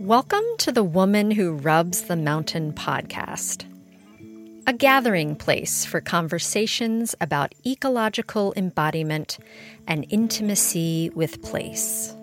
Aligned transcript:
Welcome 0.00 0.44
to 0.60 0.72
the 0.72 0.82
Woman 0.82 1.30
Who 1.30 1.52
Rubs 1.52 2.04
the 2.04 2.16
Mountain 2.16 2.72
podcast, 2.72 3.66
a 4.66 4.72
gathering 4.72 5.36
place 5.36 5.84
for 5.84 6.00
conversations 6.00 7.14
about 7.20 7.54
ecological 7.66 8.54
embodiment 8.56 9.38
and 9.86 10.06
intimacy 10.08 11.10
with 11.14 11.42
place. 11.42 12.16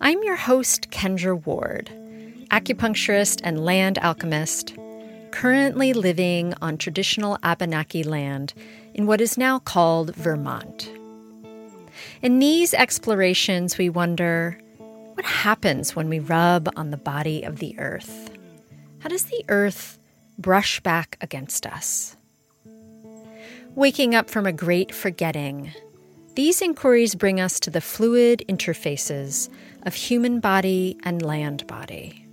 I'm 0.00 0.22
your 0.22 0.36
host, 0.36 0.90
Kendra 0.90 1.44
Ward, 1.44 1.90
acupuncturist 2.50 3.42
and 3.44 3.66
land 3.66 3.98
alchemist, 3.98 4.74
currently 5.30 5.92
living 5.92 6.54
on 6.62 6.78
traditional 6.78 7.36
Abenaki 7.42 8.02
land 8.02 8.54
in 8.94 9.06
what 9.06 9.20
is 9.20 9.36
now 9.36 9.58
called 9.58 10.14
Vermont. 10.16 10.90
In 12.26 12.40
these 12.40 12.74
explorations, 12.74 13.78
we 13.78 13.88
wonder 13.88 14.58
what 15.14 15.24
happens 15.24 15.94
when 15.94 16.08
we 16.08 16.18
rub 16.18 16.68
on 16.74 16.90
the 16.90 16.96
body 16.96 17.44
of 17.44 17.60
the 17.60 17.78
earth? 17.78 18.32
How 18.98 19.08
does 19.08 19.26
the 19.26 19.44
earth 19.48 19.96
brush 20.36 20.80
back 20.80 21.18
against 21.20 21.66
us? 21.66 22.16
Waking 23.76 24.16
up 24.16 24.28
from 24.28 24.44
a 24.44 24.50
great 24.50 24.92
forgetting, 24.92 25.70
these 26.34 26.60
inquiries 26.60 27.14
bring 27.14 27.38
us 27.38 27.60
to 27.60 27.70
the 27.70 27.80
fluid 27.80 28.42
interfaces 28.48 29.48
of 29.84 29.94
human 29.94 30.40
body 30.40 30.98
and 31.04 31.22
land 31.22 31.64
body. 31.68 32.26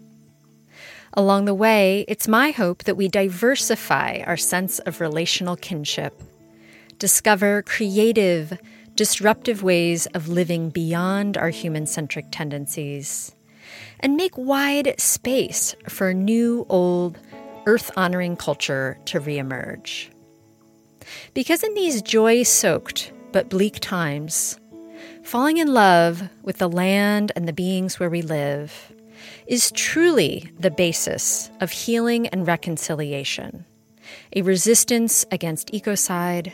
Along 1.14 1.46
the 1.46 1.54
way, 1.54 2.04
it's 2.08 2.28
my 2.28 2.50
hope 2.50 2.86
that 2.86 2.98
we 2.98 3.08
diversify 3.10 4.24
our 4.26 4.38
sense 4.38 4.80
of 4.80 5.02
relational 5.02 5.56
kinship, 5.56 6.20
discover 6.98 7.62
creative, 7.62 8.58
disruptive 8.96 9.64
ways 9.64 10.06
of 10.08 10.28
living 10.28 10.70
beyond 10.70 11.38
our 11.38 11.50
human 11.50 11.86
centric 11.86 12.26
tendencies, 12.32 13.36
and 14.00 14.16
make 14.16 14.38
wide 14.38 14.94
space 15.00 15.76
for 15.88 16.14
new, 16.14 16.66
old, 16.70 17.18
earth 17.66 17.92
honoring 17.96 18.36
culture 18.36 18.98
to 19.06 19.20
reemerge. 19.20 20.10
Because 21.34 21.64
in 21.64 21.74
these 21.74 22.02
joy 22.02 22.44
soaked 22.44 23.12
but 23.32 23.50
bleak 23.50 23.80
times, 23.80 24.60
falling 25.24 25.58
in 25.58 25.74
love 25.74 26.30
with 26.44 26.58
the 26.58 26.70
land 26.70 27.32
and 27.36 27.48
the 27.48 27.54
beings 27.54 28.00
where 28.00 28.10
we 28.10 28.22
live 28.22 28.94
is 29.48 29.72
truly 29.72 30.50
the 30.60 30.72
basis 30.72 31.50
of 31.60 31.72
healing 31.72 32.28
and 32.28 32.48
reconciliation, 32.48 33.66
a 34.36 34.42
resistance 34.42 35.26
against 35.32 35.72
ecocide, 35.72 36.52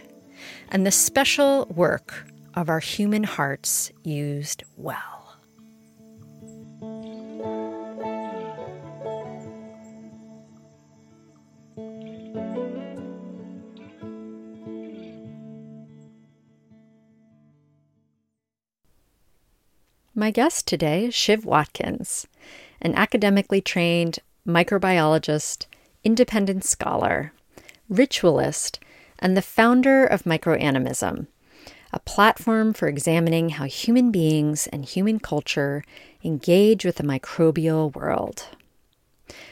and 0.69 0.85
the 0.85 0.91
special 0.91 1.65
work 1.65 2.27
of 2.53 2.69
our 2.69 2.79
human 2.79 3.23
hearts 3.23 3.91
used 4.03 4.63
well. 4.77 5.19
My 20.15 20.31
guest 20.31 20.67
today 20.67 21.05
is 21.05 21.13
Siv 21.13 21.45
Watkins, 21.45 22.27
an 22.81 22.93
academically 22.93 23.61
trained 23.61 24.19
microbiologist, 24.45 25.65
independent 26.03 26.65
scholar, 26.65 27.31
ritualist, 27.87 28.79
and 29.19 29.37
the 29.37 29.41
founder 29.41 30.05
of 30.05 30.23
Microanimism, 30.23 31.27
a 31.91 31.99
platform 31.99 32.73
for 32.73 32.87
examining 32.87 33.49
how 33.49 33.65
human 33.65 34.11
beings 34.11 34.67
and 34.67 34.85
human 34.85 35.19
culture 35.19 35.83
engage 36.23 36.85
with 36.85 36.95
the 36.97 37.03
microbial 37.03 37.93
world. 37.95 38.47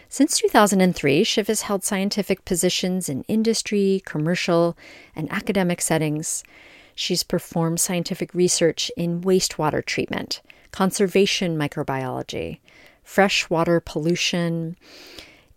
Since 0.09 0.39
2003, 0.39 1.23
Siv 1.23 1.47
has 1.47 1.63
held 1.63 1.83
scientific 1.83 2.45
positions 2.45 3.09
in 3.09 3.23
industry, 3.23 4.01
commercial, 4.05 4.77
and 5.15 5.31
academic 5.31 5.81
settings. 5.81 6.43
She's 6.95 7.23
performed 7.23 7.79
scientific 7.79 8.33
research 8.33 8.89
in 8.95 9.21
wastewater 9.21 9.85
treatment, 9.85 10.41
conservation 10.71 11.57
microbiology, 11.57 12.59
freshwater 13.03 13.79
pollution, 13.79 14.77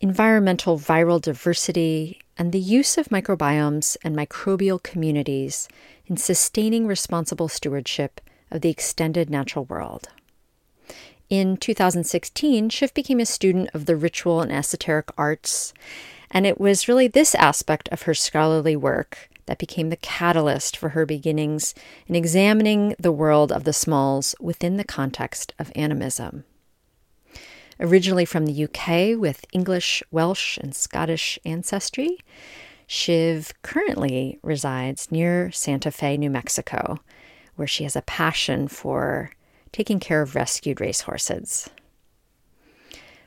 environmental 0.01 0.79
viral 0.79 1.21
diversity, 1.21 2.21
and 2.41 2.53
the 2.53 2.59
use 2.59 2.97
of 2.97 3.11
microbiomes 3.11 3.99
and 4.03 4.17
microbial 4.17 4.83
communities 4.83 5.69
in 6.07 6.17
sustaining 6.17 6.87
responsible 6.87 7.49
stewardship 7.49 8.19
of 8.51 8.63
the 8.63 8.71
extended 8.71 9.29
natural 9.29 9.67
world. 9.67 10.09
In 11.29 11.59
2016, 11.59 12.71
Siv 12.71 12.95
became 12.95 13.21
a 13.21 13.27
student 13.27 13.69
of 13.75 13.85
the 13.85 13.95
ritual 13.95 14.41
and 14.41 14.51
esoteric 14.51 15.11
arts, 15.19 15.75
and 16.31 16.47
it 16.47 16.59
was 16.59 16.89
really 16.89 17.09
this 17.09 17.35
aspect 17.35 17.91
of 17.91 18.03
her 18.03 18.15
scholarly 18.15 18.75
work 18.75 19.29
that 19.45 19.59
became 19.59 19.91
the 19.91 19.97
catalyst 19.97 20.79
for 20.79 20.89
her 20.89 21.05
beginnings 21.05 21.75
in 22.07 22.17
examining 22.17 22.95
the 22.99 23.13
world 23.13 23.53
of 23.53 23.65
the 23.65 23.75
smalls 23.75 24.35
within 24.41 24.79
the 24.79 24.83
context 24.83 25.53
of 25.59 25.71
animism. 25.75 26.45
Originally 27.81 28.27
from 28.27 28.45
the 28.45 28.65
UK 28.65 29.19
with 29.19 29.47
English, 29.53 30.03
Welsh, 30.11 30.59
and 30.59 30.75
Scottish 30.75 31.39
ancestry, 31.47 32.19
Siv 32.87 33.53
currently 33.63 34.39
resides 34.43 35.11
near 35.11 35.51
Santa 35.51 35.91
Fe, 35.91 36.19
New 36.19 36.29
Mexico, 36.29 36.99
where 37.57 37.69
she 37.69 37.85
has 37.85 37.97
a 37.97 38.03
passion 38.03 38.69
for 38.69 39.31
taking 39.73 39.99
care 39.99 40.21
of 40.21 40.35
rescued 40.35 40.81
racehorses. 40.81 41.71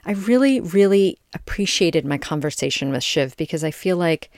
I 0.05 0.11
really, 0.11 0.59
really 0.59 1.17
appreciated 1.33 2.05
my 2.05 2.17
conversation 2.19 2.91
with 2.91 3.01
Siv 3.01 3.35
because 3.37 3.63
I 3.63 3.71
feel 3.71 3.97
like 3.97 4.29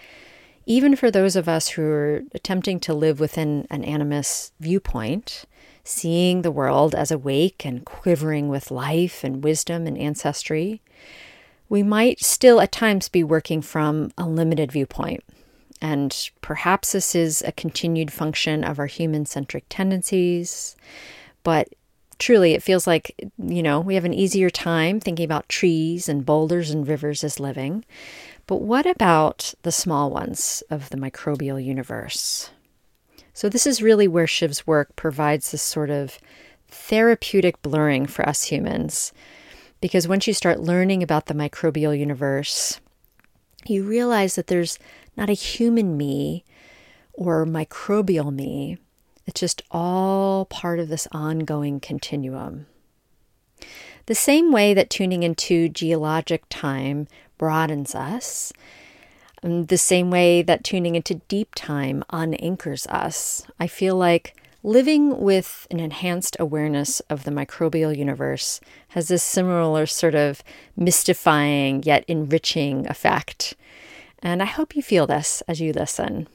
even 0.66 0.96
for 0.96 1.12
those 1.12 1.36
of 1.36 1.50
us 1.50 1.70
who 1.70 1.82
are 1.84 2.22
attempting 2.34 2.80
to 2.82 2.94
live 2.94 3.20
within 3.20 3.68
an 3.70 3.84
animist 3.84 4.52
viewpoint, 4.60 5.46
seeing 5.86 6.42
the 6.42 6.52
world 6.52 6.94
as 6.94 7.12
awake 7.12 7.64
and 7.64 7.86
quivering 7.86 8.50
with 8.50 8.72
life 8.72 9.24
and 9.24 9.44
wisdom 9.44 9.88
and 9.88 9.98
ancestry, 9.98 10.82
we 11.70 11.84
might 11.84 12.20
still 12.20 12.60
at 12.60 12.72
times 12.72 13.08
be 13.08 13.24
working 13.24 13.62
from 13.62 14.12
a 14.18 14.28
limited 14.28 14.72
viewpoint. 14.72 15.24
And 15.82 16.30
perhaps 16.42 16.92
this 16.92 17.16
is 17.16 17.44
a 17.44 17.52
continued 17.52 18.12
function 18.12 18.64
of 18.64 18.80
our 18.80 18.88
human 18.88 19.26
centric 19.26 19.66
tendencies. 19.70 20.76
But 21.44 21.70
truly, 22.18 22.54
it 22.54 22.64
feels 22.64 22.88
like, 22.88 23.14
you 23.38 23.62
know, 23.62 23.80
we 23.80 23.96
have 23.96 24.06
an 24.06 24.14
easier 24.14 24.50
time 24.50 25.00
thinking 25.00 25.26
about 25.26 25.50
trees 25.50 26.10
and 26.10 26.26
boulders 26.26 26.72
and 26.72 26.88
rivers 26.88 27.24
as 27.24 27.40
living. 27.40 27.86
But 28.48 28.62
what 28.62 28.86
about 28.86 29.54
the 29.62 29.72
small 29.72 30.10
ones 30.10 30.64
of 30.70 30.90
the 30.90 30.98
microbial 30.98 31.64
universe? 31.64 32.50
So, 33.36 33.50
this 33.50 33.68
is 33.68 33.82
really 33.82 34.08
where 34.08 34.28
Siv's 34.28 34.66
work 34.66 34.96
provides 34.96 35.52
this 35.52 35.62
sort 35.62 35.90
of 35.90 36.18
therapeutic 36.70 37.62
blurring 37.62 38.06
for 38.06 38.28
us 38.28 38.46
humans 38.46 39.12
because 39.82 40.08
once 40.08 40.26
you 40.26 40.34
start 40.34 40.62
learning 40.62 41.04
about 41.04 41.26
the 41.26 41.34
microbial 41.34 41.98
universe, 41.98 42.80
you 43.68 43.84
realize 43.84 44.36
that 44.36 44.48
there's 44.48 44.80
not 45.18 45.30
a 45.30 45.34
human 45.34 45.98
me 45.98 46.46
or 47.12 47.46
microbial 47.46 48.34
me. 48.34 48.78
It's 49.28 49.42
just 49.42 49.62
all 49.70 50.46
part 50.46 50.80
of 50.80 50.88
this 50.88 51.06
ongoing 51.12 51.82
continuum. 51.82 52.68
The 54.06 54.16
same 54.16 54.54
way 54.54 54.74
that 54.74 54.90
tuning 54.90 55.24
into 55.24 55.68
geologic 55.68 56.46
time 56.50 57.10
broadens 57.38 57.96
us, 57.96 58.54
um, 59.46 59.68
the 59.68 59.78
same 59.78 60.12
way 60.12 60.42
that 60.42 60.64
tuning 60.64 60.96
into 60.96 61.16
deep 61.30 61.56
time 61.56 62.04
unanchors 62.12 62.86
us, 62.88 63.46
I 63.60 63.68
feel 63.68 63.96
like 63.96 64.36
Living 64.66 65.22
with 65.22 65.68
an 65.70 65.80
enhanced 65.80 66.36
awareness 66.40 67.00
of 67.02 67.24
the 67.24 67.30
microbial 67.30 67.96
universe 67.96 68.60
has 68.88 69.10
this 69.10 69.22
similar 69.22 69.86
sort 69.86 70.16
of 70.16 70.44
mystifying 70.76 71.84
yet 71.84 72.04
enriching 72.08 72.88
effect. 72.88 73.54
And 74.24 74.42
I 74.42 74.46
hope 74.46 74.76
you 74.76 74.82
feel 74.82 75.06
this 75.06 75.44
as 75.48 75.62
you 75.62 75.72
listen. 75.72 76.28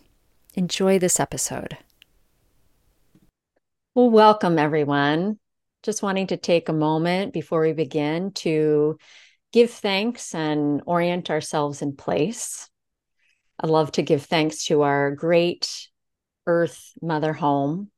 Enjoy 0.54 0.96
this 0.96 1.18
episode. 1.18 1.76
Well, 3.96 4.10
welcome 4.10 4.60
everyone. 4.60 5.40
Just 5.82 6.00
wanting 6.00 6.28
to 6.28 6.36
take 6.36 6.68
a 6.68 6.72
moment 6.72 7.32
before 7.32 7.62
we 7.62 7.72
begin 7.72 8.30
to 8.34 8.96
give 9.52 9.72
thanks 9.72 10.36
and 10.36 10.82
orient 10.86 11.30
ourselves 11.30 11.82
in 11.82 11.96
place. 11.96 12.69
I 13.62 13.66
love 13.66 13.92
to 13.92 14.02
give 14.02 14.24
thanks 14.24 14.64
to 14.66 14.82
our 14.82 15.10
great 15.10 15.88
Earth 16.46 16.92
Mother 17.02 17.34
Home 17.34 17.90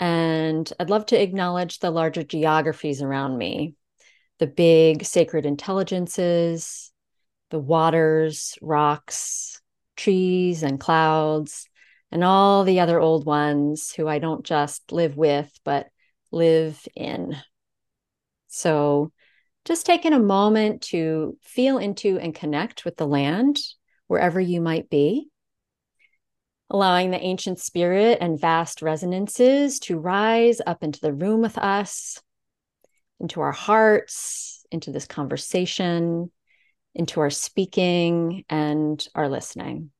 and 0.00 0.72
I'd 0.80 0.88
love 0.88 1.04
to 1.06 1.22
acknowledge 1.22 1.78
the 1.78 1.90
larger 1.90 2.22
geographies 2.22 3.02
around 3.02 3.36
me 3.36 3.74
the 4.38 4.46
big 4.46 5.04
sacred 5.04 5.44
intelligences, 5.44 6.90
the 7.50 7.58
waters, 7.58 8.56
rocks, 8.62 9.60
trees, 9.96 10.62
and 10.62 10.80
clouds, 10.80 11.68
and 12.10 12.24
all 12.24 12.64
the 12.64 12.80
other 12.80 12.98
old 12.98 13.26
ones 13.26 13.92
who 13.92 14.08
I 14.08 14.18
don't 14.18 14.42
just 14.42 14.92
live 14.92 15.14
with, 15.18 15.52
but 15.62 15.88
live 16.32 16.88
in. 16.96 17.36
So, 18.48 19.12
just 19.66 19.84
taking 19.84 20.14
a 20.14 20.18
moment 20.18 20.80
to 20.84 21.36
feel 21.42 21.76
into 21.76 22.18
and 22.18 22.34
connect 22.34 22.86
with 22.86 22.96
the 22.96 23.06
land 23.06 23.58
wherever 24.10 24.40
you 24.40 24.60
might 24.60 24.90
be, 24.90 25.28
allowing 26.68 27.12
the 27.12 27.20
ancient 27.20 27.60
spirit 27.60 28.18
and 28.20 28.40
vast 28.40 28.82
resonances 28.82 29.78
to 29.78 29.96
rise 29.96 30.60
up 30.66 30.82
into 30.82 30.98
the 31.00 31.12
room 31.12 31.40
with 31.40 31.56
us, 31.56 32.20
into 33.20 33.40
our 33.40 33.52
hearts, 33.52 34.66
into 34.72 34.90
this 34.90 35.06
conversation, 35.06 36.28
into 36.92 37.20
our 37.20 37.30
speaking 37.30 38.44
and 38.50 39.06
our 39.14 39.28
listening. 39.28 39.92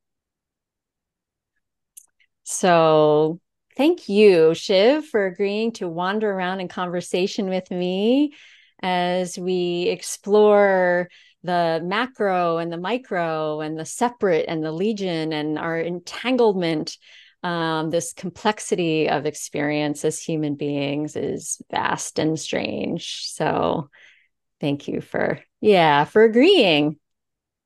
So, 2.42 3.38
thank 3.76 4.08
you, 4.08 4.50
Siv, 4.54 5.04
for 5.04 5.24
agreeing 5.24 5.70
to 5.74 5.86
wander 5.86 6.28
around 6.28 6.58
in 6.58 6.66
conversation 6.66 7.48
with 7.48 7.70
me 7.70 8.34
as 8.82 9.38
we 9.38 9.88
explore 9.88 11.08
the 11.42 11.80
macro 11.82 12.58
and 12.58 12.72
the 12.72 12.76
micro 12.76 13.60
and 13.60 13.78
the 13.78 13.84
separate 13.84 14.46
and 14.48 14.62
the 14.62 14.72
legion 14.72 15.32
and 15.32 15.58
our 15.58 15.78
entanglement 15.78 16.96
um, 17.42 17.90
this 17.90 18.12
complexity 18.12 19.08
of 19.08 19.24
experience 19.24 20.04
as 20.04 20.20
human 20.20 20.56
beings 20.56 21.16
is 21.16 21.62
vast 21.70 22.18
and 22.18 22.38
strange. 22.38 23.24
So 23.28 23.88
thank 24.60 24.88
you 24.88 25.00
for 25.00 25.40
yeah 25.60 26.04
for 26.04 26.24
agreeing. 26.24 26.98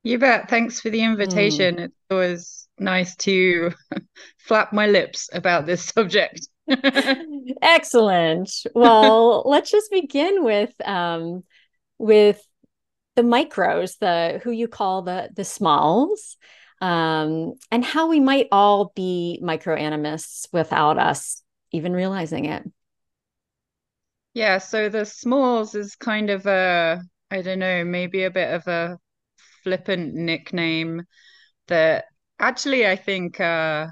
You 0.05 0.19
bet. 0.19 0.49
Thanks 0.49 0.81
for 0.81 0.91
the 0.91 1.03
invitation. 1.03 1.77
Mm. 1.77 1.85
it's 1.85 1.95
always 2.11 2.69
nice 2.79 3.17
to 3.17 3.73
flap 4.39 4.73
my 4.73 4.87
lips 4.87 5.31
about 5.33 5.67
this 5.67 5.83
subject 5.83 6.47
excellent. 7.63 8.51
Well 8.75 9.43
let's 9.47 9.71
just 9.71 9.91
begin 9.91 10.45
with 10.45 10.73
um 10.85 11.45
with 11.99 12.41
the 13.17 13.23
micros 13.23 13.99
the 13.99 14.41
who 14.43 14.51
you 14.51 14.69
call 14.69 15.03
the 15.03 15.31
the 15.35 15.45
smalls 15.45 16.37
um 16.81 17.55
and 17.71 17.85
how 17.85 18.09
we 18.09 18.19
might 18.19 18.49
all 18.51 18.93
be 18.97 19.41
microanimists 19.43 20.49
without 20.53 20.99
us 20.99 21.43
even 21.73 21.93
realizing 21.93 22.45
it. 22.47 22.65
Yeah, 24.33 24.59
so 24.59 24.89
the 24.89 25.05
Smalls 25.05 25.75
is 25.75 25.95
kind 25.97 26.31
of 26.31 26.47
a, 26.47 27.01
I 27.31 27.43
don't 27.43 27.59
know, 27.61 27.85
maybe 27.85 28.25
a 28.25 28.31
bit 28.31 28.53
of 28.53 28.67
a 28.67 28.99
flippant 29.63 30.15
nickname 30.15 31.03
that 31.69 32.07
actually 32.39 32.87
I 32.87 32.97
think 32.97 33.41
uh, 33.41 33.89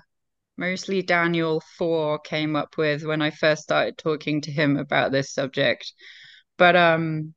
mostly 0.62 1.02
Daniel 1.02 1.60
Foor 1.76 2.20
came 2.20 2.54
up 2.54 2.76
with 2.78 3.04
when 3.04 3.20
I 3.20 3.30
first 3.30 3.64
started 3.64 3.98
talking 3.98 4.40
to 4.42 4.52
him 4.52 4.76
about 4.76 5.10
this 5.10 5.34
subject. 5.34 5.92
But 6.56 6.76
um, 6.76 7.34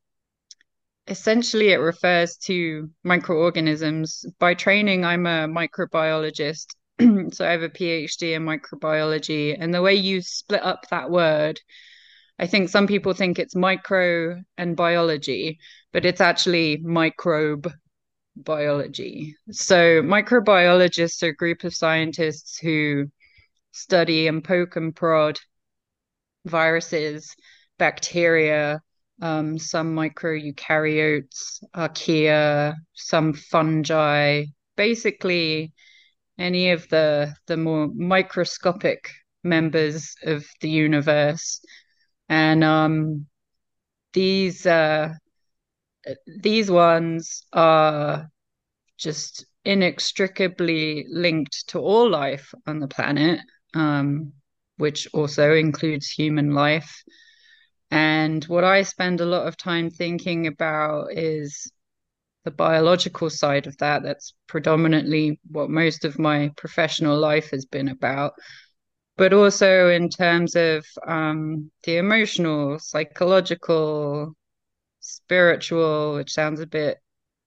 essentially, 1.07 1.69
it 1.69 1.77
refers 1.77 2.37
to 2.45 2.87
microorganisms. 3.03 4.25
By 4.37 4.53
training, 4.53 5.05
I'm 5.05 5.25
a 5.25 5.47
microbiologist. 5.47 6.67
so 7.33 7.47
I 7.47 7.51
have 7.51 7.63
a 7.63 7.69
PhD 7.69 8.35
in 8.35 8.45
microbiology. 8.45 9.57
And 9.59 9.73
the 9.73 9.81
way 9.81 9.95
you 9.95 10.21
split 10.21 10.61
up 10.61 10.85
that 10.91 11.09
word, 11.09 11.59
I 12.37 12.45
think 12.45 12.69
some 12.69 12.85
people 12.85 13.13
think 13.13 13.39
it's 13.39 13.55
micro 13.55 14.39
and 14.55 14.77
biology, 14.77 15.57
but 15.93 16.05
it's 16.05 16.21
actually 16.21 16.77
microbe 16.77 17.71
biology. 18.35 19.35
So, 19.49 20.01
microbiologists 20.03 21.23
are 21.23 21.29
a 21.29 21.35
group 21.35 21.63
of 21.63 21.73
scientists 21.73 22.59
who 22.59 23.05
study 23.75 24.27
and 24.27 24.43
poke 24.43 24.75
and 24.75 24.95
prod 24.95 25.39
viruses, 26.45 27.35
bacteria, 27.77 28.81
um, 29.21 29.57
some 29.57 29.95
microeukaryotes, 29.95 31.63
archaea, 31.75 32.75
some 32.93 33.33
fungi, 33.33 34.45
basically 34.75 35.73
any 36.37 36.71
of 36.71 36.87
the 36.89 37.33
the 37.47 37.57
more 37.57 37.87
microscopic 37.95 39.09
members 39.43 40.15
of 40.23 40.45
the 40.61 40.69
universe. 40.69 41.61
And 42.27 42.63
um, 42.63 43.27
these 44.13 44.65
uh, 44.65 45.13
these 46.41 46.69
ones 46.71 47.43
are 47.53 48.29
just 48.97 49.45
inextricably 49.63 51.05
linked 51.09 51.67
to 51.69 51.79
all 51.79 52.09
life 52.09 52.53
on 52.67 52.79
the 52.79 52.87
planet, 52.87 53.39
um, 53.75 54.33
which 54.77 55.07
also 55.13 55.53
includes 55.53 56.09
human 56.09 56.53
life. 56.53 57.03
And 57.91 58.43
what 58.45 58.63
I 58.63 58.81
spend 58.81 59.21
a 59.21 59.25
lot 59.25 59.47
of 59.47 59.57
time 59.57 59.89
thinking 59.91 60.47
about 60.47 61.13
is 61.13 61.71
the 62.43 62.51
biological 62.51 63.29
side 63.29 63.67
of 63.67 63.77
that. 63.77 64.01
That's 64.01 64.33
predominantly 64.47 65.39
what 65.51 65.69
most 65.69 66.03
of 66.05 66.17
my 66.17 66.51
professional 66.57 67.17
life 67.17 67.51
has 67.51 67.65
been 67.65 67.89
about 67.89 68.33
but 69.17 69.33
also 69.33 69.89
in 69.89 70.09
terms 70.09 70.55
of 70.55 70.85
um, 71.07 71.71
the 71.83 71.97
emotional, 71.97 72.79
psychological, 72.79 74.35
spiritual, 74.99 76.15
which 76.15 76.33
sounds 76.33 76.59
a 76.59 76.67
bit 76.67 76.97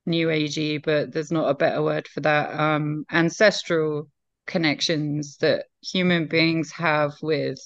new 0.07 0.29
agey, 0.29 0.83
but 0.83 1.13
there's 1.13 1.31
not 1.31 1.51
a 1.51 1.55
better 1.55 1.83
word 1.83 2.09
for 2.09 2.21
that. 2.21 2.59
Um, 2.59 3.05
ancestral 3.11 4.09
connections 4.49 5.37
that 5.37 5.67
human 5.81 6.27
beings 6.27 6.73
have 6.73 7.13
with 7.23 7.61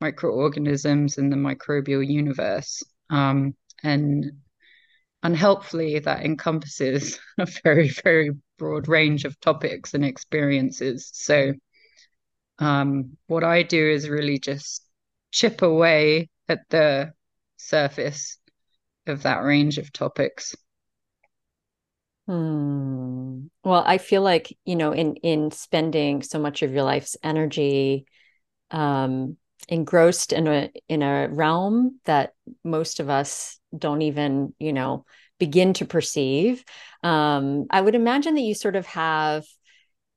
microorganisms 0.00 1.18
in 1.18 1.30
the 1.30 1.36
microbial 1.36 2.06
universe. 2.06 2.84
Um, 3.10 3.56
and 3.82 4.30
unhelpfully, 5.24 5.98
that 5.98 6.24
encompasses 6.24 7.18
a 7.38 7.46
very, 7.64 7.88
very 7.88 8.30
broad 8.58 8.86
range 8.86 9.24
of 9.24 9.40
topics 9.40 9.94
and 9.94 10.04
experiences. 10.04 11.10
So 11.12 11.54
um, 12.58 13.16
what 13.26 13.42
I 13.42 13.62
do 13.62 13.84
is 13.90 14.08
really 14.08 14.38
just 14.38 14.84
chip 15.32 15.62
away 15.62 16.28
at 16.48 16.60
the 16.68 17.12
surface 17.56 18.38
of 19.06 19.22
that 19.22 19.42
range 19.42 19.78
of 19.78 19.92
topics. 19.92 20.54
Hmm. 22.26 23.46
Well, 23.64 23.82
I 23.84 23.98
feel 23.98 24.22
like, 24.22 24.56
you 24.64 24.76
know, 24.76 24.92
in 24.92 25.16
in 25.16 25.50
spending 25.50 26.22
so 26.22 26.38
much 26.38 26.62
of 26.62 26.72
your 26.72 26.84
life's 26.84 27.16
energy 27.22 28.06
um 28.70 29.36
engrossed 29.68 30.32
in 30.32 30.46
a 30.48 30.70
in 30.88 31.02
a 31.02 31.28
realm 31.30 32.00
that 32.06 32.34
most 32.64 33.00
of 33.00 33.10
us 33.10 33.58
don't 33.76 34.02
even, 34.02 34.54
you 34.60 34.72
know, 34.72 35.04
begin 35.38 35.74
to 35.74 35.86
perceive. 35.86 36.64
Um, 37.02 37.66
I 37.70 37.80
would 37.80 37.94
imagine 37.96 38.34
that 38.34 38.42
you 38.42 38.54
sort 38.54 38.76
of 38.76 38.86
have 38.86 39.44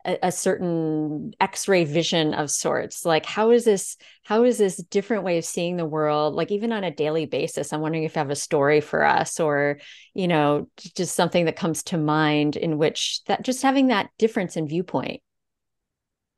a, 0.05 0.19
a 0.23 0.31
certain 0.31 1.33
x-ray 1.39 1.83
vision 1.83 2.33
of 2.33 2.49
sorts 2.51 3.05
like 3.05 3.25
how 3.25 3.51
is 3.51 3.65
this 3.65 3.97
how 4.23 4.43
is 4.43 4.57
this 4.57 4.77
different 4.77 5.23
way 5.23 5.37
of 5.37 5.45
seeing 5.45 5.77
the 5.77 5.85
world 5.85 6.35
like 6.35 6.51
even 6.51 6.71
on 6.71 6.83
a 6.83 6.91
daily 6.91 7.25
basis 7.25 7.73
i'm 7.73 7.81
wondering 7.81 8.03
if 8.03 8.15
you 8.15 8.19
have 8.19 8.29
a 8.29 8.35
story 8.35 8.81
for 8.81 9.03
us 9.03 9.39
or 9.39 9.79
you 10.13 10.27
know 10.27 10.67
just 10.95 11.15
something 11.15 11.45
that 11.45 11.55
comes 11.55 11.83
to 11.83 11.97
mind 11.97 12.55
in 12.55 12.77
which 12.77 13.21
that 13.25 13.43
just 13.43 13.61
having 13.61 13.87
that 13.87 14.09
difference 14.17 14.55
in 14.55 14.67
viewpoint 14.67 15.21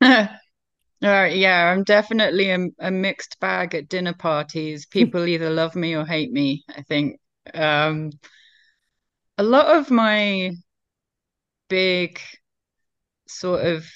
uh, 0.00 0.28
yeah, 1.00 1.72
I'm 1.72 1.82
definitely 1.82 2.50
a, 2.50 2.68
a, 2.78 2.90
mixed 2.90 3.40
bag 3.40 3.74
at 3.74 3.88
dinner 3.88 4.14
parties. 4.14 4.86
People 4.86 5.26
either 5.26 5.50
love 5.50 5.74
me 5.74 5.94
or 5.96 6.06
hate 6.06 6.30
me, 6.30 6.64
I 6.68 6.82
think. 6.82 7.18
Um, 7.52 8.12
a 9.38 9.42
lot 9.42 9.66
of 9.76 9.90
my 9.90 10.52
big 11.68 12.20
sort 13.28 13.64
of 13.64 13.86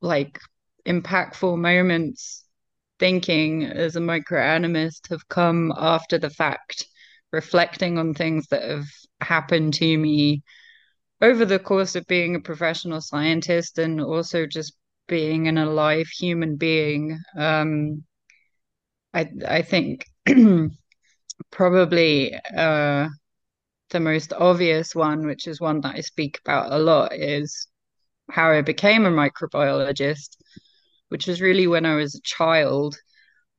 like 0.00 0.38
impactful 0.86 1.58
moments 1.58 2.44
thinking 2.98 3.64
as 3.64 3.96
a 3.96 4.00
microanimist 4.00 5.08
have 5.10 5.28
come 5.28 5.72
after 5.76 6.18
the 6.18 6.30
fact, 6.30 6.86
reflecting 7.32 7.98
on 7.98 8.14
things 8.14 8.46
that 8.48 8.62
have 8.62 8.86
happened 9.20 9.74
to 9.74 9.98
me 9.98 10.42
over 11.20 11.44
the 11.44 11.58
course 11.58 11.96
of 11.96 12.06
being 12.06 12.34
a 12.34 12.40
professional 12.40 13.00
scientist 13.00 13.78
and 13.78 14.00
also 14.00 14.46
just 14.46 14.74
being 15.08 15.48
an 15.48 15.58
alive 15.58 16.08
human 16.08 16.56
being. 16.56 17.18
Um, 17.36 18.04
I 19.14 19.30
I 19.46 19.62
think 19.62 20.06
probably 21.50 22.34
uh, 22.56 23.08
the 23.90 24.00
most 24.00 24.32
obvious 24.34 24.94
one, 24.94 25.26
which 25.26 25.46
is 25.46 25.60
one 25.60 25.80
that 25.82 25.96
I 25.96 26.00
speak 26.00 26.40
about 26.44 26.72
a 26.72 26.78
lot, 26.78 27.14
is 27.14 27.68
how 28.30 28.50
I 28.50 28.62
became 28.62 29.04
a 29.06 29.10
microbiologist, 29.10 30.36
which 31.08 31.26
was 31.26 31.40
really 31.40 31.66
when 31.66 31.86
I 31.86 31.94
was 31.96 32.14
a 32.14 32.22
child, 32.22 32.96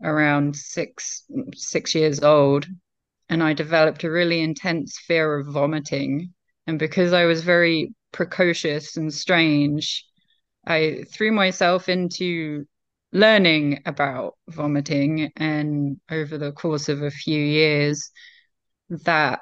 around 0.04 0.56
six 0.56 1.26
six 1.54 1.94
years 1.96 2.22
old, 2.22 2.68
and 3.30 3.44
I 3.44 3.54
developed 3.54 4.04
a 4.04 4.12
really 4.12 4.42
intense 4.42 4.98
fear 5.00 5.40
of 5.40 5.48
vomiting. 5.48 6.34
And 6.68 6.80
because 6.80 7.14
I 7.14 7.26
was 7.26 7.44
very 7.44 7.94
precocious 8.12 8.98
and 8.98 9.14
strange, 9.14 10.06
I 10.66 11.06
threw 11.12 11.32
myself 11.32 11.90
into 11.90 12.66
learning 13.12 13.82
about 13.86 14.36
vomiting 14.48 15.32
and 15.36 15.98
over 16.12 16.38
the 16.38 16.52
course 16.52 16.90
of 16.90 17.02
a 17.02 17.12
few 17.12 17.42
years 17.42 18.12
that 18.90 19.40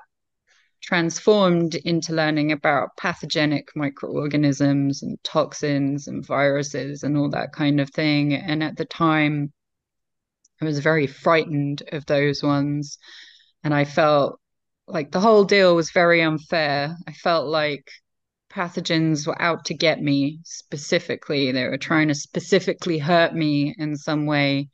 transformed 0.88 1.76
into 1.76 2.14
learning 2.14 2.54
about 2.54 2.96
pathogenic 2.96 3.68
microorganisms 3.76 5.04
and 5.04 5.22
toxins 5.22 6.08
and 6.08 6.26
viruses 6.26 7.04
and 7.04 7.18
all 7.18 7.30
that 7.30 7.52
kind 7.52 7.82
of 7.82 7.90
thing. 7.90 8.34
And 8.34 8.64
at 8.64 8.78
the 8.78 8.86
time, 8.86 9.52
I 10.62 10.66
was 10.66 10.80
very 10.80 11.06
frightened 11.06 11.84
of 11.92 12.06
those 12.06 12.42
ones. 12.42 13.00
And 13.66 13.74
I 13.74 13.84
felt 13.84 14.40
like 14.88 15.12
the 15.12 15.20
whole 15.20 15.44
deal 15.44 15.76
was 15.76 15.92
very 15.92 16.22
unfair. 16.22 16.96
I 17.06 17.12
felt 17.12 17.48
like 17.48 17.92
pathogens 18.50 19.28
were 19.28 19.42
out 19.42 19.66
to 19.66 19.74
get 19.74 20.02
me 20.02 20.40
specifically. 20.46 21.52
They 21.52 21.66
were 21.66 21.78
trying 21.78 22.08
to 22.08 22.16
specifically 22.16 22.98
hurt 22.98 23.36
me 23.36 23.76
in 23.78 23.98
some 23.98 24.26
way. 24.26 24.70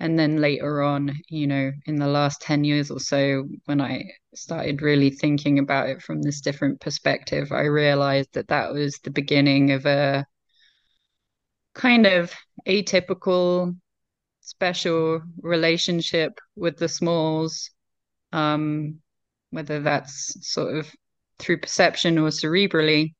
And 0.00 0.18
then 0.18 0.40
later 0.40 0.82
on, 0.82 1.16
you 1.28 1.46
know, 1.46 1.70
in 1.86 1.96
the 1.96 2.06
last 2.06 2.40
10 2.42 2.64
years 2.64 2.90
or 2.90 3.00
so, 3.00 3.48
when 3.66 3.80
I 3.80 4.04
started 4.34 4.82
really 4.82 5.10
thinking 5.10 5.58
about 5.58 5.88
it 5.88 6.02
from 6.02 6.20
this 6.20 6.40
different 6.40 6.80
perspective, 6.80 7.52
I 7.52 7.62
realized 7.62 8.30
that 8.34 8.48
that 8.48 8.72
was 8.72 8.98
the 8.98 9.10
beginning 9.10 9.70
of 9.70 9.86
a 9.86 10.26
kind 11.74 12.06
of 12.06 12.32
atypical, 12.66 13.76
special 14.40 15.22
relationship 15.40 16.38
with 16.56 16.76
the 16.76 16.88
smalls. 16.88 17.70
Um, 18.32 19.00
whether 19.54 19.80
that's 19.80 20.36
sort 20.40 20.76
of 20.76 20.92
through 21.38 21.58
perception 21.58 22.18
or 22.18 22.28
cerebrally. 22.28 23.14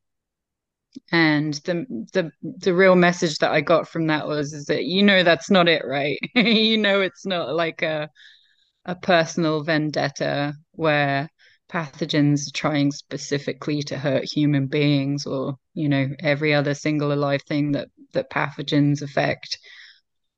And 1.13 1.55
the 1.65 1.87
the 2.13 2.31
the 2.43 2.75
real 2.75 2.97
message 2.97 3.39
that 3.39 3.53
I 3.53 3.61
got 3.61 3.89
from 3.89 4.07
that 4.09 4.27
was 4.27 4.53
is 4.53 4.67
that 4.67 4.85
you 4.85 5.03
know 5.03 5.23
that's 5.23 5.51
not 5.51 5.69
it, 5.69 5.83
right? 5.87 6.19
you 6.35 6.79
know 6.79 7.01
it's 7.01 7.27
not 7.27 7.55
like 7.55 7.83
a 7.83 8.11
a 8.85 8.95
personal 8.95 9.63
vendetta 9.63 10.55
where 10.73 11.29
pathogens 11.71 12.49
are 12.49 12.53
trying 12.53 12.93
specifically 12.93 13.83
to 13.83 13.99
hurt 13.99 14.25
human 14.25 14.67
beings 14.67 15.27
or 15.27 15.57
you 15.73 15.89
know 15.89 16.09
every 16.21 16.55
other 16.55 16.75
single 16.75 17.13
alive 17.13 17.43
thing 17.49 17.73
that 17.73 17.89
that 18.13 18.31
pathogens 18.31 19.03
affect 19.03 19.59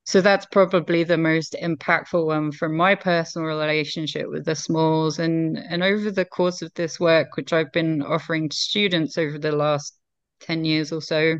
so 0.04 0.20
that's 0.20 0.46
probably 0.46 1.02
the 1.02 1.18
most 1.18 1.56
impactful 1.60 2.25
one 2.25 2.52
from 2.52 2.76
my 2.76 2.94
personal 2.94 3.48
relationship 3.48 4.28
with 4.28 4.44
the 4.44 4.54
smalls 4.54 5.18
and 5.18 5.58
and 5.58 5.82
over 5.82 6.10
the 6.12 6.25
course 6.25 6.62
of 6.62 6.72
this 6.75 7.00
work 7.00 7.36
which 7.36 7.52
I've 7.52 7.72
been 7.72 8.02
offering 8.02 8.48
to 8.48 8.56
students 8.56 9.18
over 9.18 9.36
the 9.36 9.52
last 9.52 9.98
10 10.40 10.64
years 10.64 10.93
or 10.93 11.00
so. 11.00 11.37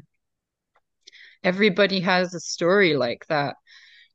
Everybody 1.43 2.01
has 2.01 2.35
a 2.35 2.41
story 2.41 2.97
like 2.97 3.27
that. 3.29 3.57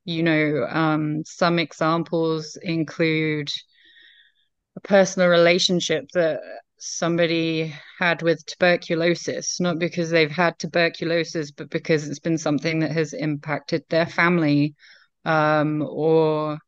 You 0.04 0.22
know 0.22 0.66
um, 0.68 1.22
some 1.24 1.58
examples 1.58 2.58
include 2.60 3.50
a 4.76 4.80
personal 4.80 5.28
relationship 5.28 6.06
that 6.14 6.40
somebody 6.78 7.72
had 8.00 8.22
with 8.22 8.44
tuberculosis, 8.44 9.60
not 9.60 9.78
because 9.78 10.10
they've 10.10 10.30
had 10.30 10.58
tuberculosis, 10.58 11.52
but 11.52 11.70
because 11.70 12.08
it's 12.08 12.18
been 12.18 12.38
something 12.38 12.80
that 12.80 12.90
has 12.90 13.12
impacted 13.12 13.84
their 13.88 14.06
family, 14.06 14.74
um, 15.24 15.82
or 15.82 16.58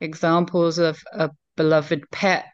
examples 0.00 0.78
of 0.78 1.02
a 1.12 1.30
beloved 1.56 2.04
pet 2.12 2.46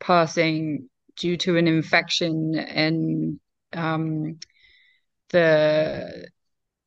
passing 0.00 0.88
due 1.16 1.36
to 1.38 1.56
an 1.56 1.66
infection 1.66 2.54
and 2.54 3.40
um, 3.72 4.38
the 5.30 6.28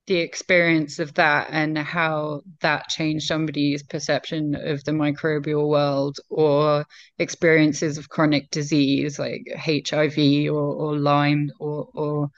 the 0.05 0.17
experience 0.17 0.99
of 0.99 1.13
that 1.13 1.47
and 1.51 1.77
how 1.77 2.41
that 2.59 2.89
changed 2.89 3.25
somebody's 3.25 3.83
perception 3.83 4.53
of 4.53 4.83
the 4.83 4.91
microbial 4.91 5.69
world 5.69 6.19
or 6.29 6.85
experiences 7.19 7.97
of 7.97 8.09
chronic 8.09 8.49
disease 8.49 9.17
like 9.17 9.43
HIV 9.55 10.17
or, 10.51 10.73
or 10.75 10.97
Lyme 10.97 11.49
or, 11.57 11.87
or 11.93 12.29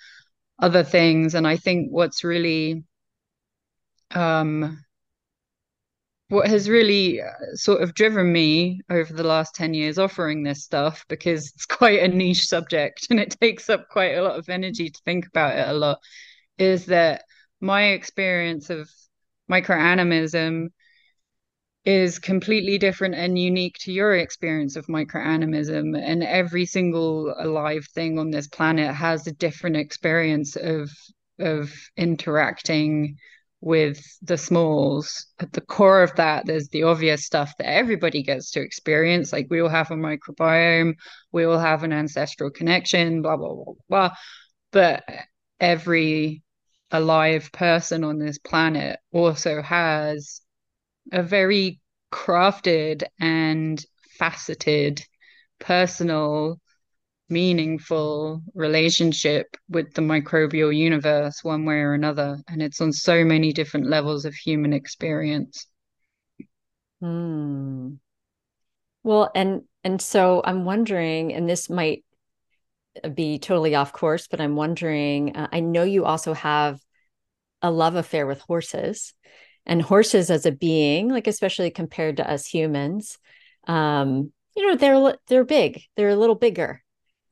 other 0.59 0.83
things. 0.83 1.33
And 1.33 1.47
I 1.47 1.57
think 1.57 1.89
what's 1.91 2.24
really 2.24 2.83
um, 4.12 4.85
what 6.29 6.48
has 6.48 6.70
really 6.70 7.22
uh, 7.22 7.27
sort 7.53 7.82
of 7.82 7.94
driven 7.94 8.32
me 8.32 8.82
over 8.89 9.13
the 9.13 9.24
last 9.24 9.53
10 9.55 9.74
years 9.74 10.00
offering 10.00 10.44
this 10.44 10.63
stuff 10.63 11.05
because 11.08 11.51
it's 11.55 11.65
quite 11.65 12.01
a 12.01 12.08
niche 12.08 12.48
subject 12.48 13.08
and 13.10 13.20
it 13.20 13.36
takes 13.39 13.70
up 13.70 13.88
quite 13.89 14.15
a 14.15 14.22
lot 14.22 14.38
of 14.38 14.50
energy 14.50 14.89
to 14.89 15.01
think 15.05 15.27
about 15.27 15.58
it 15.58 15.67
a 15.67 15.74
lot 15.74 16.00
is 16.58 16.86
that 16.86 17.24
my 17.62 17.89
experience 17.89 18.70
of 18.70 18.89
microanimism 19.50 20.67
is 21.86 22.17
completely 22.17 22.79
different 22.79 23.13
and 23.13 23.38
unique 23.38 23.77
to 23.79 23.91
your 23.91 24.15
experience 24.15 24.75
of 24.75 24.88
microanimism 24.88 25.96
and 25.96 26.24
every 26.24 26.65
single 26.65 27.34
alive 27.38 27.86
thing 27.94 28.17
on 28.17 28.32
this 28.32 28.48
planet 28.48 28.94
has 28.94 29.27
a 29.27 29.32
different 29.32 29.77
experience 29.77 30.55
of 30.55 30.89
of 31.38 31.72
interacting 31.98 33.17
with 33.65 34.00
the 34.22 34.38
smalls. 34.38 35.25
At 35.39 35.51
the 35.51 35.60
core 35.60 36.03
of 36.03 36.15
that 36.15 36.45
there's 36.45 36.69
the 36.69 36.84
obvious 36.84 37.25
stuff 37.25 37.51
that 37.57 37.67
everybody 37.67 38.24
gets 38.24 38.51
to 38.51 38.62
experience. 38.62 39.34
Like 39.34 39.48
we 39.50 39.60
all 39.60 39.69
have 39.69 39.91
a 39.91 39.95
microbiome. 39.95 40.93
We 41.34 41.43
all 41.43 41.60
have 41.60 41.84
an 41.84 41.91
ancestral 41.91 42.51
connection 42.51 43.22
blah 43.22 43.36
blah 43.36 43.53
blah 43.53 43.74
blah 43.89 44.12
but 44.75 45.03
every 45.60 46.43
alive 46.91 47.50
person 47.53 48.03
on 48.03 48.19
this 48.19 48.38
planet 48.38 49.00
also 49.13 49.62
has 49.62 50.41
a 51.13 51.24
very 51.24 51.79
crafted 52.12 53.03
and 53.19 53.84
faceted 54.19 55.01
personal 55.60 56.60
meaningful 57.29 58.41
relationship 58.53 59.48
with 59.70 59.91
the 59.94 60.01
microbial 60.01 60.75
universe 60.75 61.44
one 61.44 61.65
way 61.65 61.77
or 61.77 61.94
another 61.94 62.38
and 62.48 62.62
it's 62.62 62.79
on 62.82 62.94
so 62.94 63.24
many 63.24 63.51
different 63.51 63.88
levels 63.88 64.25
of 64.25 64.34
human 64.36 64.74
experience 64.74 65.67
hmm. 67.01 67.94
well 69.03 69.32
and 69.34 69.63
and 69.84 70.00
so 70.00 70.41
i'm 70.46 70.65
wondering 70.65 71.34
and 71.34 71.50
this 71.50 71.67
might 71.70 72.03
be 73.13 73.39
totally 73.39 73.75
off 73.75 73.94
course, 73.94 74.27
but 74.27 74.41
I'm 74.41 74.55
wondering 74.55 75.36
uh, 75.36 75.48
I 75.51 75.60
know 75.60 75.84
you 75.84 76.05
also 76.05 76.34
have 76.34 76.79
a 77.62 77.72
love 77.72 77.96
affair 77.96 78.25
with 78.27 78.41
horses 78.41 79.13
and 79.65 79.82
horses 79.82 80.29
as 80.29 80.46
a 80.46 80.51
being, 80.51 81.10
like 81.10 81.27
especially 81.27 81.72
compared 81.72 82.17
to 82.17 82.29
us 82.29 82.46
humans. 82.46 83.17
Um, 83.67 84.32
you 84.55 84.67
know, 84.67 84.75
they're 84.75 85.17
they're 85.27 85.46
big. 85.46 85.82
They're 85.96 86.10
a 86.10 86.15
little 86.15 86.36
bigger. 86.36 86.84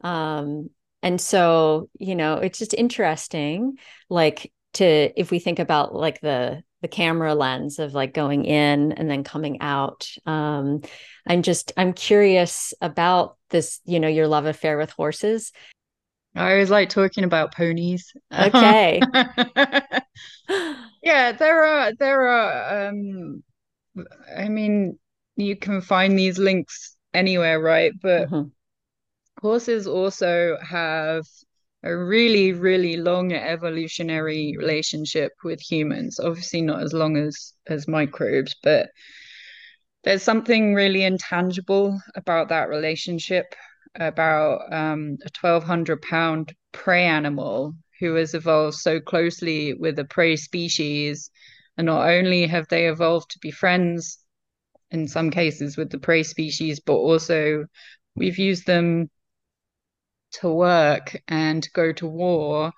Um, 0.03 0.69
and 1.01 1.19
so, 1.19 1.89
you 1.99 2.15
know, 2.15 2.35
it's 2.35 2.59
just 2.59 2.73
interesting 2.73 3.77
like 4.09 4.51
to 4.73 5.11
if 5.19 5.31
we 5.31 5.39
think 5.39 5.59
about 5.59 5.93
like 5.93 6.21
the 6.21 6.63
the 6.81 6.87
camera 6.89 7.33
lens 7.33 7.79
of 7.79 7.93
like 7.93 8.13
going 8.13 8.43
in 8.43 8.91
and 8.91 9.09
then 9.09 9.23
coming 9.23 9.61
out. 9.61 10.09
Um, 10.25 10.81
I'm 11.25 11.41
just 11.41 11.71
I'm 11.77 11.93
curious 11.93 12.73
about 12.81 13.37
this, 13.49 13.79
you 13.85 13.99
know, 13.99 14.09
your 14.09 14.27
love 14.27 14.45
affair 14.45 14.77
with 14.77 14.91
horses. 14.91 15.51
I 16.35 16.51
always 16.51 16.69
like 16.69 16.89
talking 16.89 17.23
about 17.23 17.55
ponies. 17.55 18.13
Okay. 18.37 18.99
yeah, 21.01 21.31
there 21.31 21.63
are 21.63 21.93
there 21.93 22.27
are 22.27 22.87
um 22.89 23.43
I 24.35 24.49
mean 24.49 24.99
you 25.35 25.55
can 25.55 25.81
find 25.81 26.19
these 26.19 26.37
links 26.37 26.95
anywhere, 27.13 27.61
right? 27.61 27.93
But 28.01 28.29
mm-hmm. 28.29 28.49
Horses 29.43 29.87
also 29.87 30.57
have 30.61 31.25
a 31.83 31.95
really, 31.95 32.53
really 32.53 32.95
long 32.95 33.33
evolutionary 33.33 34.55
relationship 34.57 35.33
with 35.43 35.59
humans. 35.59 36.17
Obviously, 36.17 36.61
not 36.61 36.81
as 36.81 36.93
long 36.93 37.17
as 37.17 37.53
as 37.67 37.87
microbes, 37.87 38.55
but 38.63 38.89
there's 40.05 40.23
something 40.23 40.73
really 40.73 41.03
intangible 41.03 41.99
about 42.15 42.49
that 42.49 42.69
relationship. 42.69 43.53
About 43.95 44.73
um, 44.73 45.17
a 45.23 45.29
1,200 45.39 46.01
pound 46.01 46.55
prey 46.71 47.03
animal 47.03 47.75
who 47.99 48.15
has 48.15 48.33
evolved 48.33 48.77
so 48.77 48.99
closely 48.99 49.75
with 49.75 49.99
a 49.99 50.05
prey 50.05 50.35
species, 50.35 51.29
and 51.77 51.85
not 51.85 52.09
only 52.09 52.47
have 52.47 52.67
they 52.69 52.87
evolved 52.87 53.29
to 53.31 53.39
be 53.39 53.51
friends 53.51 54.17
in 54.89 55.07
some 55.07 55.29
cases 55.29 55.77
with 55.77 55.91
the 55.91 55.99
prey 55.99 56.23
species, 56.23 56.79
but 56.79 56.95
also 56.95 57.65
we've 58.15 58.39
used 58.39 58.65
them 58.65 59.09
to 60.41 60.51
work 60.51 61.19
and 61.27 61.67
go 61.73 61.91
to 61.93 62.07
war 62.07 62.71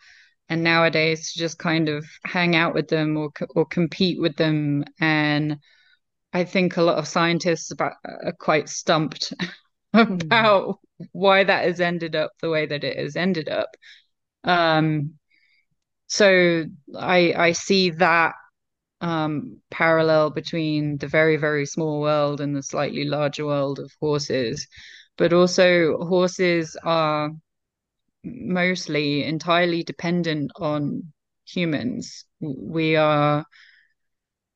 and 0.50 0.64
nowadays 0.64 1.32
to 1.32 1.40
just 1.40 1.58
kind 1.58 1.90
of 1.90 2.06
hang 2.26 2.56
out 2.56 2.74
with 2.74 2.88
them 2.88 3.18
or 3.18 3.32
or 3.56 3.66
compete 3.66 4.20
with 4.22 4.36
them 4.36 4.84
and 5.00 5.58
i 6.34 6.44
think 6.44 6.78
a 6.78 6.82
lot 6.82 6.98
of 6.98 7.08
scientists 7.08 7.72
about, 7.72 7.94
are 8.04 8.36
quite 8.40 8.70
stumped 8.70 9.34
about 9.94 10.68
mm. 10.68 11.08
why 11.12 11.44
that 11.44 11.66
has 11.66 11.80
ended 11.80 12.16
up 12.16 12.32
the 12.42 12.50
way 12.50 12.66
that 12.66 12.84
it 12.84 12.98
has 12.98 13.16
ended 13.16 13.50
up 13.50 13.70
um 14.44 15.14
so 16.08 16.66
i 16.96 17.34
i 17.36 17.52
see 17.52 17.90
that 17.90 18.34
um, 19.02 19.62
parallel 19.70 20.30
between 20.32 20.98
the 20.98 21.08
very, 21.08 21.38
very 21.38 21.66
small 21.66 22.02
world 22.02 22.42
and 22.42 22.56
the 22.56 22.64
slightly 22.64 23.06
larger 23.06 23.46
world 23.46 23.80
of 23.80 23.92
horses. 24.00 24.68
But 25.18 25.34
also, 25.34 25.98
horses 25.98 26.76
are 26.84 27.32
mostly 28.26 29.24
entirely 29.24 29.84
dependent 29.84 30.52
on 30.58 31.14
humans. 31.46 32.26
We 32.42 32.96
are 32.96 33.46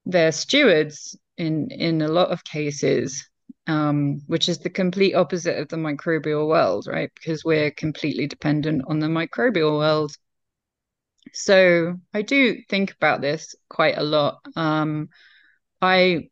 their 0.06 0.32
stewards 0.32 1.18
in 1.38 1.70
in 1.72 2.02
a 2.02 2.08
lot 2.08 2.30
of 2.30 2.44
cases, 2.44 3.30
um, 3.68 4.22
which 4.28 4.50
is 4.50 4.60
the 4.60 4.70
complete 4.70 5.14
opposite 5.14 5.58
of 5.58 5.70
the 5.70 5.78
microbial 5.78 6.48
world, 6.48 6.88
right? 6.88 7.12
Because 7.16 7.46
we're 7.46 7.72
completely 7.72 8.28
dependent 8.28 8.84
on 8.88 9.00
the 9.00 9.08
microbial 9.08 9.78
world. 9.78 10.16
So 11.34 12.00
I 12.14 12.22
do 12.24 12.58
think 12.70 12.92
about 12.94 13.22
this 13.22 13.56
quite 13.70 13.98
a 13.98 14.04
lot. 14.04 14.40
Um, 14.56 15.10
I 15.82 16.30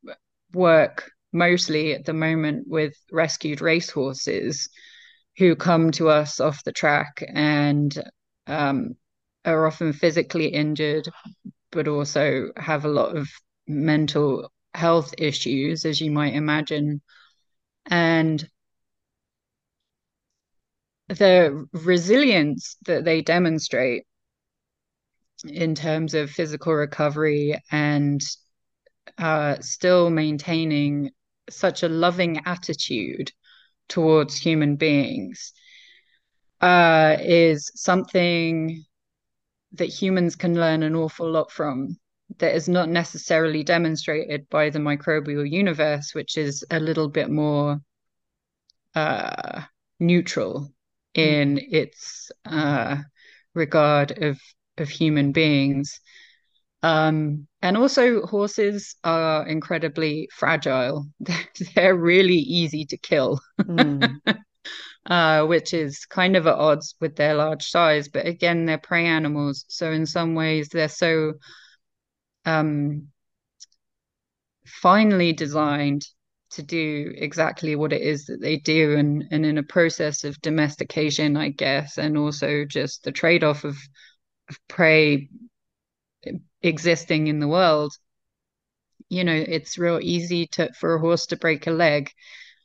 work 0.53 1.11
mostly 1.31 1.93
at 1.93 2.05
the 2.05 2.13
moment 2.13 2.67
with 2.67 2.95
rescued 3.11 3.61
racehorses 3.61 4.69
who 5.37 5.55
come 5.55 5.91
to 5.91 6.09
us 6.09 6.39
off 6.39 6.63
the 6.63 6.71
track 6.71 7.23
and 7.27 8.03
um, 8.47 8.95
are 9.45 9.67
often 9.67 9.93
physically 9.93 10.47
injured, 10.47 11.07
but 11.71 11.87
also 11.87 12.51
have 12.57 12.85
a 12.85 12.89
lot 12.89 13.15
of 13.15 13.29
mental 13.67 14.51
health 14.73 15.13
issues, 15.17 15.85
as 15.85 16.01
you 16.01 16.11
might 16.11 16.33
imagine. 16.33 17.01
And 17.85 18.47
the 21.07 21.67
resilience 21.71 22.77
that 22.85 23.05
they 23.05 23.21
demonstrate 23.21 24.03
in 25.45 25.75
terms 25.75 26.13
of 26.13 26.31
physical 26.31 26.73
recovery 26.73 27.61
and 27.71 28.21
uh, 29.17 29.57
still 29.61 30.09
maintaining 30.09 31.11
such 31.49 31.83
a 31.83 31.89
loving 31.89 32.41
attitude 32.45 33.31
towards 33.87 34.37
human 34.37 34.75
beings 34.75 35.53
uh, 36.61 37.17
is 37.19 37.71
something 37.75 38.83
that 39.73 39.85
humans 39.85 40.35
can 40.35 40.55
learn 40.55 40.83
an 40.83 40.95
awful 40.95 41.29
lot 41.29 41.51
from 41.51 41.97
that 42.39 42.55
is 42.55 42.67
not 42.67 42.89
necessarily 42.89 43.63
demonstrated 43.63 44.49
by 44.49 44.69
the 44.69 44.79
microbial 44.79 45.49
universe, 45.49 46.13
which 46.13 46.37
is 46.37 46.63
a 46.71 46.79
little 46.79 47.07
bit 47.07 47.29
more 47.29 47.79
uh, 48.95 49.61
neutral 49.99 50.73
in 51.13 51.55
mm. 51.55 51.67
its 51.71 52.31
uh, 52.45 52.97
regard 53.53 54.23
of 54.23 54.39
of 54.77 54.89
human 54.89 55.31
beings. 55.31 55.99
Um, 56.83 57.46
and 57.61 57.75
also, 57.75 58.21
horses 58.21 58.95
are 59.03 59.47
incredibly 59.47 60.29
fragile. 60.31 61.07
They're 61.75 61.95
really 61.95 62.35
easy 62.35 62.85
to 62.85 62.97
kill, 62.97 63.39
mm. 63.59 64.19
uh, 65.05 65.45
which 65.45 65.73
is 65.73 66.05
kind 66.05 66.35
of 66.35 66.45
at 66.45 66.53
odds 66.53 66.95
with 67.01 67.15
their 67.15 67.33
large 67.33 67.65
size. 67.65 68.09
But 68.09 68.27
again, 68.27 68.65
they're 68.65 68.77
prey 68.77 69.05
animals. 69.05 69.65
So, 69.69 69.91
in 69.91 70.05
some 70.05 70.35
ways, 70.35 70.69
they're 70.69 70.87
so 70.87 71.33
um, 72.45 73.07
finely 74.65 75.33
designed 75.33 76.05
to 76.51 76.61
do 76.61 77.11
exactly 77.15 77.75
what 77.75 77.91
it 77.91 78.01
is 78.01 78.25
that 78.25 78.39
they 78.39 78.57
do. 78.57 78.95
And, 78.95 79.23
and 79.31 79.47
in 79.47 79.57
a 79.57 79.63
process 79.63 80.23
of 80.23 80.39
domestication, 80.41 81.35
I 81.35 81.49
guess, 81.49 81.97
and 81.97 82.19
also 82.19 82.65
just 82.65 83.03
the 83.03 83.11
trade 83.11 83.43
off 83.43 83.63
of, 83.63 83.75
of 84.47 84.59
prey 84.67 85.29
existing 86.61 87.27
in 87.27 87.39
the 87.39 87.47
world 87.47 87.93
you 89.09 89.23
know 89.23 89.33
it's 89.33 89.77
real 89.77 89.99
easy 90.01 90.47
to 90.47 90.71
for 90.73 90.95
a 90.95 90.99
horse 90.99 91.27
to 91.27 91.37
break 91.37 91.67
a 91.67 91.71
leg. 91.71 92.11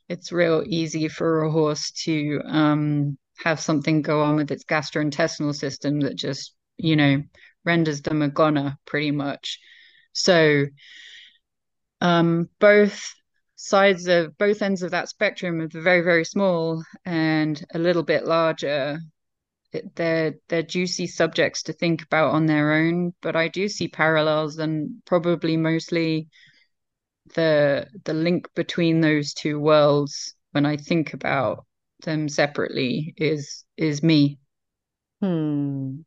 It's 0.09 0.31
real 0.31 0.63
easy 0.65 1.07
for 1.07 1.43
a 1.43 1.51
horse 1.51 1.91
to 2.03 2.41
um, 2.45 3.17
have 3.43 3.59
something 3.59 4.01
go 4.01 4.21
on 4.21 4.35
with 4.35 4.51
its 4.51 4.65
gastrointestinal 4.65 5.55
system 5.55 6.01
that 6.01 6.15
just 6.15 6.53
you 6.77 6.95
know 6.95 7.23
renders 7.65 8.01
them 8.01 8.21
a 8.21 8.29
goner 8.29 8.77
pretty 8.85 9.11
much. 9.11 9.59
So 10.11 10.65
um, 12.01 12.49
both 12.59 13.13
sides 13.55 14.07
of 14.07 14.37
both 14.37 14.61
ends 14.61 14.83
of 14.83 14.91
that 14.91 15.07
spectrum 15.07 15.61
are 15.61 15.67
very 15.67 16.01
very 16.01 16.25
small 16.25 16.83
and 17.05 17.63
a 17.73 17.79
little 17.79 18.03
bit 18.03 18.25
larger 18.25 18.99
they're 19.95 20.35
they're 20.49 20.63
juicy 20.63 21.07
subjects 21.07 21.63
to 21.63 21.73
think 21.73 22.03
about 22.03 22.33
on 22.33 22.45
their 22.45 22.73
own 22.73 23.13
but 23.21 23.35
i 23.35 23.47
do 23.47 23.67
see 23.67 23.87
parallels 23.87 24.57
and 24.57 25.03
probably 25.05 25.57
mostly 25.57 26.27
the 27.35 27.87
the 28.03 28.13
link 28.13 28.47
between 28.55 29.01
those 29.01 29.33
two 29.33 29.59
worlds 29.59 30.35
when 30.51 30.65
i 30.65 30.77
think 30.77 31.13
about 31.13 31.65
them 32.03 32.27
separately 32.27 33.13
is 33.17 33.63
is 33.77 34.03
me. 34.03 34.37
Hmm. 35.21 36.01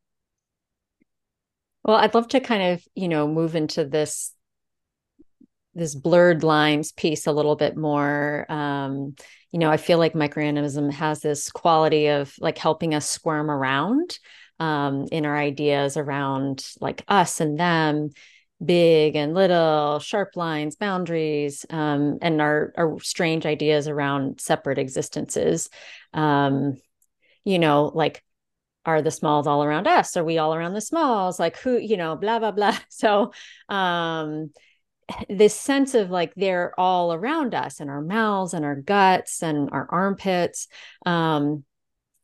Well 1.83 1.97
i'd 1.97 2.15
love 2.15 2.29
to 2.29 2.41
kind 2.41 2.75
of 2.75 2.85
you 2.95 3.09
know 3.09 3.27
move 3.27 3.57
into 3.57 3.85
this 3.85 4.33
this 5.75 5.95
blurred 5.95 6.43
lines 6.43 6.93
piece 6.93 7.27
a 7.27 7.33
little 7.33 7.55
bit 7.55 7.77
more 7.77 8.51
um, 8.51 9.15
you 9.57 9.61
know 9.61 9.71
i 9.71 9.79
feel 9.79 9.97
like 9.97 10.13
microanimalism 10.13 10.93
has 10.93 11.21
this 11.21 11.51
quality 11.51 12.09
of 12.09 12.35
like 12.41 12.59
helping 12.59 12.95
us 12.95 13.09
squirm 13.09 13.51
around 13.51 14.19
um, 14.61 15.07
in 15.11 15.25
our 15.25 15.35
ideas 15.35 15.97
around 15.97 16.63
like 16.79 17.03
us 17.09 17.41
and 17.41 17.59
them 17.59 18.11
big 18.63 19.17
and 19.17 19.33
little 19.33 19.99
sharp 19.99 20.37
lines 20.37 20.77
boundaries 20.77 21.65
um, 21.71 22.19
and 22.21 22.43
our, 22.43 22.75
our 22.77 23.01
strange 23.01 23.47
ideas 23.47 23.89
around 23.89 24.43
separate 24.43 24.79
existences. 24.79 25.71
Um, 26.13 26.77
you 27.45 27.59
know 27.59 27.91
like 27.95 28.23
are 28.85 29.01
the 29.01 29.11
smalls 29.11 29.47
all 29.47 29.65
around 29.65 29.89
us? 29.89 30.19
Are 30.19 30.25
we 30.25 30.37
all 30.37 30.55
around 30.55 30.75
the 30.75 30.83
smalls? 30.83 31.41
Like 31.41 31.57
who 31.57 31.79
you 31.79 31.97
know 31.97 32.15
blah 32.15 32.41
blah 32.41 32.53
blah. 32.53 32.77
So 32.91 33.33
um 33.71 34.51
this 35.29 35.55
sense 35.55 35.95
of 35.95 36.11
like 36.11 36.35
they're 36.35 36.79
all 36.79 37.13
around 37.13 37.55
us 37.55 37.81
and 37.81 37.89
our 37.91 38.03
mouths 38.03 38.55
and 38.55 38.65
our 38.65 38.77
guts 38.77 39.43
and 39.43 39.69
our 39.73 39.87
armpits 39.91 40.67
um 41.05 41.65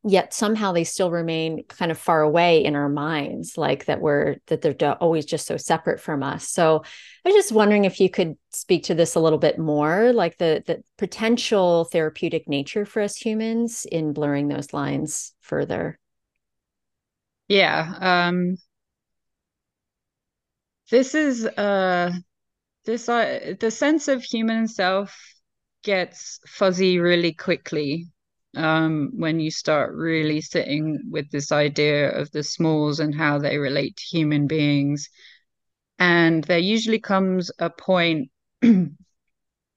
yet 0.04 0.34
somehow 0.34 0.72
they 0.72 0.82
still 0.82 1.10
remain 1.10 1.62
kind 1.68 1.92
of 1.92 1.98
far 1.98 2.22
away 2.22 2.64
in 2.64 2.74
our 2.74 2.88
minds 2.88 3.56
like 3.56 3.84
that 3.84 4.00
we're 4.00 4.36
that 4.46 4.60
they're 4.60 4.94
always 4.94 5.24
just 5.24 5.46
so 5.46 5.56
separate 5.56 6.00
from 6.00 6.22
us. 6.22 6.48
So 6.48 6.82
i 7.24 7.28
was 7.28 7.34
just 7.34 7.52
wondering 7.52 7.84
if 7.84 8.00
you 8.00 8.10
could 8.10 8.36
speak 8.50 8.84
to 8.84 8.94
this 8.94 9.14
a 9.14 9.20
little 9.20 9.38
bit 9.38 9.58
more 9.58 10.12
like 10.12 10.38
the 10.38 10.62
the 10.66 10.82
potential 10.98 11.84
therapeutic 11.84 12.48
nature 12.48 12.84
for 12.84 13.02
us 13.02 13.16
humans 13.16 13.86
in 13.90 14.12
blurring 14.12 14.48
those 14.48 14.72
lines 14.72 15.34
further. 15.40 15.98
Yeah 17.46 17.94
um 18.00 18.56
this 20.90 21.14
is 21.14 21.46
uh 21.46 22.10
this 22.84 23.08
uh, 23.08 23.54
the 23.60 23.70
sense 23.70 24.08
of 24.08 24.22
human 24.22 24.68
self 24.68 25.16
gets 25.82 26.40
fuzzy 26.46 26.98
really 26.98 27.32
quickly 27.32 28.06
um, 28.56 29.10
when 29.14 29.40
you 29.40 29.50
start 29.50 29.94
really 29.94 30.40
sitting 30.40 30.98
with 31.10 31.30
this 31.30 31.52
idea 31.52 32.10
of 32.10 32.30
the 32.32 32.42
smalls 32.42 33.00
and 33.00 33.14
how 33.14 33.38
they 33.38 33.58
relate 33.58 33.96
to 33.96 34.04
human 34.04 34.46
beings. 34.46 35.08
And 35.98 36.44
there 36.44 36.58
usually 36.58 36.98
comes 37.00 37.50
a 37.58 37.70
point 37.70 38.30
in 38.62 38.96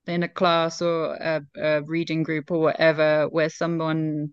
a 0.07 0.27
class 0.27 0.81
or 0.81 1.15
a, 1.15 1.41
a 1.55 1.81
reading 1.83 2.23
group 2.23 2.51
or 2.51 2.59
whatever 2.59 3.27
where 3.29 3.49
someone 3.49 4.29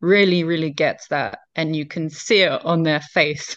really, 0.00 0.44
really 0.44 0.70
gets 0.70 1.08
that, 1.08 1.38
and 1.54 1.76
you 1.76 1.86
can 1.86 2.10
see 2.10 2.42
it 2.42 2.64
on 2.64 2.82
their 2.82 3.00
face. 3.00 3.56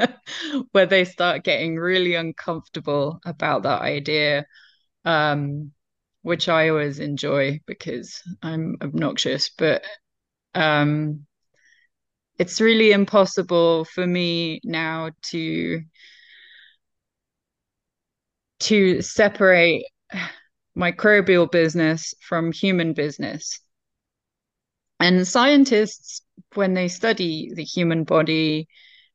where 0.72 0.86
they 0.86 1.04
start 1.04 1.44
getting 1.44 1.76
really 1.76 2.14
uncomfortable 2.14 3.20
about 3.24 3.62
that 3.64 3.82
idea, 3.82 4.46
um, 5.04 5.72
which 6.22 6.48
I 6.48 6.68
always 6.70 6.98
enjoy 6.98 7.60
because 7.66 8.22
I'm 8.42 8.76
obnoxious. 8.82 9.50
But 9.56 9.84
um, 10.54 11.26
it's 12.38 12.60
really 12.60 12.92
impossible 12.92 13.84
for 13.84 14.06
me 14.06 14.60
now 14.64 15.10
to 15.22 15.82
to 18.60 19.00
separate 19.00 19.84
microbial 20.76 21.50
business 21.50 22.14
from 22.20 22.52
human 22.52 22.92
business. 22.92 23.60
And 24.98 25.26
scientists, 25.26 26.22
when 26.54 26.74
they 26.74 26.88
study 26.88 27.50
the 27.54 27.64
human 27.64 28.04
body, 28.04 28.68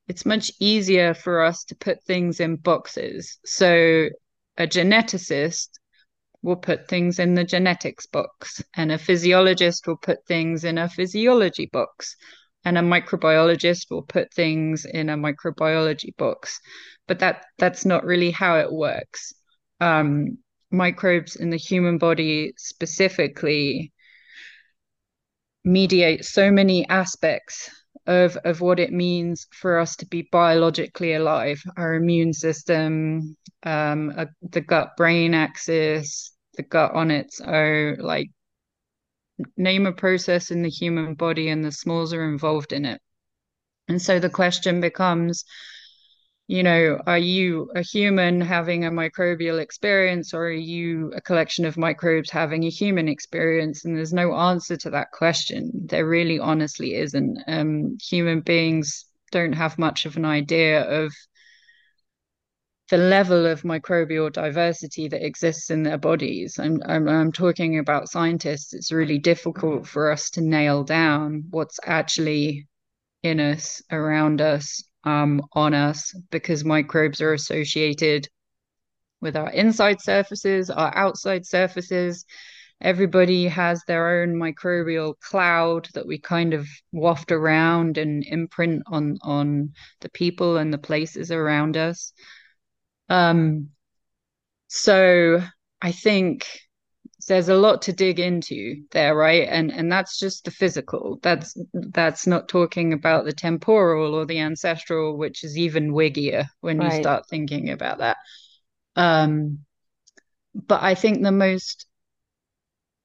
it's 0.08 0.26
much 0.26 0.52
easier 0.60 1.14
for 1.14 1.44
us 1.44 1.64
to 1.66 1.76
put 1.76 2.04
things 2.04 2.40
in 2.40 2.58
boxes. 2.58 3.40
So 3.46 4.10
a 4.58 4.68
geneticist 4.68 5.70
will 6.42 6.56
put 6.56 6.88
things 6.88 7.18
in 7.20 7.34
the 7.34 7.44
genetics 7.44 8.06
box, 8.06 8.64
and 8.76 8.92
a 8.92 8.98
physiologist 8.98 9.88
will 9.88 9.98
put 9.98 10.26
things 10.28 10.64
in 10.64 10.78
a 10.78 10.90
physiology 10.90 11.66
box. 11.72 12.16
and 12.66 12.80
a 12.80 12.82
microbiologist 12.82 13.92
will 13.92 14.02
put 14.02 14.34
things 14.34 14.86
in 14.86 15.10
a 15.10 15.16
microbiology 15.16 16.16
box, 16.18 16.60
but 17.08 17.20
that 17.20 17.46
that's 17.60 17.86
not 17.86 18.04
really 18.04 18.32
how 18.32 18.58
it 18.58 18.72
works. 18.72 19.34
Um, 19.80 20.40
microbes 20.72 21.36
in 21.36 21.52
the 21.52 21.58
human 21.58 22.00
body 22.00 22.54
specifically 22.58 23.94
mediate 25.64 26.26
so 26.26 26.52
many 26.52 26.88
aspects 26.90 27.70
of 28.08 28.38
of 28.38 28.62
what 28.62 28.80
it 28.80 28.92
means 28.92 29.48
for 29.52 29.80
us 29.80 29.96
to 29.98 30.06
be 30.08 30.28
biologically 30.32 31.14
alive. 31.14 31.62
Our 31.78 31.96
immune 31.96 32.34
system 32.34 33.36
um 33.64 34.14
uh, 34.16 34.26
the 34.42 34.62
gut 34.62 34.96
brain 34.98 35.34
axis 35.34 36.36
the 36.56 36.64
gut 36.64 36.94
on 36.94 37.12
its 37.12 37.42
own 37.42 37.98
like 38.00 38.30
name 39.58 39.86
a 39.86 39.92
process 39.92 40.52
in 40.52 40.62
the 40.62 40.70
human 40.70 41.14
body 41.16 41.50
and 41.50 41.64
the 41.64 41.72
smalls 41.72 42.14
are 42.14 42.30
involved 42.30 42.72
in 42.72 42.86
it. 42.86 43.02
And 43.88 44.02
so 44.02 44.20
the 44.20 44.30
question 44.30 44.82
becomes 44.82 45.46
you 46.48 46.62
know, 46.62 47.02
are 47.08 47.18
you 47.18 47.72
a 47.76 47.82
human 47.82 48.40
having 48.40 48.86
a 48.86 48.92
microbial 48.92 49.60
experience 49.60 50.34
or 50.34 50.46
are 50.46 50.52
you 50.52 51.12
a 51.16 51.22
collection 51.22 51.66
of 51.66 51.78
microbes 51.78 52.30
having 52.30 52.66
a 52.66 52.70
human 52.70 53.08
experience? 53.08 53.84
And 53.84 53.98
there's 53.98 54.14
no 54.14 54.36
answer 54.36 54.78
to 54.78 54.92
that 54.92 55.12
question. 55.12 55.72
There 55.74 56.08
really 56.08 56.38
honestly 56.38 56.94
isn't. 56.96 57.40
Um, 57.48 57.98
human 58.00 58.42
beings 58.42 59.06
don't 59.32 59.54
have 59.54 59.80
much 59.80 60.06
of 60.06 60.18
an 60.18 60.26
idea 60.26 60.84
of 60.84 61.12
the 62.90 62.98
level 62.98 63.48
of 63.48 63.64
microbial 63.64 64.32
diversity 64.32 65.08
that 65.08 65.26
exists 65.26 65.72
in 65.72 65.82
their 65.82 65.98
bodies. 65.98 66.60
I'm, 66.60 66.80
I'm, 66.86 67.10
I'm 67.10 67.32
talking 67.32 67.80
about 67.80 68.10
scientists. 68.10 68.76
It's 68.76 68.92
really 68.92 69.18
difficult 69.18 69.88
for 69.88 70.12
us 70.12 70.30
to 70.32 70.42
nail 70.42 70.84
down 70.84 71.46
what's 71.50 71.80
actually 71.84 72.68
in 73.24 73.40
us, 73.40 73.82
around 73.92 74.40
us, 74.40 74.84
um, 75.06 75.42
on 75.54 75.74
us 75.74 76.14
because 76.32 76.66
microbes 76.66 77.22
are 77.22 77.34
associated 77.34 78.28
with 79.22 79.36
our 79.36 79.50
inside 79.52 80.02
surfaces, 80.02 80.70
our 80.70 80.96
outside 80.96 81.46
surfaces. 81.46 82.26
Everybody 82.82 83.48
has 83.48 83.84
their 83.88 84.22
own 84.22 84.36
microbial 84.36 85.16
cloud 85.20 85.88
that 85.94 86.06
we 86.06 86.20
kind 86.20 86.54
of 86.54 86.68
waft 86.92 87.32
around 87.32 87.98
and 87.98 88.24
imprint 88.26 88.84
on 88.88 89.18
on 89.22 89.74
the 90.02 90.10
people 90.10 90.58
and 90.58 90.74
the 90.74 90.78
places 90.78 91.32
around 91.32 91.78
us. 91.78 92.12
Um, 93.08 93.70
so 94.68 95.42
I 95.82 95.92
think 95.92 96.46
there's 97.28 97.50
a 97.50 97.56
lot 97.56 97.82
to 97.84 97.94
dig 97.94 98.20
into 98.20 98.84
there 98.92 99.16
right? 99.16 99.48
And 99.50 99.72
and 99.72 99.92
that's 99.92 100.20
just 100.20 100.46
the 100.46 100.52
physical. 100.52 101.20
That's 101.22 101.58
that's 101.74 102.28
not 102.28 102.48
talking 102.48 102.94
about 102.94 103.26
the 103.26 103.34
temporal 103.34 104.14
or 104.14 104.26
the 104.26 104.40
ancestral 104.40 105.18
which 105.18 105.44
is 105.44 105.58
even 105.58 105.94
wiggier 105.94 106.46
when 106.62 106.80
right. 106.80 106.94
you 106.94 107.02
start 107.02 107.28
thinking 107.28 107.70
about 107.70 108.00
that. 108.00 108.18
Um 108.96 109.66
but 110.56 110.82
i 110.82 110.96
think 110.96 111.22
the 111.22 111.32
most 111.32 111.86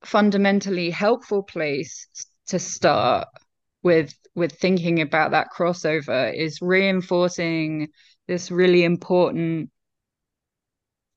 fundamentally 0.04 0.90
helpful 0.90 1.42
place 1.42 2.06
to 2.46 2.59
start 2.59 3.28
with 3.83 4.14
with 4.35 4.52
thinking 4.52 5.00
about 5.00 5.33
that 5.33 5.48
crossover 5.54 6.33
is 6.35 6.62
reinforcing 6.62 7.88
this 8.28 8.50
really 8.50 8.85
important 8.85 9.70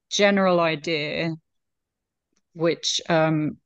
general 0.09 0.59
idea 0.59 1.33
which 2.53 3.01
um, 3.09 3.57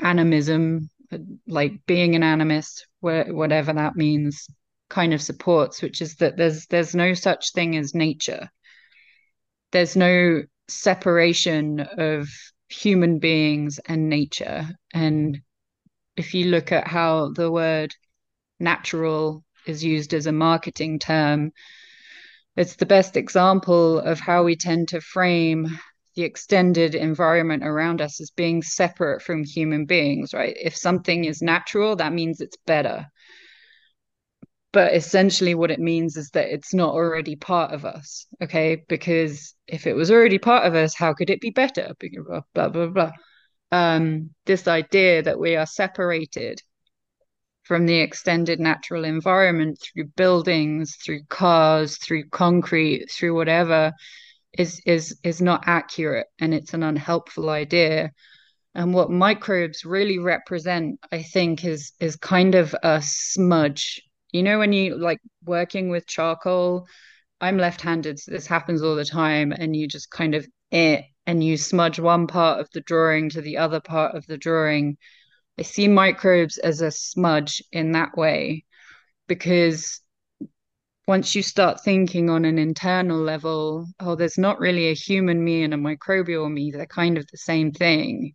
animism, 0.00 0.90
like 1.46 1.86
being 1.86 2.14
an 2.14 2.22
animist, 2.22 2.82
wh- 3.00 3.32
whatever 3.34 3.72
that 3.72 3.96
means, 3.96 4.46
kind 4.88 5.12
of 5.14 5.22
supports, 5.22 5.82
which 5.82 6.00
is 6.00 6.16
that 6.16 6.36
there's 6.36 6.66
there's 6.66 6.94
no 6.94 7.14
such 7.14 7.52
thing 7.52 7.76
as 7.76 7.94
nature. 7.94 8.50
There's 9.72 9.96
no 9.96 10.42
separation 10.68 11.80
of 11.80 12.28
human 12.68 13.18
beings 13.18 13.78
and 13.86 14.08
nature. 14.08 14.68
And 14.92 15.40
if 16.16 16.34
you 16.34 16.46
look 16.46 16.72
at 16.72 16.88
how 16.88 17.32
the 17.32 17.50
word 17.50 17.94
natural 18.58 19.44
is 19.66 19.84
used 19.84 20.14
as 20.14 20.26
a 20.26 20.32
marketing 20.32 20.98
term, 20.98 21.52
it's 22.56 22.76
the 22.76 22.86
best 22.86 23.16
example 23.16 23.98
of 23.98 24.18
how 24.18 24.44
we 24.44 24.56
tend 24.56 24.88
to 24.88 25.00
frame 25.00 25.78
the 26.16 26.22
extended 26.22 26.94
environment 26.94 27.62
around 27.62 28.00
us 28.00 28.20
as 28.20 28.30
being 28.30 28.62
separate 28.62 29.22
from 29.22 29.44
human 29.44 29.84
beings, 29.84 30.32
right? 30.32 30.56
If 30.58 30.74
something 30.74 31.26
is 31.26 31.42
natural, 31.42 31.94
that 31.96 32.14
means 32.14 32.40
it's 32.40 32.56
better. 32.66 33.06
But 34.72 34.94
essentially, 34.94 35.54
what 35.54 35.70
it 35.70 35.78
means 35.78 36.16
is 36.16 36.30
that 36.30 36.52
it's 36.52 36.74
not 36.74 36.94
already 36.94 37.36
part 37.36 37.72
of 37.72 37.84
us, 37.84 38.26
okay? 38.42 38.82
Because 38.88 39.54
if 39.66 39.86
it 39.86 39.94
was 39.94 40.10
already 40.10 40.38
part 40.38 40.66
of 40.66 40.74
us, 40.74 40.94
how 40.94 41.12
could 41.12 41.30
it 41.30 41.40
be 41.40 41.50
better? 41.50 41.94
Blah, 42.00 42.40
blah, 42.54 42.68
blah, 42.68 42.86
blah. 42.86 43.12
Um, 43.70 44.30
this 44.46 44.66
idea 44.66 45.22
that 45.22 45.38
we 45.38 45.54
are 45.56 45.66
separated 45.66 46.60
from 47.62 47.84
the 47.84 47.98
extended 47.98 48.60
natural 48.60 49.04
environment 49.04 49.78
through 49.82 50.06
buildings, 50.16 50.96
through 50.96 51.24
cars, 51.28 51.98
through 51.98 52.28
concrete, 52.30 53.10
through 53.10 53.34
whatever, 53.34 53.92
is 54.58 54.80
is 54.86 55.18
is 55.22 55.40
not 55.42 55.64
accurate 55.66 56.26
and 56.40 56.54
it's 56.54 56.74
an 56.74 56.82
unhelpful 56.82 57.50
idea. 57.50 58.12
And 58.74 58.92
what 58.92 59.10
microbes 59.10 59.84
really 59.84 60.18
represent 60.18 61.00
i 61.12 61.22
think 61.22 61.64
is 61.64 61.92
is 62.00 62.16
kind 62.16 62.54
of 62.54 62.74
a 62.82 63.00
smudge. 63.02 64.02
You 64.32 64.42
know 64.42 64.58
when 64.58 64.72
you 64.72 64.98
like 64.98 65.20
working 65.44 65.88
with 65.90 66.06
charcoal 66.06 66.86
i'm 67.40 67.58
left-handed 67.58 68.18
so 68.18 68.30
this 68.32 68.46
happens 68.46 68.82
all 68.82 68.96
the 68.96 69.04
time 69.04 69.52
and 69.52 69.76
you 69.76 69.86
just 69.88 70.10
kind 70.10 70.34
of 70.34 70.46
eh, 70.72 71.02
and 71.26 71.42
you 71.42 71.56
smudge 71.56 71.98
one 71.98 72.26
part 72.26 72.60
of 72.60 72.68
the 72.72 72.80
drawing 72.80 73.28
to 73.30 73.40
the 73.40 73.58
other 73.58 73.80
part 73.80 74.14
of 74.14 74.26
the 74.26 74.38
drawing. 74.38 74.96
I 75.58 75.62
see 75.62 75.88
microbes 75.88 76.58
as 76.58 76.80
a 76.80 76.90
smudge 76.90 77.62
in 77.72 77.92
that 77.92 78.16
way 78.16 78.64
because 79.26 80.00
once 81.06 81.34
you 81.34 81.42
start 81.42 81.82
thinking 81.82 82.28
on 82.28 82.44
an 82.44 82.58
internal 82.58 83.18
level, 83.18 83.86
oh, 84.00 84.16
there's 84.16 84.38
not 84.38 84.58
really 84.58 84.88
a 84.88 84.94
human 84.94 85.42
me 85.42 85.62
and 85.62 85.72
a 85.72 85.76
microbial 85.76 86.52
me, 86.52 86.72
they're 86.72 86.86
kind 86.86 87.16
of 87.16 87.26
the 87.28 87.38
same 87.38 87.70
thing, 87.70 88.32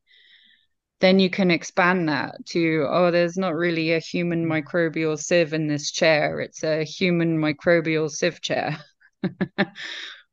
then 1.01 1.19
you 1.19 1.29
can 1.29 1.51
expand 1.51 2.07
that 2.07 2.35
to, 2.45 2.87
oh, 2.89 3.11
there's 3.11 3.37
not 3.37 3.55
really 3.55 3.91
a 3.91 3.99
human 3.99 4.45
microbial 4.45 5.17
Siv 5.17 5.51
in 5.51 5.67
this 5.67 5.91
chair, 5.91 6.39
it's 6.39 6.63
a 6.63 6.83
human 6.85 7.37
microbial 7.37 8.09
Siv 8.09 8.39
chair. 8.41 8.77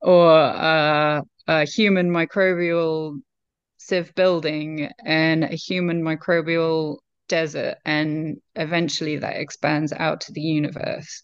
or 0.01 0.33
uh, 0.33 1.21
a 1.49 1.65
human 1.65 2.11
microbial 2.11 3.21
Siv 3.81 4.15
building 4.15 4.91
and 5.05 5.43
a 5.43 5.57
human 5.57 6.03
microbial 6.03 6.99
desert. 7.29 7.79
And 7.85 8.41
eventually 8.55 9.17
that 9.17 9.37
expands 9.37 9.93
out 9.93 10.21
to 10.23 10.33
the 10.33 10.41
universe 10.41 11.23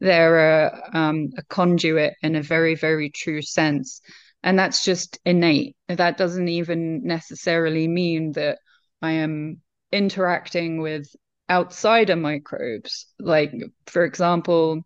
they're 0.00 0.66
a, 0.66 0.90
um, 0.92 1.30
a 1.38 1.42
conduit 1.44 2.14
in 2.22 2.36
a 2.36 2.42
very, 2.42 2.74
very 2.74 3.10
true 3.10 3.42
sense. 3.42 4.00
And 4.42 4.58
that's 4.58 4.84
just 4.84 5.18
innate. 5.24 5.76
That 5.88 6.16
doesn't 6.16 6.48
even 6.48 7.02
necessarily 7.04 7.88
mean 7.88 8.32
that 8.32 8.58
I 9.02 9.12
am 9.12 9.60
interacting 9.92 10.80
with 10.80 11.08
outsider 11.50 12.16
microbes. 12.16 13.06
Like, 13.18 13.52
for 13.86 14.04
example, 14.04 14.82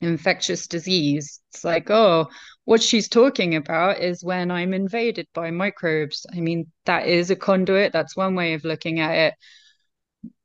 infectious 0.00 0.66
disease. 0.66 1.40
It's 1.50 1.64
like, 1.64 1.90
oh, 1.90 2.28
what 2.64 2.82
she's 2.82 3.08
talking 3.08 3.56
about 3.56 4.00
is 4.00 4.22
when 4.22 4.50
I'm 4.50 4.74
invaded 4.74 5.26
by 5.34 5.50
microbes. 5.50 6.26
I 6.32 6.40
mean, 6.40 6.70
that 6.84 7.06
is 7.06 7.30
a 7.30 7.36
conduit. 7.36 7.92
That's 7.92 8.16
one 8.16 8.34
way 8.34 8.54
of 8.54 8.64
looking 8.64 9.00
at 9.00 9.14
it. 9.14 9.34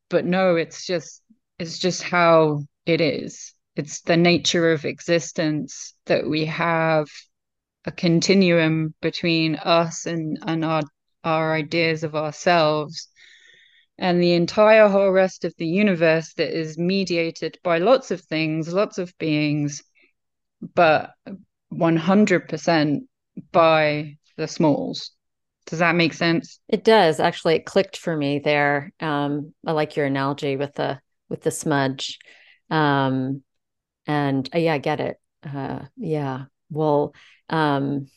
But 0.10 0.26
no, 0.26 0.56
it's 0.56 0.86
just 0.86 1.22
it's 1.60 1.80
just 1.80 2.04
how 2.04 2.64
it 2.86 3.02
is 3.02 3.53
it's 3.76 4.02
the 4.02 4.18
nature 4.18 4.72
of 4.72 4.86
existence 4.86 5.96
that 6.06 6.28
we 6.28 6.46
have 6.46 7.08
a 7.86 7.92
continuum 7.92 8.94
between 9.02 9.56
us 9.56 10.06
and 10.06 10.38
and 10.46 10.64
our 10.64 10.84
our 11.24 11.54
ideas 11.54 12.04
of 12.04 12.16
ourselves. 12.16 13.08
And 13.98 14.22
the 14.22 14.34
entire 14.34 14.88
whole 14.90 15.12
rest 15.12 15.46
of 15.46 15.54
the 15.58 15.68
universe 15.68 16.34
that 16.34 16.58
is 16.58 16.78
mediated 16.78 17.58
by 17.64 17.78
lots 17.78 18.12
of 18.12 18.22
things 18.22 18.74
lots 18.74 18.98
of 18.98 19.18
beings 19.18 19.84
but 20.76 21.12
100% 21.74 23.00
by 23.52 24.18
the 24.38 24.48
smalls. 24.48 25.12
Does 25.66 25.80
that 25.80 25.96
make 25.96 26.14
sense? 26.14 26.60
It 26.68 26.84
does. 26.84 27.20
Actually 27.20 27.56
it 27.56 27.66
clicked 27.66 27.98
for 27.98 28.16
me 28.16 28.40
there. 28.40 28.92
Um 29.00 29.54
i 29.66 29.72
like 29.72 29.96
your 29.96 30.06
analogy 30.06 30.58
with 30.58 30.74
the 30.74 31.00
with 31.30 31.42
the 31.42 31.52
smudge. 31.52 32.20
Um 32.70 33.44
and 34.06 34.50
uh, 34.54 34.58
yeah, 34.58 34.74
I 34.74 34.78
get 34.78 35.00
it. 35.00 35.20
Uh, 35.44 35.86
yeah. 35.98 36.46
Well, 36.70 37.14
um, 37.50 38.08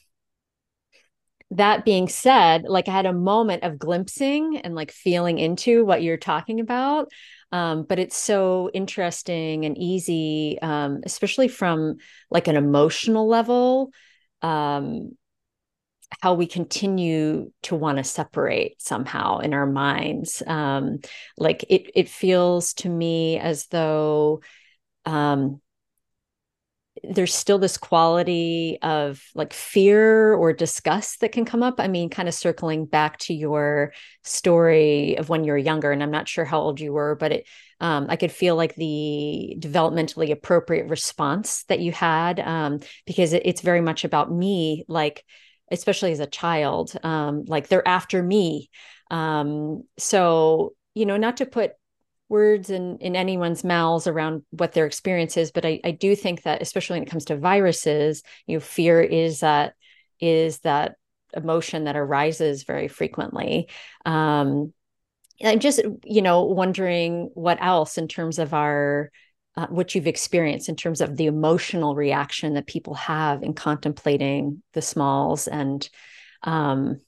that 1.53 1.85
being 1.85 2.09
said, 2.09 2.64
like 2.64 2.88
I 2.88 2.92
had 2.92 3.07
a 3.07 3.12
moment 3.12 3.62
of 3.62 3.79
glimpsing 3.79 4.59
and 4.59 4.75
like 4.75 4.90
feeling 4.90 5.38
into 5.38 5.85
what 5.85 6.03
you're 6.03 6.16
talking 6.16 6.59
about. 6.61 7.09
Um, 7.53 7.85
but 7.85 8.01
it's 8.01 8.16
so 8.16 8.70
interesting 8.75 9.64
and 9.64 9.79
easy, 9.79 10.59
um, 10.61 11.01
especially 11.05 11.46
from 11.46 11.99
like 12.31 12.49
an 12.49 12.57
emotional 12.57 13.29
level, 13.29 13.90
um, 14.42 15.16
how 16.20 16.35
we 16.35 16.46
continue 16.46 17.53
to 17.62 17.77
want 17.77 17.99
to 17.99 18.05
separate 18.05 18.81
somehow 18.83 19.38
in 19.38 19.55
our 19.55 19.66
minds. 19.66 20.42
Um, 20.46 20.99
like 21.37 21.64
it, 21.68 21.90
it 21.94 22.09
feels 22.09 22.75
to 22.75 22.88
me 22.88 23.38
as 23.38 23.66
though 23.68 24.40
um, 25.05 25.61
there's 27.05 27.35
still 27.35 27.59
this 27.59 27.77
quality 27.77 28.79
of 28.83 29.23
like 29.35 29.53
fear 29.53 30.33
or 30.35 30.53
disgust 30.53 31.21
that 31.21 31.33
can 31.33 31.45
come 31.45 31.63
up. 31.63 31.79
I 31.79 31.89
mean, 31.89 32.11
kind 32.11 32.29
of 32.29 32.35
circling 32.35 32.87
back 32.87 33.19
to 33.19 33.35
your 33.35 33.93
story 34.25 35.17
of 35.17 35.29
when 35.29 35.45
you 35.45 35.53
were 35.53 35.59
younger, 35.59 35.93
and 35.93 36.03
I'm 36.03 36.11
not 36.11 36.29
sure 36.29 36.45
how 36.45 36.61
old 36.61 36.81
you 36.81 36.93
were, 36.93 37.15
but 37.15 37.33
it, 37.33 37.47
um, 37.81 38.07
I 38.09 38.17
could 38.17 38.33
feel 38.33 38.57
like 38.57 38.75
the 38.75 39.57
developmentally 39.59 40.31
appropriate 40.31 40.89
response 40.89 41.65
that 41.65 41.81
you 41.81 41.93
had, 41.93 42.41
um, 42.41 42.81
because 43.07 43.33
it, 43.33 43.43
it's 43.45 43.61
very 43.61 43.81
much 43.81 44.05
about 44.05 44.33
me, 44.33 44.85
like, 44.89 45.25
especially 45.71 46.13
as 46.13 46.21
a 46.21 46.27
child, 46.27 46.93
um, 47.03 47.45
like 47.47 47.69
they're 47.69 47.87
after 47.87 48.23
me. 48.23 48.71
Um, 49.11 49.85
so, 49.99 50.75
you 50.95 51.07
know, 51.07 51.17
not 51.17 51.39
to 51.39 51.47
put 51.47 51.73
words 52.29 52.71
in 52.71 52.99
in 52.99 53.15
anyone's 53.15 53.65
mouths 53.65 54.07
around 54.07 54.43
what 54.51 54.73
their 54.73 54.87
experience 54.87 55.37
is 55.37 55.53
but 55.53 55.65
I, 55.65 55.81
I 55.85 55.93
do 55.93 56.17
think 56.17 56.43
that 56.43 56.61
especially 56.62 56.97
when 56.97 57.07
it 57.07 57.11
comes 57.11 57.27
to 57.27 57.37
viruses 57.37 58.23
you 58.47 58.57
know 58.57 58.61
fear 58.61 59.01
is 59.01 59.41
that 59.41 59.75
is 60.21 60.59
that 60.61 60.97
emotion 61.35 61.85
that 61.85 61.97
arises 61.97 62.65
very 62.65 62.89
frequently. 62.89 63.69
Um 64.05 64.73
i'm 65.45 65.59
just 65.61 65.83
you 66.05 66.23
know 66.23 66.45
wondering 66.45 67.31
what 67.35 67.59
else 67.61 67.99
in 67.99 68.09
terms 68.09 68.39
of 68.39 68.55
our 68.55 69.11
uh, 69.57 69.67
what 69.69 69.95
you've 69.95 70.07
experienced 70.07 70.69
in 70.69 70.77
terms 70.77 71.03
of 71.03 71.17
the 71.17 71.27
emotional 71.27 71.95
reaction 71.95 72.55
that 72.55 72.67
people 72.67 72.95
have 72.95 73.43
in 73.43 73.53
contemplating 73.53 74.62
the 74.73 74.81
smalls 74.81 75.47
and 75.47 75.91
um 76.43 76.99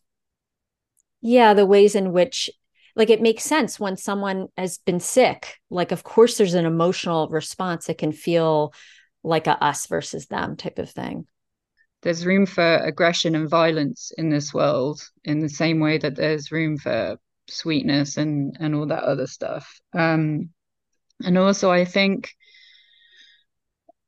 yeah 1.22 1.54
the 1.54 1.64
ways 1.64 1.94
in 1.94 2.12
which 2.12 2.50
like 2.98 3.08
it 3.08 3.22
makes 3.22 3.44
sense 3.44 3.80
when 3.80 3.96
someone 3.96 4.48
has 4.58 4.78
been 4.78 5.00
sick 5.00 5.56
like 5.70 5.92
of 5.92 6.04
course 6.04 6.36
there's 6.36 6.54
an 6.54 6.66
emotional 6.66 7.28
response. 7.28 7.88
It 7.88 7.96
can 7.98 8.12
feel 8.12 8.74
like 9.22 9.46
a 9.46 9.62
us 9.64 9.86
versus 9.86 10.26
them 10.26 10.56
type 10.56 10.78
of 10.78 10.90
thing. 10.90 11.26
There's 12.02 12.26
room 12.26 12.44
for 12.46 12.76
aggression 12.76 13.34
and 13.34 13.48
violence 13.48 14.12
in 14.18 14.28
this 14.28 14.52
world 14.52 15.00
in 15.24 15.40
the 15.40 15.48
same 15.48 15.80
way 15.80 15.98
that 15.98 16.14
there's 16.14 16.52
room 16.52 16.76
for 16.76 17.18
sweetness 17.48 18.18
and 18.18 18.56
and 18.60 18.74
all 18.74 18.86
that 18.86 19.04
other 19.04 19.26
stuff. 19.26 19.80
Um 19.94 20.50
and 21.24 21.38
also 21.38 21.70
i 21.70 21.84
think 21.84 22.30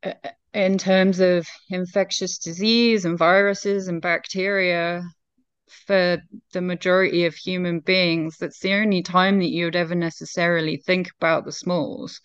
uh, 0.02 0.12
in 0.52 0.78
terms 0.78 1.20
of 1.20 1.46
infectious 1.68 2.38
disease 2.38 3.04
and 3.04 3.18
viruses 3.18 3.88
and 3.88 4.02
bacteria 4.02 5.02
for 5.86 6.18
the 6.52 6.60
majority 6.60 7.24
of 7.24 7.34
human 7.34 7.80
beings, 7.80 8.36
that's 8.38 8.60
the 8.60 8.74
only 8.74 9.02
time 9.02 9.38
that 9.38 9.50
you 9.50 9.66
would 9.66 9.76
ever 9.76 9.94
necessarily 9.94 10.76
think 10.76 11.10
about 11.18 11.44
the 11.44 11.52
smalls. 11.52 12.20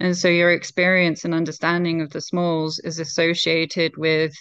And 0.00 0.16
so 0.16 0.28
your 0.28 0.52
experience 0.52 1.24
and 1.24 1.34
understanding 1.34 2.00
of 2.00 2.10
the 2.10 2.20
smalls 2.20 2.78
is 2.80 2.98
associated 2.98 3.96
with 3.96 4.34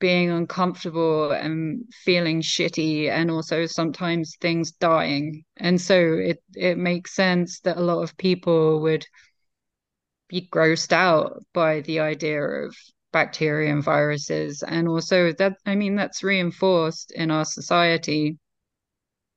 being 0.00 0.30
uncomfortable 0.30 1.30
and 1.30 1.84
feeling 2.04 2.42
shitty 2.42 3.08
and 3.08 3.30
also 3.30 3.66
sometimes 3.66 4.36
things 4.40 4.72
dying. 4.72 5.44
And 5.56 5.80
so 5.80 5.96
it 6.14 6.42
it 6.54 6.76
makes 6.76 7.14
sense 7.14 7.60
that 7.60 7.76
a 7.76 7.80
lot 7.80 8.02
of 8.02 8.16
people 8.16 8.80
would 8.82 9.06
be 10.28 10.48
grossed 10.52 10.92
out 10.92 11.44
by 11.52 11.80
the 11.82 12.00
idea 12.00 12.42
of 12.42 12.74
bacteria 13.14 13.72
and 13.72 13.82
viruses. 13.82 14.64
And 14.66 14.88
also 14.88 15.32
that, 15.34 15.56
I 15.64 15.76
mean, 15.76 15.94
that's 15.94 16.24
reinforced 16.24 17.12
in 17.12 17.30
our 17.30 17.44
society 17.44 18.38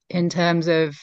in 0.10 0.30
terms 0.30 0.68
of 0.68 0.98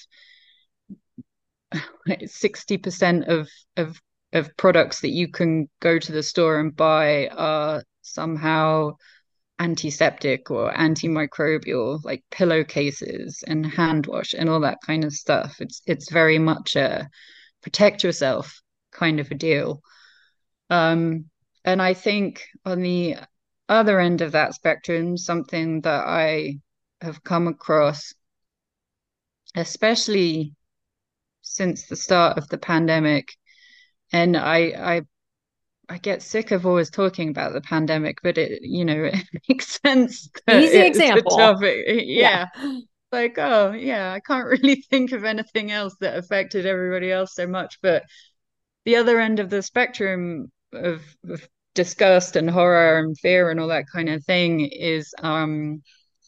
60% 2.08 3.28
of, 3.28 3.48
of, 3.76 4.00
of 4.32 4.56
products 4.56 5.02
that 5.02 5.12
you 5.12 5.28
can 5.28 5.68
go 5.80 6.00
to 6.00 6.12
the 6.12 6.22
store 6.22 6.58
and 6.58 6.74
buy 6.74 7.28
are 7.28 7.84
somehow 8.02 8.96
antiseptic 9.60 10.50
or 10.50 10.72
antimicrobial 10.72 12.00
like 12.02 12.24
pillowcases 12.32 13.44
and 13.46 13.64
hand 13.64 14.04
wash 14.08 14.34
and 14.36 14.50
all 14.50 14.58
that 14.58 14.78
kind 14.84 15.04
of 15.04 15.12
stuff 15.12 15.60
it's 15.60 15.80
it's 15.86 16.10
very 16.10 16.40
much 16.40 16.74
a 16.74 17.08
protect 17.62 18.02
yourself 18.02 18.60
kind 18.90 19.20
of 19.20 19.30
a 19.30 19.34
deal 19.36 19.80
um 20.70 21.24
and 21.64 21.80
I 21.80 21.94
think 21.94 22.46
on 22.64 22.82
the 22.82 23.16
other 23.68 23.98
end 24.00 24.20
of 24.20 24.32
that 24.32 24.54
spectrum, 24.54 25.16
something 25.16 25.80
that 25.82 26.06
I 26.06 26.60
have 27.00 27.24
come 27.24 27.48
across, 27.48 28.14
especially 29.54 30.54
since 31.42 31.86
the 31.86 31.96
start 31.96 32.38
of 32.38 32.48
the 32.48 32.58
pandemic, 32.58 33.34
and 34.12 34.36
I 34.36 34.58
I 34.58 35.02
I 35.88 35.98
get 35.98 36.22
sick 36.22 36.50
of 36.50 36.66
always 36.66 36.90
talking 36.90 37.28
about 37.28 37.52
the 37.52 37.60
pandemic, 37.60 38.18
but 38.22 38.38
it 38.38 38.62
you 38.62 38.84
know 38.84 39.04
it 39.12 39.24
makes 39.48 39.80
sense. 39.80 40.28
Easy 40.50 40.78
example. 40.78 41.36
Topic. 41.36 41.84
Yeah. 41.86 42.46
yeah. 42.56 42.78
Like, 43.12 43.38
oh 43.38 43.72
yeah, 43.72 44.12
I 44.12 44.20
can't 44.20 44.46
really 44.62 44.76
think 44.90 45.12
of 45.12 45.24
anything 45.24 45.70
else 45.70 45.94
that 46.00 46.16
affected 46.16 46.66
everybody 46.66 47.12
else 47.12 47.34
so 47.34 47.46
much. 47.46 47.78
But 47.80 48.04
the 48.84 48.96
other 48.96 49.20
end 49.20 49.40
of 49.40 49.50
the 49.50 49.62
spectrum 49.62 50.50
of, 50.72 51.02
of 51.28 51.48
disgust 51.74 52.36
and 52.36 52.48
horror 52.48 52.98
and 52.98 53.18
fear 53.18 53.50
and 53.50 53.60
all 53.60 53.68
that 53.68 53.90
kind 53.92 54.08
of 54.08 54.24
thing 54.24 54.60
is 54.60 55.12
um, 55.18 55.82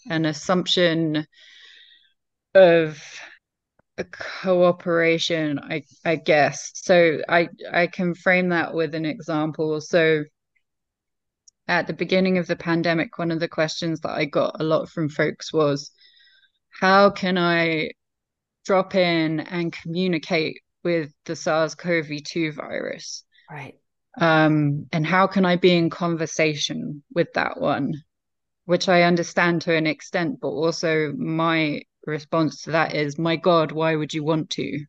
an 0.08 0.26
assumption 0.26 1.26
of 2.54 3.02
cooperation 4.10 5.58
i 5.58 5.82
i 6.04 6.16
guess. 6.16 6.70
So 6.74 7.18
i 7.28 7.48
i 7.72 7.86
can 7.86 8.14
frame 8.14 8.50
that 8.50 8.74
with 8.74 8.94
an 8.94 9.06
example. 9.06 9.80
So 9.80 10.24
at 11.68 11.86
the 11.86 11.92
beginning 11.92 12.38
of 12.38 12.46
the 12.46 12.56
pandemic 12.56 13.18
one 13.18 13.30
of 13.30 13.40
the 13.40 13.48
questions 13.48 14.00
that 14.00 14.10
i 14.10 14.24
got 14.24 14.60
a 14.60 14.64
lot 14.64 14.88
from 14.88 15.08
folks 15.08 15.52
was 15.52 15.90
how 16.70 17.10
can 17.10 17.36
i 17.38 17.90
drop 18.64 18.94
in 18.94 19.40
and 19.40 19.72
communicate 19.72 20.60
with 20.84 21.12
the 21.24 21.34
sars-cov-2 21.34 22.52
virus? 22.54 23.24
Right 23.50 23.76
um, 24.18 24.86
and 24.92 25.06
how 25.06 25.26
can 25.26 25.44
I 25.44 25.56
be 25.56 25.74
in 25.76 25.90
conversation 25.90 27.02
with 27.14 27.32
that 27.34 27.60
one, 27.60 27.94
which 28.64 28.88
I 28.88 29.02
understand 29.02 29.62
to 29.62 29.74
an 29.74 29.86
extent, 29.86 30.40
but 30.40 30.48
also 30.48 31.12
my 31.12 31.82
response 32.06 32.62
to 32.62 32.72
that 32.72 32.94
is, 32.94 33.18
my 33.18 33.36
God, 33.36 33.72
why 33.72 33.94
would 33.94 34.14
you 34.14 34.24
want 34.24 34.50
to? 34.50 34.84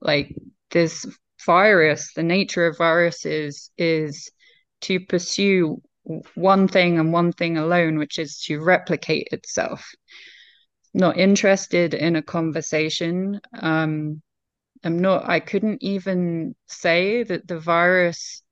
Like 0.00 0.34
this 0.70 1.06
virus, 1.44 2.12
the 2.14 2.22
nature 2.22 2.66
of 2.66 2.78
viruses 2.78 3.70
is 3.76 4.30
to 4.82 5.00
pursue 5.00 5.80
one 6.34 6.68
thing 6.68 6.98
and 6.98 7.12
one 7.12 7.32
thing 7.32 7.56
alone, 7.56 7.98
which 7.98 8.18
is 8.18 8.40
to 8.42 8.62
replicate 8.62 9.28
itself. 9.32 9.90
Not 10.94 11.18
interested 11.18 11.94
in 11.94 12.16
a 12.16 12.22
conversation. 12.22 13.40
Um, 13.52 14.22
I'm 14.84 14.98
not, 14.98 15.28
I 15.28 15.40
couldn't 15.40 15.82
even 15.82 16.54
say 16.66 17.22
that 17.22 17.46
the 17.48 17.58
virus 17.58 18.42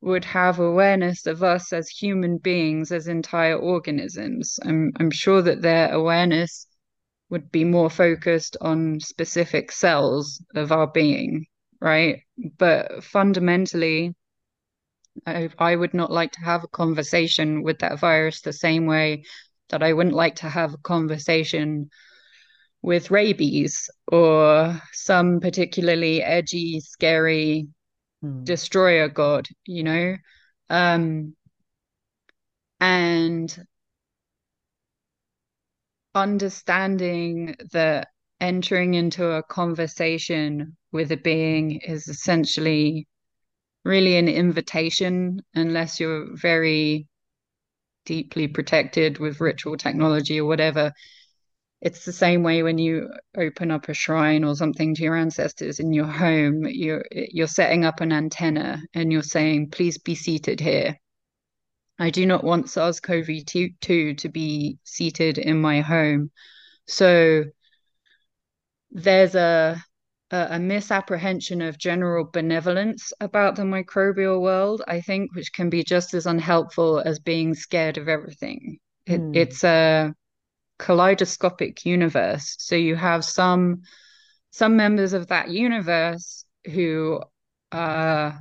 would 0.00 0.24
have 0.24 0.58
awareness 0.58 1.26
of 1.26 1.42
us 1.42 1.72
as 1.72 1.88
human 1.88 2.38
beings, 2.38 2.90
as 2.90 3.06
entire 3.06 3.56
organisms. 3.56 4.58
I'm, 4.64 4.92
I'm 4.96 5.10
sure 5.10 5.42
that 5.42 5.62
their 5.62 5.92
awareness 5.92 6.66
would 7.28 7.50
be 7.52 7.64
more 7.64 7.90
focused 7.90 8.56
on 8.60 9.00
specific 9.00 9.70
cells 9.70 10.42
of 10.54 10.72
our 10.72 10.86
being, 10.86 11.46
right? 11.80 12.22
But 12.58 13.04
fundamentally, 13.04 14.14
I, 15.26 15.50
I 15.58 15.76
would 15.76 15.94
not 15.94 16.10
like 16.10 16.32
to 16.32 16.40
have 16.40 16.64
a 16.64 16.68
conversation 16.68 17.62
with 17.62 17.78
that 17.80 17.98
virus 17.98 18.40
the 18.40 18.52
same 18.52 18.86
way 18.86 19.24
that 19.68 19.82
I 19.82 19.92
wouldn't 19.92 20.14
like 20.14 20.36
to 20.36 20.48
have 20.48 20.74
a 20.74 20.78
conversation 20.78 21.90
with 22.82 23.10
rabies 23.10 23.90
or 24.10 24.80
some 24.92 25.40
particularly 25.40 26.22
edgy, 26.22 26.80
scary 26.80 27.68
hmm. 28.22 28.44
destroyer 28.44 29.08
god, 29.08 29.48
you 29.66 29.82
know? 29.82 30.16
Um, 30.68 31.34
and 32.80 33.66
understanding 36.14 37.56
that 37.72 38.08
entering 38.40 38.94
into 38.94 39.30
a 39.30 39.42
conversation 39.42 40.76
with 40.92 41.12
a 41.12 41.16
being 41.16 41.80
is 41.80 42.08
essentially 42.08 43.06
really 43.84 44.16
an 44.16 44.28
invitation 44.28 45.40
unless 45.54 46.00
you're 46.00 46.26
very 46.36 47.06
deeply 48.04 48.48
protected 48.48 49.18
with 49.18 49.40
ritual 49.40 49.76
technology 49.76 50.40
or 50.40 50.46
whatever. 50.46 50.92
It's 51.80 52.04
the 52.04 52.12
same 52.12 52.42
way 52.42 52.62
when 52.62 52.78
you 52.78 53.10
open 53.36 53.70
up 53.70 53.88
a 53.88 53.94
shrine 53.94 54.44
or 54.44 54.54
something 54.54 54.94
to 54.94 55.02
your 55.02 55.16
ancestors 55.16 55.80
in 55.80 55.92
your 55.92 56.06
home. 56.06 56.66
You're 56.66 57.04
you're 57.10 57.46
setting 57.46 57.84
up 57.84 58.00
an 58.00 58.12
antenna 58.12 58.82
and 58.92 59.10
you're 59.10 59.22
saying, 59.22 59.70
"Please 59.70 59.98
be 59.98 60.14
seated 60.14 60.60
here." 60.60 60.96
I 61.98 62.10
do 62.10 62.24
not 62.24 62.44
want 62.44 62.70
SARS-CoV-2 62.70 64.18
to 64.18 64.28
be 64.30 64.78
seated 64.84 65.36
in 65.36 65.60
my 65.60 65.80
home. 65.82 66.30
So 66.86 67.44
there's 68.90 69.34
a 69.34 69.82
a, 70.30 70.58
misapprehension 70.58 71.60
of 71.60 71.78
general 71.78 72.24
benevolence 72.24 73.12
about 73.20 73.56
the 73.56 73.62
microbial 73.62 74.40
world, 74.40 74.82
I 74.86 75.00
think, 75.00 75.34
which 75.34 75.52
can 75.52 75.70
be 75.70 75.82
just 75.82 76.14
as 76.14 76.26
unhelpful 76.26 77.00
as 77.00 77.18
being 77.18 77.54
scared 77.54 77.98
of 77.98 78.08
everything. 78.08 78.78
It, 79.06 79.20
mm. 79.20 79.36
It's 79.36 79.64
a 79.64 80.14
kaleidoscopic 80.80 81.84
universe. 81.84 82.56
So 82.58 82.74
you 82.74 82.96
have 82.96 83.24
some 83.24 83.82
some 84.50 84.76
members 84.76 85.12
of 85.12 85.28
that 85.28 85.48
universe 85.50 86.44
who 86.64 87.20
uh, 87.70 88.32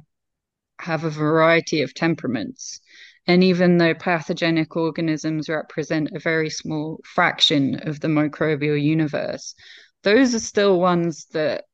have 0.80 1.04
a 1.04 1.10
variety 1.10 1.84
of 1.84 1.94
temperaments. 1.94 2.80
And 3.28 3.44
even 3.44 3.78
though 3.78 3.94
pathogenic 3.94 4.76
organisms 4.76 5.50
represent 5.50 6.10
a 6.16 6.20
very 6.20 6.50
small 6.50 7.00
fraction 7.04 7.88
of 7.88 8.00
the 8.00 8.08
microbial 8.08 8.82
universe, 8.82 9.54
those 10.02 10.34
are 10.34 10.40
still 10.40 10.80
ones 10.80 11.28
that 11.34 11.66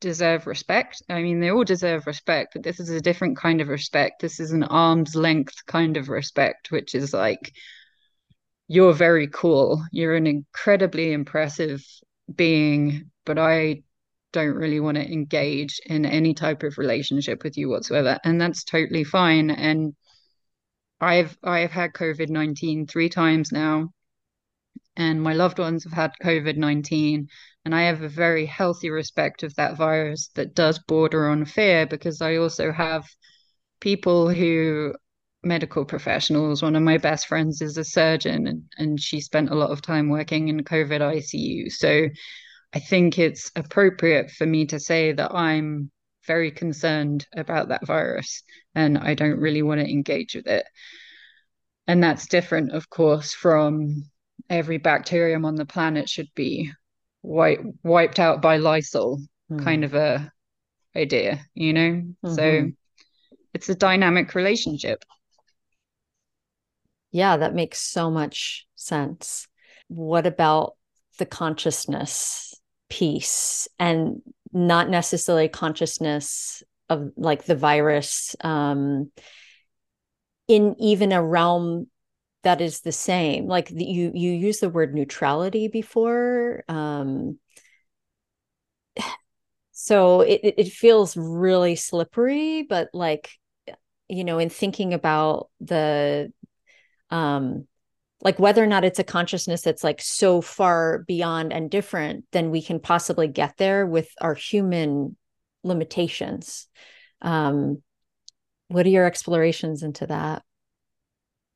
deserve 0.00 0.46
respect. 0.46 1.02
I 1.08 1.22
mean, 1.22 1.40
they 1.40 1.50
all 1.50 1.64
deserve 1.64 2.06
respect, 2.06 2.52
but 2.54 2.62
this 2.62 2.78
is 2.78 2.90
a 2.90 3.00
different 3.00 3.38
kind 3.38 3.62
of 3.62 3.68
respect. 3.68 4.20
This 4.20 4.38
is 4.38 4.52
an 4.52 4.64
arm's 4.64 5.14
length 5.14 5.64
kind 5.66 5.96
of 5.96 6.10
respect, 6.10 6.70
which 6.70 6.94
is 6.94 7.14
like, 7.14 7.52
you're 8.70 8.92
very 8.92 9.26
cool. 9.26 9.84
You're 9.90 10.14
an 10.14 10.28
incredibly 10.28 11.12
impressive 11.12 11.84
being, 12.32 13.10
but 13.26 13.36
I 13.36 13.82
don't 14.32 14.54
really 14.54 14.78
want 14.78 14.96
to 14.96 15.12
engage 15.12 15.80
in 15.86 16.06
any 16.06 16.34
type 16.34 16.62
of 16.62 16.78
relationship 16.78 17.42
with 17.42 17.58
you 17.58 17.68
whatsoever. 17.68 18.18
And 18.22 18.40
that's 18.40 18.62
totally 18.62 19.02
fine. 19.02 19.50
And 19.50 19.94
I've 21.00 21.36
I've 21.42 21.72
had 21.72 21.94
COVID-19 21.94 22.88
three 22.88 23.08
times 23.08 23.50
now 23.50 23.88
and 24.96 25.20
my 25.20 25.32
loved 25.32 25.58
ones 25.58 25.82
have 25.84 25.92
had 25.92 26.12
COVID 26.22 26.56
19. 26.56 27.26
And 27.64 27.74
I 27.74 27.82
have 27.82 28.02
a 28.02 28.08
very 28.08 28.46
healthy 28.46 28.90
respect 28.90 29.42
of 29.42 29.54
that 29.56 29.76
virus 29.76 30.28
that 30.34 30.54
does 30.54 30.78
border 30.78 31.28
on 31.28 31.44
fear 31.44 31.86
because 31.86 32.22
I 32.22 32.36
also 32.36 32.70
have 32.70 33.04
people 33.80 34.28
who, 34.28 34.94
medical 35.42 35.84
professionals, 35.84 36.62
one 36.62 36.76
of 36.76 36.82
my 36.82 36.98
best 36.98 37.26
friends 37.26 37.62
is 37.62 37.76
a 37.76 37.84
surgeon 37.84 38.46
and, 38.46 38.62
and 38.78 39.00
she 39.00 39.20
spent 39.20 39.50
a 39.50 39.54
lot 39.54 39.70
of 39.70 39.82
time 39.82 40.08
working 40.08 40.48
in 40.48 40.62
COVID 40.62 41.00
ICU. 41.00 41.70
So 41.72 42.08
I 42.72 42.78
think 42.78 43.18
it's 43.18 43.50
appropriate 43.56 44.30
for 44.30 44.46
me 44.46 44.66
to 44.66 44.78
say 44.78 45.12
that 45.12 45.34
I'm 45.34 45.90
very 46.26 46.50
concerned 46.50 47.26
about 47.34 47.68
that 47.68 47.86
virus 47.86 48.42
and 48.74 48.98
I 48.98 49.14
don't 49.14 49.40
really 49.40 49.62
want 49.62 49.80
to 49.80 49.90
engage 49.90 50.34
with 50.34 50.46
it. 50.46 50.66
And 51.86 52.02
that's 52.04 52.28
different, 52.28 52.72
of 52.72 52.88
course, 52.90 53.32
from 53.32 54.04
every 54.48 54.78
bacterium 54.78 55.44
on 55.44 55.56
the 55.56 55.64
planet 55.64 56.08
should 56.08 56.28
be 56.34 56.70
wipe, 57.22 57.60
wiped 57.82 58.20
out 58.20 58.42
by 58.42 58.58
Lysol 58.58 59.20
mm. 59.50 59.64
kind 59.64 59.84
of 59.84 59.94
a 59.94 60.30
idea, 60.94 61.40
you 61.54 61.72
know? 61.72 61.90
Mm-hmm. 62.24 62.34
So 62.34 62.70
it's 63.54 63.68
a 63.68 63.74
dynamic 63.74 64.34
relationship. 64.34 65.04
Yeah, 67.10 67.36
that 67.38 67.54
makes 67.54 67.80
so 67.80 68.10
much 68.10 68.66
sense. 68.76 69.48
What 69.88 70.26
about 70.26 70.76
the 71.18 71.26
consciousness 71.26 72.54
piece 72.88 73.68
and 73.78 74.22
not 74.52 74.88
necessarily 74.88 75.48
consciousness 75.48 76.62
of 76.88 77.12
like 77.16 77.44
the 77.44 77.54
virus 77.54 78.34
um, 78.40 79.10
in 80.48 80.74
even 80.78 81.12
a 81.12 81.22
realm 81.22 81.86
that 82.42 82.60
is 82.60 82.80
the 82.80 82.92
same 82.92 83.46
like 83.46 83.68
the, 83.68 83.84
you 83.84 84.10
you 84.14 84.32
use 84.32 84.60
the 84.60 84.68
word 84.70 84.94
neutrality 84.94 85.68
before 85.68 86.64
um 86.68 87.38
so 89.72 90.20
it 90.22 90.40
it 90.42 90.68
feels 90.68 91.16
really 91.16 91.76
slippery 91.76 92.62
but 92.62 92.88
like 92.92 93.30
you 94.08 94.24
know 94.24 94.38
in 94.38 94.50
thinking 94.50 94.94
about 94.94 95.48
the 95.60 96.32
um 97.10 97.66
like 98.22 98.38
whether 98.38 98.62
or 98.62 98.66
not 98.66 98.84
it's 98.84 98.98
a 98.98 99.04
consciousness 99.04 99.62
that's 99.62 99.84
like 99.84 100.00
so 100.00 100.40
far 100.40 101.04
beyond 101.06 101.52
and 101.52 101.70
different 101.70 102.24
than 102.32 102.50
we 102.50 102.60
can 102.60 102.78
possibly 102.78 103.28
get 103.28 103.56
there 103.56 103.86
with 103.86 104.10
our 104.20 104.34
human 104.34 105.16
limitations 105.62 106.68
um 107.22 107.82
what 108.68 108.86
are 108.86 108.90
your 108.90 109.06
explorations 109.06 109.82
into 109.82 110.06
that 110.06 110.42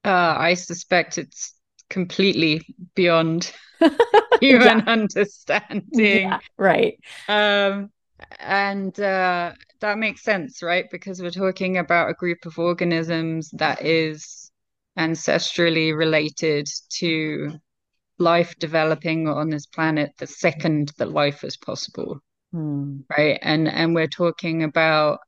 uh, 0.05 0.37
I 0.39 0.55
suspect 0.55 1.17
it's 1.17 1.55
completely 1.89 2.67
beyond 2.95 3.53
human 4.41 4.79
yeah. 4.79 4.85
understanding. 4.87 5.91
Yeah, 5.93 6.41
right. 6.59 6.99
Um, 7.27 7.91
and 8.39 8.99
uh, 9.01 9.53
that 9.81 9.99
makes 9.99 10.23
sense, 10.23 10.63
right? 10.63 10.85
Because 10.91 11.23
we're 11.23 11.31
talking 11.31 11.79
about 11.79 12.11
a 12.11 12.15
group 12.15 12.45
of 12.45 12.59
organisms 12.59 13.51
that 13.53 13.85
is 13.85 14.44
ancestrally 14.99 15.97
related 15.97 16.69
to 16.99 17.59
life 18.19 18.55
developing 18.59 19.29
on 19.29 19.51
this 19.51 19.67
planet 19.67 20.13
the 20.19 20.27
second 20.27 20.93
that 20.99 21.11
life 21.11 21.43
is 21.45 21.57
possible. 21.57 22.21
Hmm. 22.53 23.01
Right. 23.11 23.39
And 23.43 23.69
and 23.69 23.95
we're 23.95 24.07
talking 24.07 24.63
about 24.63 25.19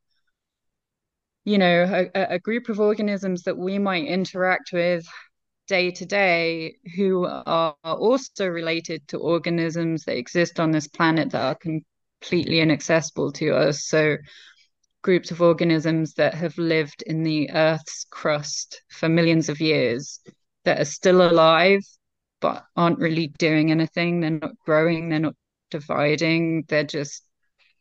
you 1.47 1.59
know, 1.59 2.09
a, 2.15 2.35
a 2.35 2.39
group 2.41 2.69
of 2.69 2.81
organisms 2.81 3.45
that 3.45 3.57
we 3.57 3.79
might 3.79 4.05
interact 4.05 4.73
with 4.73 5.07
day 5.69 5.93
to 5.93 6.05
day 6.05 6.75
who 6.97 7.25
are 7.25 7.75
also 7.85 8.49
related 8.49 9.07
to 9.09 9.19
organisms 9.19 10.05
that 10.05 10.17
exist 10.17 10.59
on 10.59 10.73
this 10.73 10.89
planet 10.89 11.31
that 11.31 11.43
are 11.43 11.55
completely 11.55 12.59
inaccessible 12.59 13.31
to 13.31 13.55
us. 13.55 13.85
So, 13.85 14.17
groups 15.03 15.31
of 15.31 15.41
organisms 15.41 16.15
that 16.15 16.35
have 16.35 16.57
lived 16.59 17.03
in 17.03 17.23
the 17.23 17.51
Earth's 17.51 18.07
crust 18.11 18.83
for 18.89 19.09
millions 19.09 19.49
of 19.49 19.61
years 19.61 20.21
that 20.65 20.81
are 20.81 20.85
still 20.85 21.23
alive 21.29 21.83
but 22.41 22.65
aren't 22.77 22.99
really 22.99 23.29
doing 23.39 23.71
anything. 23.71 24.21
They're 24.21 24.31
not 24.31 24.59
growing, 24.65 25.09
they're 25.09 25.19
not 25.19 25.37
dividing, 25.71 26.65
they're 26.69 26.85
just 26.85 27.23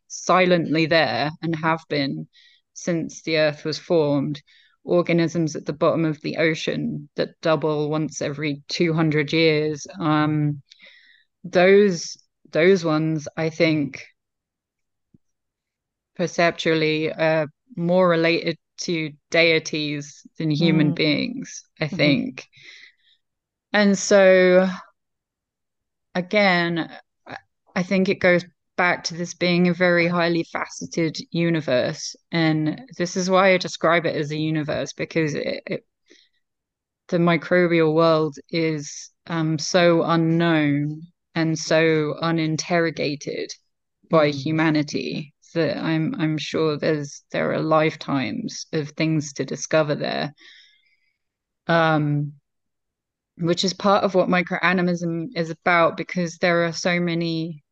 silently 0.08 0.86
there 0.86 1.32
and 1.42 1.56
have 1.56 1.82
been 1.90 2.28
since 2.74 3.22
the 3.22 3.38
Earth 3.38 3.66
was 3.66 3.78
formed, 3.78 4.42
organisms 4.84 5.56
at 5.56 5.66
the 5.66 5.74
bottom 5.74 6.06
of 6.06 6.22
the 6.22 6.38
ocean 6.38 7.10
that 7.16 7.40
double 7.42 7.90
once 7.90 8.22
every 8.22 8.62
200 8.68 9.34
years. 9.34 9.88
Um, 10.00 10.62
those 11.44 12.18
those 12.52 12.86
ones, 12.86 13.28
I 13.36 13.50
think, 13.50 14.06
perceptually 16.16 17.12
are 17.12 17.48
more 17.76 18.08
related 18.08 18.58
to 18.78 19.12
deities 19.32 20.26
than 20.38 20.52
human 20.52 20.92
mm. 20.92 20.96
beings. 20.96 21.64
I 21.80 21.86
mm-hmm. 21.86 21.96
think, 21.96 22.42
mm-hmm. 22.42 23.78
and 23.82 23.98
so 23.98 24.70
again, 26.14 26.90
I 27.76 27.84
think 27.84 28.10
it 28.10 28.20
goes 28.20 28.46
back 28.78 29.04
to 29.06 29.14
this 29.14 29.34
being 29.34 29.68
a 29.68 29.74
very 29.74 30.08
highly 30.08 30.44
faceted 30.44 31.18
universe. 31.32 32.16
And 32.32 32.82
this 32.98 33.16
is 33.16 33.30
why 33.30 33.54
I 33.54 33.58
describe 33.58 34.06
it 34.06 34.16
as 34.16 34.32
a 34.32 34.38
universe 34.38 34.94
because 34.94 35.36
it, 35.36 35.64
it, 35.66 35.86
the 37.10 37.18
microbial 37.18 37.94
world 37.94 38.38
is 38.50 39.12
um, 39.28 39.60
so 39.60 40.04
unknown 40.04 41.04
and 41.36 41.58
so 41.58 42.16
uninterrogated 42.22 43.52
by 44.10 44.30
mm. 44.30 44.34
humanity 44.34 45.34
that 45.56 45.78
I'm 45.78 46.16
I'm 46.20 46.38
sure 46.38 46.78
there's 46.78 47.24
there 47.32 47.52
are 47.54 47.60
lifetimes 47.60 48.68
of 48.74 48.90
things 48.92 49.34
to 49.34 49.46
discover 49.46 49.96
there. 49.96 50.34
Um, 51.68 52.34
which 53.38 53.64
is 53.64 53.74
part 53.74 54.04
of 54.04 54.16
what 54.16 54.30
microanimism 54.30 55.30
is 55.36 55.50
about 55.50 55.98
because 55.98 56.38
there 56.38 56.66
are 56.66 56.72
so 56.72 57.00
many 57.00 57.64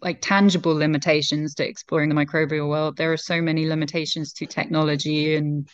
like 0.00 0.20
tangible 0.20 0.74
limitations 0.74 1.54
to 1.54 1.68
exploring 1.68 2.08
the 2.08 2.14
microbial 2.14 2.68
world. 2.68 2.96
There 2.96 3.12
are 3.12 3.18
so 3.18 3.40
many 3.42 3.66
limitations 3.66 4.32
to 4.34 4.46
technology 4.46 5.34
and 5.34 5.68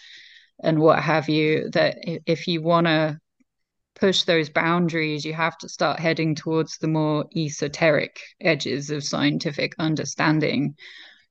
and 0.62 0.78
what 0.78 1.02
have 1.02 1.28
you 1.28 1.70
that 1.70 1.96
if 2.26 2.46
you 2.46 2.62
want 2.62 2.86
to 2.86 3.18
push 4.00 4.24
those 4.24 4.48
boundaries, 4.48 5.24
you 5.24 5.34
have 5.34 5.58
to 5.58 5.68
start 5.68 6.00
heading 6.00 6.34
towards 6.34 6.78
the 6.78 6.88
more 6.88 7.26
esoteric 7.36 8.20
edges 8.40 8.90
of 8.90 9.04
scientific 9.04 9.74
understanding. 9.78 10.74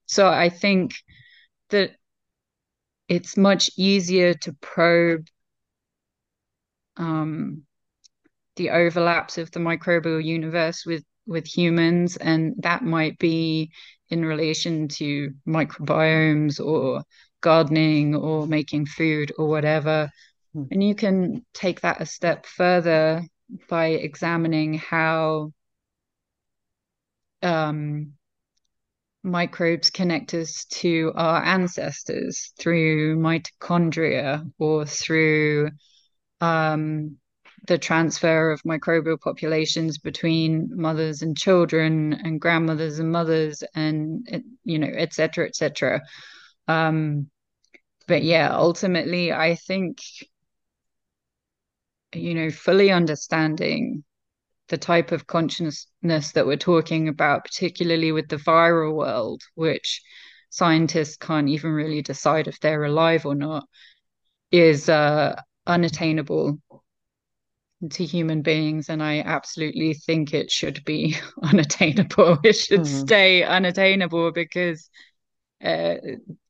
So 0.05 0.27
I 0.27 0.49
think 0.49 0.93
that 1.69 1.91
it's 3.07 3.35
much 3.35 3.71
easier 3.75 4.33
to 4.35 4.53
probe 4.61 5.27
um, 6.97 7.63
the 8.55 8.69
overlaps 8.69 9.37
of 9.37 9.51
the 9.51 9.59
microbial 9.59 10.23
universe 10.23 10.85
with 10.85 11.03
with 11.25 11.45
humans, 11.45 12.17
and 12.17 12.55
that 12.59 12.83
might 12.83 13.17
be 13.19 13.71
in 14.09 14.25
relation 14.25 14.87
to 14.87 15.31
microbiomes 15.47 16.59
or 16.59 17.03
gardening 17.41 18.15
or 18.15 18.47
making 18.47 18.85
food 18.87 19.31
or 19.37 19.47
whatever. 19.47 20.09
Mm. 20.55 20.67
And 20.71 20.83
you 20.83 20.95
can 20.95 21.45
take 21.53 21.81
that 21.81 22.01
a 22.01 22.05
step 22.05 22.45
further 22.45 23.23
by 23.69 23.87
examining 23.87 24.75
how 24.75 25.53
um, 27.41 28.13
microbes 29.23 29.89
connect 29.89 30.33
us 30.33 30.65
to 30.65 31.11
our 31.15 31.43
ancestors 31.43 32.53
through 32.57 33.17
mitochondria 33.17 34.49
or 34.57 34.85
through 34.85 35.71
um, 36.41 37.17
the 37.67 37.77
transfer 37.77 38.51
of 38.51 38.63
microbial 38.63 39.19
populations 39.19 39.97
between 39.97 40.69
mothers 40.73 41.21
and 41.21 41.37
children 41.37 42.13
and 42.13 42.39
grandmothers 42.39 42.99
and 42.99 43.11
mothers 43.11 43.63
and 43.75 44.27
you 44.63 44.79
know 44.79 44.89
et 44.91 45.13
cetera 45.13 45.45
et 45.45 45.55
cetera 45.55 46.01
um, 46.67 47.29
but 48.07 48.23
yeah 48.23 48.49
ultimately 48.53 49.33
i 49.33 49.55
think 49.55 49.97
you 52.13 52.33
know 52.33 52.49
fully 52.49 52.91
understanding 52.91 54.03
the 54.69 54.77
type 54.77 55.11
of 55.11 55.27
consciousness 55.27 56.31
that 56.31 56.45
we're 56.45 56.55
talking 56.55 57.07
about, 57.07 57.43
particularly 57.43 58.11
with 58.11 58.29
the 58.29 58.37
viral 58.37 58.93
world, 58.93 59.41
which 59.55 60.01
scientists 60.49 61.17
can't 61.17 61.49
even 61.49 61.71
really 61.71 62.01
decide 62.01 62.47
if 62.47 62.59
they're 62.59 62.83
alive 62.83 63.25
or 63.25 63.35
not, 63.35 63.67
is 64.51 64.87
uh, 64.87 65.35
unattainable 65.67 66.59
to 67.89 68.05
human 68.05 68.41
beings. 68.41 68.89
And 68.89 69.01
I 69.01 69.21
absolutely 69.21 69.93
think 69.93 70.33
it 70.33 70.51
should 70.51 70.83
be 70.85 71.15
unattainable. 71.43 72.37
It 72.43 72.53
should 72.53 72.81
mm-hmm. 72.81 73.05
stay 73.05 73.43
unattainable 73.43 74.31
because 74.31 74.89
uh, 75.63 75.95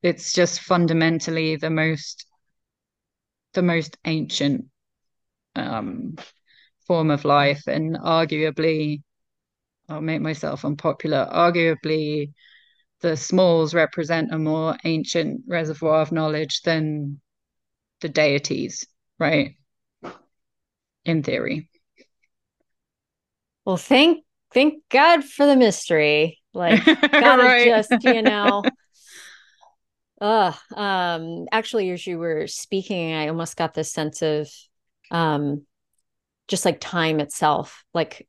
it's 0.04 0.34
just 0.34 0.62
fundamentally 0.62 1.56
the 1.56 1.70
most 1.70 2.26
the 3.54 3.64
most 3.64 3.98
ancient 4.06 4.66
um, 5.56 6.16
form 6.88 7.12
of 7.12 7.26
life 7.26 7.64
and 7.68 7.98
arguably 7.98 9.02
I'll 9.90 10.02
make 10.02 10.22
myself 10.22 10.66
unpopular 10.66 11.28
arguably 11.32 12.34
the 13.02 13.18
smalls 13.18 13.74
represent 13.74 14.34
a 14.34 14.38
more 14.40 14.78
ancient 14.86 15.44
reservoir 15.48 16.02
of 16.02 16.12
knowledge 16.12 16.62
than 16.64 17.22
the 18.02 18.10
deities 18.10 18.86
right? 19.20 19.56
In 21.06 21.24
theory. 21.24 21.70
Well 23.66 23.78
thank 23.78 24.24
thank 24.54 24.84
god 24.90 25.24
for 25.24 25.46
the 25.46 25.56
mystery. 25.56 26.40
Like 26.54 26.84
gotta 27.20 27.44
right. 27.44 27.62
just 27.64 28.04
you 28.04 28.22
know. 28.22 28.70
Uh 30.22 30.52
um 30.76 31.46
actually 31.52 31.92
as 31.92 32.06
you 32.06 32.18
were 32.18 32.46
speaking 32.46 33.14
i 33.14 33.30
almost 33.30 33.56
got 33.56 33.74
this 33.74 33.90
sense 33.94 34.22
of 34.22 34.50
um 35.12 35.66
just 36.48 36.66
like 36.66 36.80
time 36.80 37.20
itself 37.20 37.84
like 37.94 38.28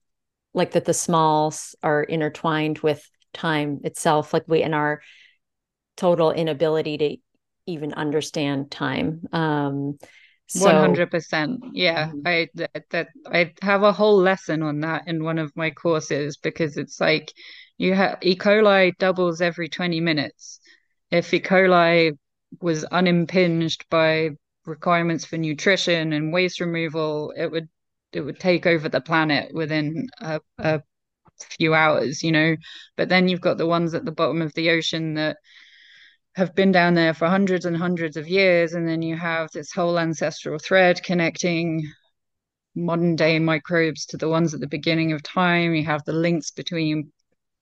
like 0.53 0.73
that 0.73 0.85
the 0.85 0.95
smalls 0.95 1.75
are 1.83 2.03
intertwined 2.03 2.79
with 2.81 3.09
time 3.33 3.81
itself 3.85 4.33
like 4.33 4.45
we 4.47 4.63
in 4.63 4.75
our 4.75 5.01
total 5.97 6.33
inability 6.33 6.99
to 6.99 7.17
even 7.67 7.93
understand 7.95 8.71
time 8.71 9.23
um 9.33 9.99
so, 10.49 10.67
100% 10.67 11.59
yeah 11.75 12.09
mm-hmm. 12.09 12.21
i 12.27 12.49
that, 12.55 12.85
that 12.91 13.09
i 13.31 13.53
have 13.63 13.85
a 13.85 13.93
whole 13.93 14.17
lesson 14.17 14.63
on 14.63 14.81
that 14.81 15.07
in 15.07 15.23
one 15.23 15.39
of 15.39 15.55
my 15.55 15.71
courses 15.71 16.37
because 16.37 16.77
it's 16.77 17.01
like 17.01 17.33
you 17.81 17.95
have 17.95 18.19
e. 18.21 18.37
coli 18.37 18.93
doubles 18.99 19.41
every 19.41 19.71
20 19.71 20.01
minutes. 20.01 20.61
If 21.11 21.33
e. 21.33 21.41
coli 21.41 22.13
was 22.61 22.85
unimpinged 22.85 23.87
by 23.89 24.33
requirements 24.71 25.25
for 25.27 25.37
nutrition 25.37 26.15
and 26.15 26.33
waste 26.33 26.61
removal 26.61 27.33
it 27.37 27.51
would 27.51 27.69
it 28.13 28.23
would 28.23 28.41
take 28.41 28.67
over 28.67 28.89
the 28.89 29.01
planet 29.01 29.53
within 29.55 30.09
a, 30.21 30.41
a 30.59 30.83
few 31.59 31.75
hours, 31.75 32.23
you 32.23 32.33
know. 32.33 32.57
But 32.97 33.09
then 33.09 33.29
you've 33.29 33.41
got 33.41 33.59
the 33.59 33.67
ones 33.67 33.95
at 33.95 34.05
the 34.05 34.13
bottom 34.13 34.43
of 34.43 34.53
the 34.55 34.71
ocean 34.71 35.15
that 35.15 35.37
have 36.35 36.55
been 36.55 36.73
down 36.73 36.95
there 36.95 37.15
for 37.15 37.29
hundreds 37.29 37.65
and 37.65 37.77
hundreds 37.77 38.17
of 38.17 38.29
years, 38.29 38.75
and 38.75 38.89
then 38.89 39.03
you 39.03 39.17
have 39.17 39.51
this 39.53 39.73
whole 39.73 39.99
ancestral 39.99 40.59
thread 40.59 41.03
connecting 41.03 41.83
modern 42.75 43.17
day 43.17 43.39
microbes 43.39 44.07
to 44.07 44.17
the 44.17 44.29
ones 44.29 44.55
at 44.55 44.61
the 44.61 44.69
beginning 44.69 45.13
of 45.13 45.23
time. 45.23 45.75
You 45.75 45.85
have 45.85 46.05
the 46.05 46.13
links 46.13 46.51
between 46.51 47.13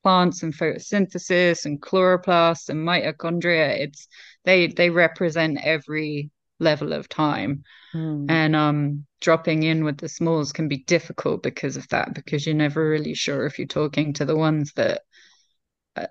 plants 0.02 0.42
and 0.42 0.54
photosynthesis 0.54 1.64
and 1.64 1.80
chloroplasts 1.80 2.68
and 2.68 2.86
mitochondria. 2.86 3.78
It's 3.80 4.09
they 4.44 4.68
they 4.68 4.90
represent 4.90 5.59
every 5.62 6.30
level 6.59 6.92
of 6.92 7.09
time. 7.09 7.64
Mm. 7.94 8.26
And 8.28 8.56
um, 8.56 9.06
dropping 9.20 9.62
in 9.62 9.84
with 9.84 9.98
the 9.98 10.09
smalls 10.09 10.52
can 10.52 10.68
be 10.68 10.84
difficult 10.84 11.42
because 11.42 11.76
of 11.76 11.88
that, 11.88 12.14
because 12.14 12.46
you're 12.46 12.54
never 12.54 12.88
really 12.88 13.14
sure 13.14 13.46
if 13.46 13.59
you're 13.59 13.68
talking 13.68 14.12
to 14.14 14.24
the 14.24 14.36
ones 14.36 14.72
that 14.76 15.02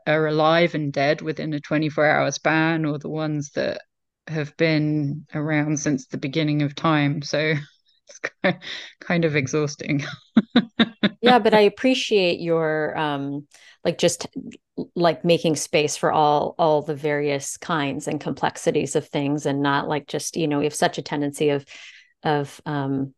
are 0.06 0.28
alive 0.28 0.76
and 0.76 0.92
dead 0.92 1.22
within 1.22 1.54
a 1.54 1.60
24 1.60 2.06
hour 2.06 2.32
span 2.32 2.86
or 2.86 2.98
the 2.98 3.10
ones 3.10 3.52
that 3.52 3.82
have 4.28 4.56
been 4.58 5.26
around 5.34 5.80
since 5.80 6.08
the 6.08 6.18
beginning 6.18 6.62
of 6.62 6.76
time. 6.76 7.22
So 7.22 7.54
it's 8.08 8.58
kind 9.00 9.26
of 9.26 9.36
exhausting. 9.36 10.04
yeah, 11.22 11.40
but 11.40 11.54
I 11.54 11.62
appreciate 11.62 12.40
your 12.40 12.98
um 12.98 13.48
like 13.84 13.98
just 13.98 14.28
like 14.96 15.26
making 15.26 15.56
space 15.56 15.98
for 15.98 16.12
all 16.12 16.56
all 16.58 16.82
the 16.82 16.96
various 16.96 17.58
kinds 17.58 18.08
and 18.08 18.20
complexities 18.20 18.96
of 18.96 19.08
things 19.08 19.46
and 19.46 19.62
not 19.62 19.88
like 19.88 20.08
just 20.08 20.38
you 20.38 20.48
know 20.48 20.60
we 20.60 20.66
have 20.66 20.76
such 20.76 20.98
a 20.98 21.02
tendency 21.02 21.50
of 21.50 21.66
of 22.24 22.62
um 22.66 23.14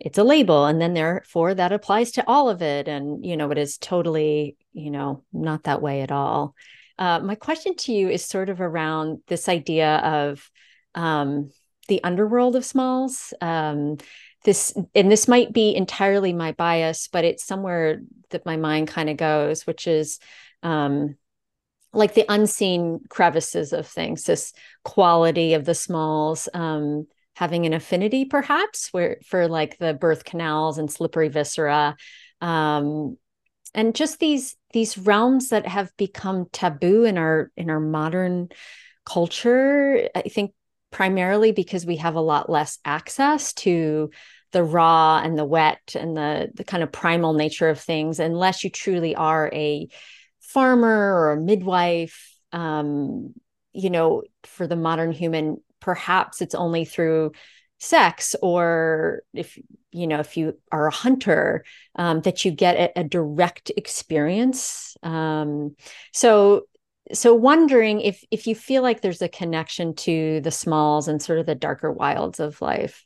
it's 0.00 0.18
a 0.18 0.24
label 0.24 0.66
and 0.66 0.80
then 0.80 0.94
therefore 0.94 1.54
that 1.54 1.72
applies 1.72 2.12
to 2.12 2.24
all 2.26 2.48
of 2.48 2.62
it 2.62 2.88
and 2.88 3.24
you 3.24 3.36
know 3.36 3.50
it 3.50 3.58
is 3.58 3.78
totally 3.78 4.56
you 4.72 4.90
know 4.90 5.22
not 5.32 5.64
that 5.64 5.82
way 5.82 6.02
at 6.02 6.12
all 6.12 6.54
uh, 6.98 7.20
my 7.20 7.34
question 7.34 7.76
to 7.76 7.92
you 7.92 8.08
is 8.08 8.24
sort 8.24 8.48
of 8.48 8.60
around 8.60 9.20
this 9.26 9.48
idea 9.48 9.96
of 9.96 10.50
um, 10.94 11.50
the 11.86 12.02
underworld 12.04 12.56
of 12.56 12.64
smalls 12.64 13.32
um, 13.40 13.96
this 14.44 14.74
and 14.94 15.10
this 15.10 15.26
might 15.26 15.52
be 15.52 15.74
entirely 15.74 16.32
my 16.32 16.52
bias 16.52 17.08
but 17.08 17.24
it's 17.24 17.44
somewhere 17.44 18.00
that 18.30 18.46
my 18.46 18.56
mind 18.56 18.88
kind 18.88 19.10
of 19.10 19.16
goes 19.16 19.66
which 19.66 19.86
is 19.86 20.18
um, 20.62 21.16
like 21.96 22.14
the 22.14 22.26
unseen 22.28 23.00
crevices 23.08 23.72
of 23.72 23.86
things, 23.86 24.24
this 24.24 24.52
quality 24.84 25.54
of 25.54 25.64
the 25.64 25.74
smalls, 25.74 26.48
um, 26.54 27.06
having 27.34 27.66
an 27.66 27.72
affinity 27.72 28.24
perhaps 28.24 28.88
where 28.92 29.18
for 29.26 29.48
like 29.48 29.78
the 29.78 29.94
birth 29.94 30.24
canals 30.24 30.78
and 30.78 30.90
slippery 30.90 31.28
viscera. 31.28 31.96
Um, 32.40 33.16
and 33.74 33.94
just 33.94 34.20
these 34.20 34.56
these 34.72 34.98
realms 34.98 35.48
that 35.48 35.66
have 35.66 35.90
become 35.96 36.46
taboo 36.52 37.04
in 37.04 37.18
our 37.18 37.50
in 37.56 37.70
our 37.70 37.80
modern 37.80 38.48
culture 39.04 40.08
i 40.14 40.22
think 40.22 40.52
primarily 40.96 41.52
because 41.52 41.84
we 41.84 41.96
have 41.96 42.14
a 42.14 42.20
lot 42.22 42.48
less 42.48 42.78
access 42.82 43.52
to 43.52 44.08
the 44.52 44.64
raw 44.64 45.20
and 45.22 45.38
the 45.38 45.44
wet 45.44 45.94
and 45.94 46.16
the 46.16 46.48
the 46.54 46.64
kind 46.64 46.82
of 46.82 46.90
primal 46.90 47.34
nature 47.34 47.68
of 47.68 47.78
things 47.78 48.18
unless 48.18 48.64
you 48.64 48.70
truly 48.70 49.14
are 49.14 49.50
a 49.52 49.88
farmer 50.40 51.14
or 51.14 51.32
a 51.32 51.40
midwife. 51.40 52.34
Um, 52.50 53.34
you 53.74 53.90
know 53.90 54.22
for 54.44 54.66
the 54.66 54.74
modern 54.74 55.12
human 55.12 55.58
perhaps 55.80 56.40
it's 56.40 56.54
only 56.54 56.86
through 56.86 57.32
sex 57.78 58.34
or 58.40 59.20
if 59.34 59.58
you 59.92 60.06
know 60.06 60.20
if 60.20 60.38
you 60.38 60.56
are 60.72 60.86
a 60.86 60.94
hunter 60.94 61.62
um, 61.96 62.22
that 62.22 62.42
you 62.42 62.50
get 62.50 62.74
a, 62.76 63.00
a 63.00 63.04
direct 63.04 63.70
experience. 63.76 64.96
Um, 65.02 65.76
so 66.14 66.62
so 67.12 67.34
wondering 67.34 68.00
if 68.00 68.24
if 68.30 68.46
you 68.46 68.54
feel 68.54 68.82
like 68.82 69.00
there's 69.00 69.22
a 69.22 69.28
connection 69.28 69.94
to 69.94 70.40
the 70.42 70.50
smalls 70.50 71.08
and 71.08 71.22
sort 71.22 71.38
of 71.38 71.46
the 71.46 71.54
darker 71.54 71.90
wilds 71.92 72.40
of 72.40 72.60
life 72.60 73.04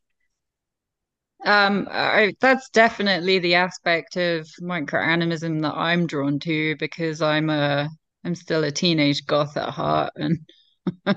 um, 1.45 1.89
I, 1.91 2.35
that's 2.41 2.69
definitely 2.71 3.39
the 3.39 3.55
aspect 3.55 4.17
of 4.17 4.47
microanimism 4.61 5.63
that 5.63 5.75
I'm 5.75 6.07
drawn 6.07 6.39
to 6.41 6.77
because 6.77 7.23
I'm 7.23 7.49
a 7.49 7.89
I'm 8.25 8.35
still 8.35 8.63
a 8.65 8.71
teenage 8.71 9.25
goth 9.25 9.57
at 9.57 9.71
heart, 9.71 10.13
and 10.17 10.41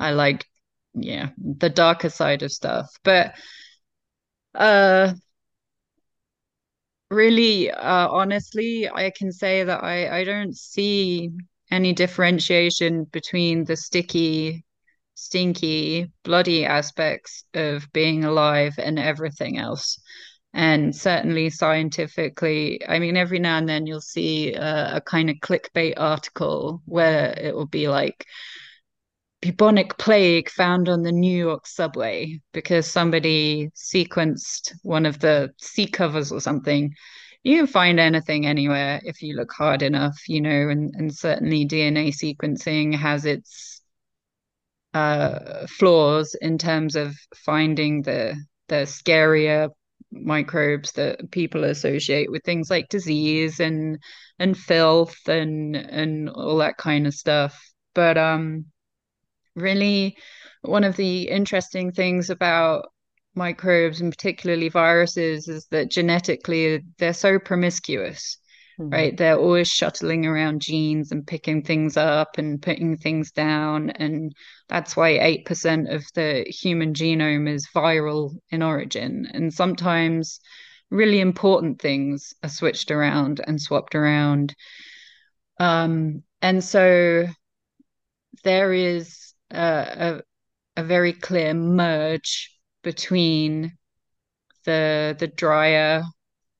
I 0.00 0.12
like 0.12 0.46
yeah 0.94 1.30
the 1.38 1.70
darker 1.70 2.10
side 2.10 2.42
of 2.42 2.52
stuff. 2.52 2.88
But 3.04 3.34
uh, 4.54 5.14
really, 7.10 7.70
uh, 7.70 8.08
honestly, 8.08 8.88
I 8.88 9.10
can 9.10 9.32
say 9.32 9.64
that 9.64 9.82
I 9.84 10.20
I 10.20 10.24
don't 10.24 10.56
see 10.56 11.30
any 11.72 11.92
differentiation 11.94 13.04
between 13.04 13.64
the 13.64 13.76
sticky 13.76 14.64
stinky, 15.14 16.10
bloody 16.22 16.66
aspects 16.66 17.44
of 17.54 17.90
being 17.92 18.24
alive 18.24 18.74
and 18.78 18.98
everything 18.98 19.58
else. 19.58 19.98
And 20.54 20.94
certainly 20.94 21.48
scientifically, 21.48 22.86
I 22.86 22.98
mean, 22.98 23.16
every 23.16 23.38
now 23.38 23.56
and 23.56 23.68
then 23.68 23.86
you'll 23.86 24.02
see 24.02 24.52
a, 24.52 24.96
a 24.96 25.00
kind 25.00 25.30
of 25.30 25.36
clickbait 25.36 25.94
article 25.96 26.82
where 26.84 27.34
it 27.38 27.54
will 27.54 27.66
be 27.66 27.88
like, 27.88 28.26
bubonic 29.40 29.96
plague 29.96 30.50
found 30.50 30.88
on 30.88 31.02
the 31.02 31.10
New 31.10 31.36
York 31.36 31.66
subway 31.66 32.38
because 32.52 32.86
somebody 32.86 33.70
sequenced 33.74 34.72
one 34.82 35.06
of 35.06 35.18
the 35.20 35.50
seat 35.58 35.92
covers 35.94 36.30
or 36.30 36.40
something. 36.40 36.92
You 37.44 37.58
can 37.58 37.66
find 37.66 37.98
anything 37.98 38.46
anywhere 38.46 39.00
if 39.04 39.22
you 39.22 39.34
look 39.34 39.52
hard 39.52 39.82
enough, 39.82 40.28
you 40.28 40.40
know, 40.40 40.68
and, 40.68 40.94
and 40.94 41.12
certainly 41.14 41.66
DNA 41.66 42.08
sequencing 42.12 42.94
has 42.94 43.24
its 43.24 43.82
uh, 44.94 45.66
flaws 45.66 46.36
in 46.40 46.58
terms 46.58 46.96
of 46.96 47.14
finding 47.34 48.02
the 48.02 48.36
the 48.68 48.86
scarier 48.86 49.70
microbes 50.10 50.92
that 50.92 51.30
people 51.30 51.64
associate 51.64 52.30
with 52.30 52.42
things 52.44 52.70
like 52.70 52.88
disease 52.88 53.60
and 53.60 53.98
and 54.38 54.56
filth 54.56 55.16
and 55.28 55.74
and 55.76 56.28
all 56.30 56.58
that 56.58 56.76
kind 56.76 57.06
of 57.06 57.14
stuff. 57.14 57.58
But 57.94 58.18
um 58.18 58.66
really 59.54 60.16
one 60.62 60.84
of 60.84 60.96
the 60.96 61.28
interesting 61.28 61.92
things 61.92 62.30
about 62.30 62.91
microbes 63.34 64.00
and 64.00 64.12
particularly 64.12 64.68
viruses 64.68 65.48
is 65.48 65.66
that 65.70 65.90
genetically 65.90 66.82
they're 66.98 67.14
so 67.14 67.38
promiscuous 67.38 68.38
mm-hmm. 68.78 68.92
right? 68.92 69.16
They're 69.16 69.38
always 69.38 69.68
shuttling 69.68 70.26
around 70.26 70.60
genes 70.60 71.12
and 71.12 71.26
picking 71.26 71.62
things 71.62 71.96
up 71.96 72.38
and 72.38 72.60
putting 72.60 72.96
things 72.96 73.32
down 73.32 73.90
and 73.90 74.34
that's 74.68 74.96
why 74.96 75.12
8% 75.46 75.94
of 75.94 76.04
the 76.14 76.44
human 76.48 76.94
genome 76.94 77.48
is 77.48 77.68
viral 77.74 78.32
in 78.50 78.62
origin. 78.62 79.28
And 79.32 79.52
sometimes 79.52 80.40
really 80.90 81.20
important 81.20 81.80
things 81.80 82.34
are 82.42 82.48
switched 82.48 82.90
around 82.90 83.40
and 83.46 83.60
swapped 83.60 83.94
around. 83.94 84.54
Um, 85.58 86.22
and 86.40 86.62
so 86.62 87.26
there 88.44 88.72
is 88.72 89.34
a, 89.50 90.22
a 90.76 90.82
very 90.82 91.12
clear 91.12 91.54
merge 91.54 92.50
between 92.82 93.76
the 94.64 95.16
the 95.18 95.28
drier 95.28 96.02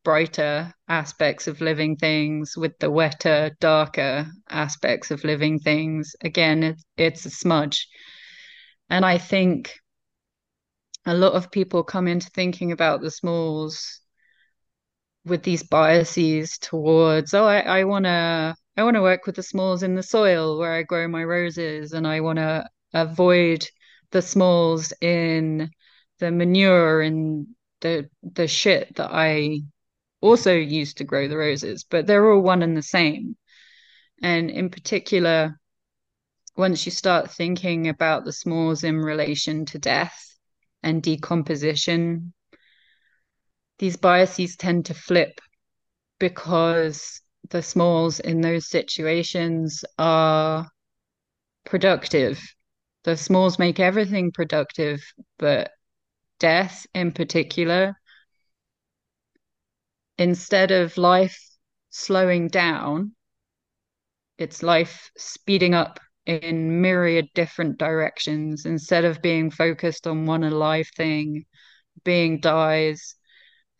brighter 0.05 0.73
aspects 0.89 1.47
of 1.47 1.61
living 1.61 1.97
things 1.97 2.57
with 2.57 2.77
the 2.81 2.91
wetter 2.91 3.51
darker 3.61 4.27
aspects 4.51 5.11
of 5.11 5.25
living 5.25 5.59
things. 5.59 6.15
Again 6.23 6.63
it, 6.63 6.77
it's 6.97 7.27
a 7.27 7.31
smudge. 7.31 7.89
And 8.91 9.05
i 9.05 9.19
think 9.19 9.73
a 11.07 11.15
lot 11.15 11.33
of 11.33 11.51
people 11.51 11.83
come 11.83 12.07
into 12.07 12.31
thinking 12.31 12.73
about 12.73 13.01
the 13.01 13.11
smalls 13.11 14.01
with 15.25 15.43
these 15.43 15.63
biases 15.63 16.59
towards 16.59 17.35
oh 17.35 17.45
i, 17.45 17.61
I 17.61 17.85
want 17.85 18.05
to 18.05 18.55
i 18.77 18.83
want 18.85 18.97
to 18.97 19.03
work 19.03 19.27
with 19.27 19.37
the 19.37 19.43
smalls 19.43 19.83
in 19.83 19.95
the 19.95 20.03
soil 20.03 20.59
where 20.59 20.73
i 20.73 20.83
grow 20.83 21.07
my 21.09 21.25
roses 21.25 21.93
and 21.93 22.07
i 22.07 22.21
want 22.21 22.39
to 22.39 22.69
avoid 22.93 23.67
the 24.11 24.23
smalls 24.23 24.93
in 25.01 25.71
the 26.19 26.31
manure 26.31 27.01
and 27.01 27.47
the 27.81 28.09
the 28.23 28.47
shit 28.47 28.95
that 28.97 29.11
I 29.13 29.61
also 30.21 30.55
used 30.55 30.99
to 30.99 31.05
grow 31.05 31.29
the 31.29 31.37
roses, 31.37 31.85
but 31.89 32.07
they're 32.07 32.31
all 32.31 32.41
one 32.41 32.63
and 32.63 32.77
the 32.77 32.83
same. 32.83 33.37
And 34.23 34.51
in 34.51 34.71
particular, 34.71 35.59
once 36.57 36.87
you 36.87 36.93
start 36.93 37.31
thinking 37.31 37.89
about 37.89 38.25
the 38.25 38.33
smalls 38.33 38.85
in 38.85 38.99
relation 38.99 39.65
to 39.67 39.79
death 39.79 40.39
and 40.83 41.03
decomposition, 41.03 42.33
these 43.79 43.97
biases 43.97 44.57
tend 44.57 44.87
to 44.87 44.95
flip 44.95 45.41
because 46.21 47.21
the 47.51 47.63
smalls 47.63 48.21
in 48.21 48.41
those 48.41 48.69
situations 48.69 49.85
are 49.99 50.69
productive 51.65 52.41
the 53.05 53.17
smalls 53.17 53.59
make 53.59 53.81
everything 53.81 54.31
productive, 54.31 55.03
but 55.39 55.73
death 56.43 56.87
in 56.93 57.13
particular, 57.13 57.95
instead 60.19 60.73
of 60.73 60.99
life 60.99 61.39
slowing 61.91 62.49
down, 62.49 63.15
it's 64.39 64.61
life 64.61 65.13
speeding 65.17 65.73
up 65.73 66.01
in 66.27 66.83
myriad 66.83 67.29
different 67.35 67.79
directions. 67.79 68.67
Instead 68.67 69.05
of 69.05 69.23
being 69.23 69.53
focused 69.53 70.09
on 70.09 70.27
one 70.27 70.43
alive 70.43 70.89
thing 70.97 71.45
being 72.05 72.41
dies 72.41 73.15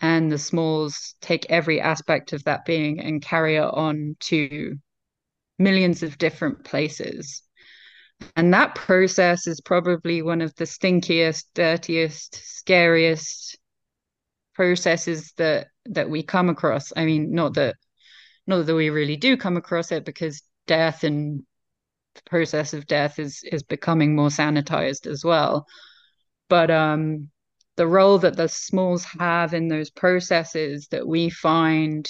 and 0.01 0.31
the 0.31 0.39
smalls 0.39 1.17
take 1.21 1.51
every 1.51 1.81
aspect 1.81 2.33
of 2.33 2.45
that 2.45 2.65
being 2.65 3.01
and 3.01 3.23
carry 3.23 3.57
it 3.57 3.63
on 3.65 4.15
to 4.21 4.77
millions 5.59 6.05
of 6.05 6.17
different 6.19 6.65
places 6.65 7.43
and 8.37 8.53
that 8.55 8.75
process 8.75 9.47
is 9.47 9.61
probably 9.61 10.23
one 10.23 10.41
of 10.41 10.55
the 10.57 10.65
stinkiest, 10.65 11.45
dirtiest, 11.55 12.35
scariest 12.35 13.59
processes 14.55 15.33
that 15.37 15.69
that 15.87 16.11
we 16.11 16.23
come 16.23 16.49
across. 16.49 16.93
I 16.97 17.05
mean, 17.05 17.33
not 17.33 17.55
that 17.55 17.77
not 18.47 18.67
that 18.67 18.75
we 18.75 18.91
really 18.91 19.17
do 19.17 19.37
come 19.37 19.57
across 19.57 19.93
it 19.93 20.05
because 20.05 20.43
death 20.67 21.05
and 21.05 21.43
the 22.15 22.23
process 22.27 22.75
of 22.75 22.87
death 22.87 23.19
is 23.19 23.43
is 23.51 23.63
becoming 23.63 24.15
more 24.15 24.29
sanitized 24.29 25.07
as 25.07 25.25
well. 25.25 25.67
But 26.49 26.71
um 26.71 27.31
the 27.77 27.87
role 27.87 28.19
that 28.19 28.37
the 28.37 28.49
smalls 28.49 29.05
have 29.19 29.55
in 29.55 29.69
those 29.69 29.91
processes 29.91 30.89
that 30.89 31.07
we 31.07 31.31
find 31.31 32.09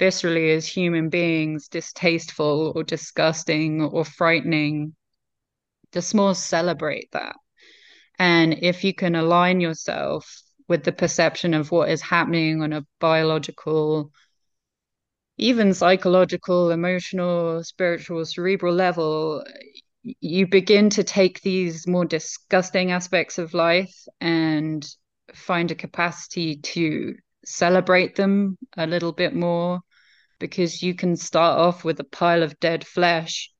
viscerally 0.00 0.56
as 0.56 0.66
human 0.66 1.08
beings 1.10 1.68
distasteful 1.68 2.72
or 2.74 2.82
disgusting 2.84 3.82
or 3.82 4.04
frightening 4.04 4.94
the 5.92 6.02
smalls 6.02 6.42
celebrate 6.42 7.10
that. 7.12 7.36
And 8.18 8.58
if 8.62 8.84
you 8.84 8.94
can 8.94 9.14
align 9.14 9.60
yourself 9.60 10.42
with 10.66 10.84
the 10.84 10.92
perception 10.92 11.54
of 11.54 11.70
what 11.70 11.88
is 11.88 12.02
happening 12.02 12.62
on 12.62 12.72
a 12.72 12.86
biological, 13.00 14.10
even 15.38 15.72
psychological, 15.72 16.70
emotional, 16.70 17.62
spiritual, 17.64 18.24
cerebral 18.24 18.74
level, 18.74 19.44
you 20.02 20.46
begin 20.46 20.90
to 20.90 21.04
take 21.04 21.40
these 21.40 21.86
more 21.86 22.04
disgusting 22.04 22.90
aspects 22.90 23.38
of 23.38 23.54
life 23.54 23.94
and 24.20 24.86
find 25.34 25.70
a 25.70 25.74
capacity 25.74 26.56
to 26.56 27.14
celebrate 27.44 28.16
them 28.16 28.58
a 28.76 28.86
little 28.86 29.12
bit 29.12 29.34
more 29.34 29.80
because 30.38 30.82
you 30.82 30.94
can 30.94 31.16
start 31.16 31.58
off 31.58 31.84
with 31.84 31.98
a 32.00 32.04
pile 32.04 32.42
of 32.42 32.58
dead 32.60 32.86
flesh 32.86 33.50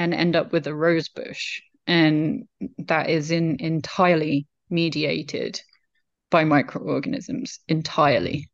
and 0.00 0.14
end 0.14 0.34
up 0.34 0.50
with 0.50 0.66
a 0.66 0.74
rose 0.74 1.10
bush. 1.10 1.60
And 1.86 2.48
that 2.78 3.10
is 3.10 3.30
in 3.30 3.56
entirely 3.60 4.46
mediated 4.70 5.60
by 6.30 6.44
microorganisms 6.44 7.60
entirely. 7.68 8.48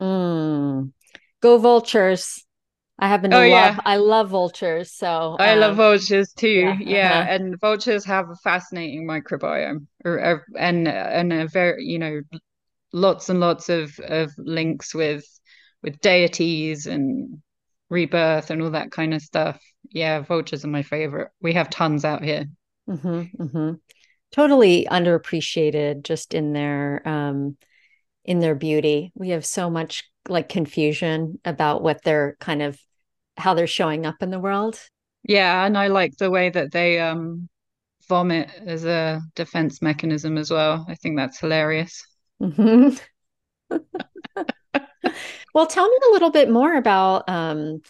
Mm. 0.00 0.92
Go 1.40 1.56
vultures. 1.56 2.44
I 2.98 3.08
happen 3.08 3.30
to 3.30 3.38
oh, 3.38 3.40
love 3.40 3.48
yeah. 3.48 3.80
I 3.86 3.96
love 3.96 4.28
vultures. 4.28 4.92
So 4.92 5.36
I 5.40 5.52
um, 5.52 5.60
love 5.60 5.76
vultures 5.76 6.34
too. 6.34 6.48
Yeah, 6.48 6.76
yeah. 6.80 7.20
Uh-huh. 7.20 7.30
and 7.30 7.60
vultures 7.60 8.04
have 8.04 8.28
a 8.28 8.36
fascinating 8.36 9.06
microbiome 9.06 9.86
or, 10.04 10.44
and 10.58 10.86
and 10.86 11.32
a 11.32 11.48
very 11.48 11.82
you 11.82 11.98
know 11.98 12.20
lots 12.92 13.30
and 13.30 13.40
lots 13.40 13.70
of 13.70 13.98
of 14.00 14.32
links 14.36 14.94
with 14.94 15.24
with 15.82 15.98
deities 16.00 16.86
and 16.86 17.40
rebirth 17.90 18.50
and 18.50 18.62
all 18.62 18.70
that 18.70 18.90
kind 18.90 19.12
of 19.12 19.20
stuff. 19.20 19.60
Yeah, 19.90 20.20
vultures 20.20 20.64
are 20.64 20.68
my 20.68 20.82
favorite. 20.82 21.30
We 21.42 21.52
have 21.54 21.68
tons 21.68 22.04
out 22.04 22.24
here. 22.24 22.46
Mm-hmm, 22.88 23.42
mm-hmm. 23.42 23.72
Totally 24.32 24.86
underappreciated 24.90 26.02
just 26.02 26.32
in 26.32 26.52
their 26.52 27.06
um 27.06 27.56
in 28.24 28.38
their 28.38 28.54
beauty. 28.54 29.12
We 29.14 29.30
have 29.30 29.44
so 29.44 29.68
much 29.68 30.08
like 30.28 30.48
confusion 30.48 31.40
about 31.44 31.82
what 31.82 32.02
they're 32.04 32.36
kind 32.40 32.62
of 32.62 32.78
how 33.36 33.54
they're 33.54 33.66
showing 33.66 34.06
up 34.06 34.22
in 34.22 34.30
the 34.30 34.38
world. 34.38 34.80
Yeah, 35.24 35.66
and 35.66 35.76
I 35.76 35.88
like 35.88 36.16
the 36.16 36.30
way 36.30 36.48
that 36.50 36.72
they 36.72 37.00
um 37.00 37.48
vomit 38.08 38.50
as 38.66 38.84
a 38.84 39.20
defense 39.34 39.82
mechanism 39.82 40.38
as 40.38 40.50
well. 40.50 40.86
I 40.88 40.94
think 40.94 41.16
that's 41.16 41.40
hilarious. 41.40 42.02
Mm-hmm. 42.40 42.96
well, 45.54 45.66
tell 45.66 45.88
me 45.88 45.96
a 46.08 46.12
little 46.12 46.30
bit 46.30 46.50
more 46.50 46.74
about 46.74 47.28
um, 47.28 47.80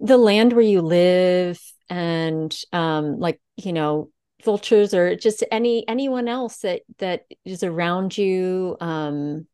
the 0.00 0.18
land 0.18 0.52
where 0.52 0.64
you 0.64 0.82
live 0.82 1.60
and 1.88 2.56
um, 2.72 3.18
like, 3.18 3.40
you 3.56 3.72
know, 3.72 4.10
vultures 4.44 4.94
or 4.94 5.16
just 5.16 5.44
any 5.50 5.86
anyone 5.86 6.26
else 6.26 6.58
that 6.58 6.80
that 6.96 7.26
is 7.44 7.62
around 7.62 8.16
you 8.16 8.74
um, 8.80 9.46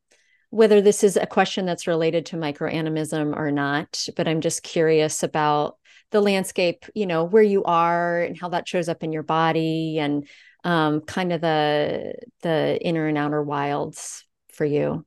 whether 0.51 0.81
this 0.81 1.03
is 1.03 1.17
a 1.17 1.27
question 1.27 1.67
that's 1.67 1.89
related 1.89 2.25
to 2.27 2.37
microanimism 2.37 3.37
or 3.37 3.51
not 3.51 4.07
but 4.17 4.29
i'm 4.29 4.41
just 4.41 4.63
curious 4.63 5.25
about 5.25 5.77
the 6.11 6.21
landscape, 6.21 6.85
you 6.95 7.07
know, 7.07 7.25
where 7.25 7.43
you 7.43 7.65
are 7.65 8.21
and 8.21 8.39
how 8.39 8.49
that 8.51 8.69
shows 8.69 8.89
up 8.89 9.03
in 9.03 9.13
your 9.13 9.23
body 9.23 9.99
and 9.99 10.27
um, 10.65 11.01
kind 11.01 11.33
of 11.33 11.41
the 11.41 12.15
the 12.43 12.79
inner 12.81 13.07
and 13.07 13.19
outer 13.19 13.43
wilds 13.43 14.25
for 14.53 14.65
you. 14.65 15.05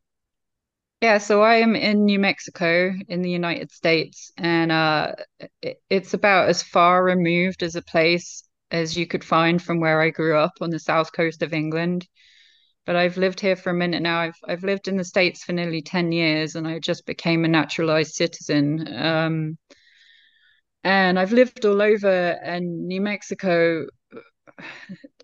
Yeah, 1.02 1.18
so 1.20 1.42
I 1.42 1.56
am 1.56 1.76
in 1.76 2.04
New 2.06 2.20
Mexico 2.20 2.92
in 3.08 3.22
the 3.22 3.30
United 3.30 3.72
States, 3.72 4.32
and 4.38 4.70
uh, 4.72 5.14
it's 5.90 6.14
about 6.14 6.50
as 6.50 6.62
far 6.62 7.02
removed 7.04 7.64
as 7.64 7.76
a 7.76 7.82
place 7.82 8.44
as 8.70 8.98
you 8.98 9.08
could 9.08 9.24
find 9.24 9.62
from 9.62 9.80
where 9.80 10.02
I 10.02 10.10
grew 10.10 10.38
up 10.38 10.52
on 10.60 10.70
the 10.72 10.80
south 10.80 11.14
coast 11.14 11.42
of 11.42 11.54
England. 11.54 12.06
But 12.86 12.98
I've 12.98 13.18
lived 13.18 13.40
here 13.42 13.56
for 13.56 13.72
a 13.72 13.76
minute 13.76 14.02
now. 14.02 14.20
I've 14.22 14.38
I've 14.48 14.64
lived 14.64 14.88
in 14.90 14.98
the 14.98 15.06
States 15.06 15.44
for 15.44 15.54
nearly 15.54 15.82
10 15.82 16.12
years, 16.12 16.56
and 16.56 16.68
I 16.68 16.80
just 16.80 17.06
became 17.06 17.46
a 17.46 17.50
naturalized 17.50 18.16
citizen. 18.16 18.88
Um, 18.96 19.58
and 20.84 21.20
I've 21.20 21.32
lived 21.34 21.66
all 21.66 21.82
over, 21.82 22.08
and 22.44 22.88
New 22.88 23.02
Mexico 23.02 23.86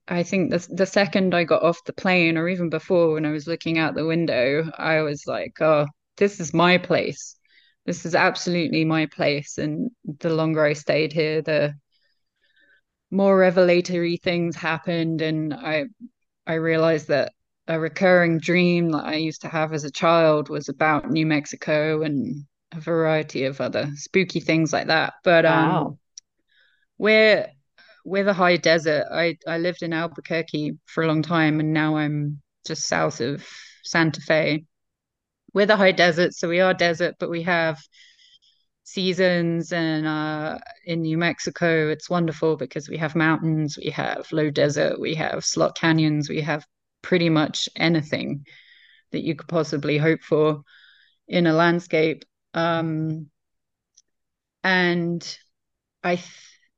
I 0.07 0.23
think 0.23 0.51
the 0.51 0.67
the 0.71 0.85
second 0.85 1.33
I 1.33 1.43
got 1.43 1.63
off 1.63 1.83
the 1.85 1.93
plane, 1.93 2.37
or 2.37 2.47
even 2.47 2.69
before 2.69 3.13
when 3.13 3.25
I 3.25 3.31
was 3.31 3.47
looking 3.47 3.77
out 3.77 3.95
the 3.95 4.05
window, 4.05 4.69
I 4.77 5.01
was 5.01 5.23
like, 5.27 5.59
"Oh, 5.61 5.87
this 6.17 6.39
is 6.39 6.53
my 6.53 6.77
place. 6.77 7.37
This 7.85 8.05
is 8.05 8.15
absolutely 8.15 8.85
my 8.85 9.07
place." 9.07 9.57
And 9.57 9.91
the 10.05 10.29
longer 10.29 10.63
I 10.65 10.73
stayed 10.73 11.13
here, 11.13 11.41
the 11.41 11.73
more 13.11 13.37
revelatory 13.37 14.17
things 14.17 14.55
happened, 14.55 15.21
and 15.21 15.53
I 15.53 15.85
I 16.47 16.55
realized 16.55 17.07
that 17.09 17.31
a 17.67 17.79
recurring 17.79 18.39
dream 18.39 18.91
that 18.91 19.05
I 19.05 19.15
used 19.15 19.41
to 19.41 19.47
have 19.49 19.73
as 19.73 19.83
a 19.83 19.91
child 19.91 20.49
was 20.49 20.69
about 20.69 21.09
New 21.09 21.25
Mexico 21.25 22.03
and 22.03 22.45
a 22.71 22.79
variety 22.79 23.45
of 23.45 23.59
other 23.61 23.89
spooky 23.95 24.39
things 24.39 24.71
like 24.71 24.87
that. 24.87 25.13
But 25.23 25.45
um, 25.45 25.67
wow. 25.69 25.97
we're 26.97 27.47
with 28.05 28.27
a 28.27 28.33
high 28.33 28.55
desert. 28.55 29.07
I 29.11 29.37
I 29.45 29.57
lived 29.57 29.81
in 29.83 29.91
Albuquerque 29.91 30.77
for 30.85 31.03
a 31.03 31.07
long 31.07 31.21
time, 31.23 31.59
and 31.59 31.73
now 31.73 31.97
I'm 31.97 32.41
just 32.65 32.87
south 32.87 33.19
of 33.19 33.45
Santa 33.83 34.21
Fe. 34.21 34.65
We're 35.53 35.65
the 35.65 35.75
high 35.75 35.91
desert, 35.91 36.33
so 36.33 36.47
we 36.47 36.61
are 36.61 36.73
desert, 36.73 37.15
but 37.19 37.29
we 37.29 37.43
have 37.43 37.79
seasons. 38.83 39.73
And 39.73 40.05
uh, 40.05 40.59
in 40.85 41.01
New 41.01 41.17
Mexico, 41.17 41.89
it's 41.89 42.09
wonderful 42.09 42.55
because 42.55 42.87
we 42.87 42.97
have 42.97 43.15
mountains, 43.15 43.77
we 43.77 43.89
have 43.91 44.31
low 44.31 44.49
desert, 44.49 44.99
we 44.99 45.15
have 45.15 45.43
slot 45.43 45.75
canyons, 45.77 46.29
we 46.29 46.41
have 46.41 46.65
pretty 47.01 47.29
much 47.29 47.67
anything 47.75 48.45
that 49.11 49.23
you 49.23 49.35
could 49.35 49.47
possibly 49.47 49.97
hope 49.97 50.21
for 50.21 50.61
in 51.27 51.47
a 51.47 51.53
landscape. 51.53 52.23
Um, 52.53 53.29
and 54.63 55.37
I 56.03 56.21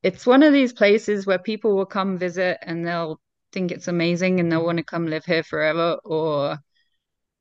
it's 0.04 0.26
one 0.26 0.43
of 0.43 0.54
these 0.54 0.74
places 0.74 1.26
where 1.26 1.39
people 1.39 1.76
will 1.76 1.86
come 1.86 2.18
visit 2.18 2.58
and 2.62 2.86
they'll 2.86 3.20
think 3.52 3.72
it's 3.72 3.88
amazing 3.88 4.39
and 4.39 4.52
they'll 4.52 4.66
want 4.66 4.78
to 4.78 4.84
come 4.84 5.08
live 5.08 5.26
here 5.26 5.43
forever, 5.43 5.98
or 6.04 6.58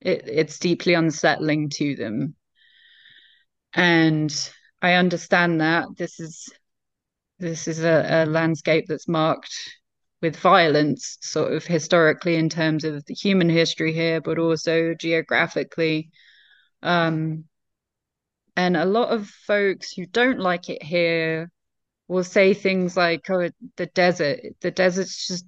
it, 0.00 0.22
it's 0.26 0.58
deeply 0.58 0.94
unsettling 0.94 1.68
to 1.70 1.94
them. 1.96 2.34
And 3.72 4.32
I 4.80 4.94
understand 4.94 5.60
that 5.60 5.86
this 5.96 6.20
is 6.20 6.48
this 7.38 7.68
is 7.68 7.84
a, 7.84 8.24
a 8.24 8.26
landscape 8.26 8.86
that's 8.88 9.08
marked 9.08 9.54
with 10.22 10.36
violence, 10.36 11.18
sort 11.20 11.52
of 11.52 11.66
historically 11.66 12.36
in 12.36 12.48
terms 12.48 12.84
of 12.84 13.04
the 13.04 13.14
human 13.14 13.50
history 13.50 13.92
here, 13.92 14.22
but 14.22 14.38
also 14.38 14.94
geographically. 14.94 16.10
Um, 16.82 17.44
and 18.56 18.76
a 18.76 18.86
lot 18.86 19.10
of 19.10 19.28
folks 19.28 19.92
who 19.92 20.06
don't 20.06 20.40
like 20.40 20.70
it 20.70 20.82
here 20.82 21.50
will 22.08 22.24
say 22.24 22.54
things 22.54 22.96
like, 22.96 23.28
"Oh, 23.30 23.48
the 23.76 23.86
desert, 23.86 24.40
the 24.60 24.70
desert 24.70 25.06
just 25.08 25.46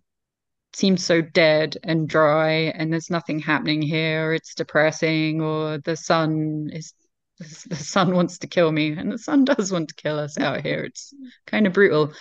seems 0.75 1.05
so 1.05 1.23
dead 1.23 1.77
and 1.85 2.09
dry, 2.09 2.51
and 2.77 2.93
there's 2.93 3.11
nothing 3.11 3.41
happening 3.41 3.83
here. 3.83 4.33
It's 4.35 4.55
depressing, 4.55 5.41
or 5.43 5.79
the 5.79 5.97
sun 5.97 6.71
is." 6.73 6.95
The 7.69 7.77
sun 7.77 8.15
wants 8.17 8.39
to 8.39 8.49
kill 8.49 8.73
me, 8.73 8.93
and 8.93 9.13
the 9.13 9.19
sun 9.19 9.45
does 9.53 9.71
want 9.73 9.89
to 9.91 9.95
kill 9.95 10.19
us 10.19 10.39
out 10.39 10.63
here. 10.63 10.85
It's 10.85 11.15
kind 11.47 11.67
of 11.69 11.73
brutal. 11.73 12.13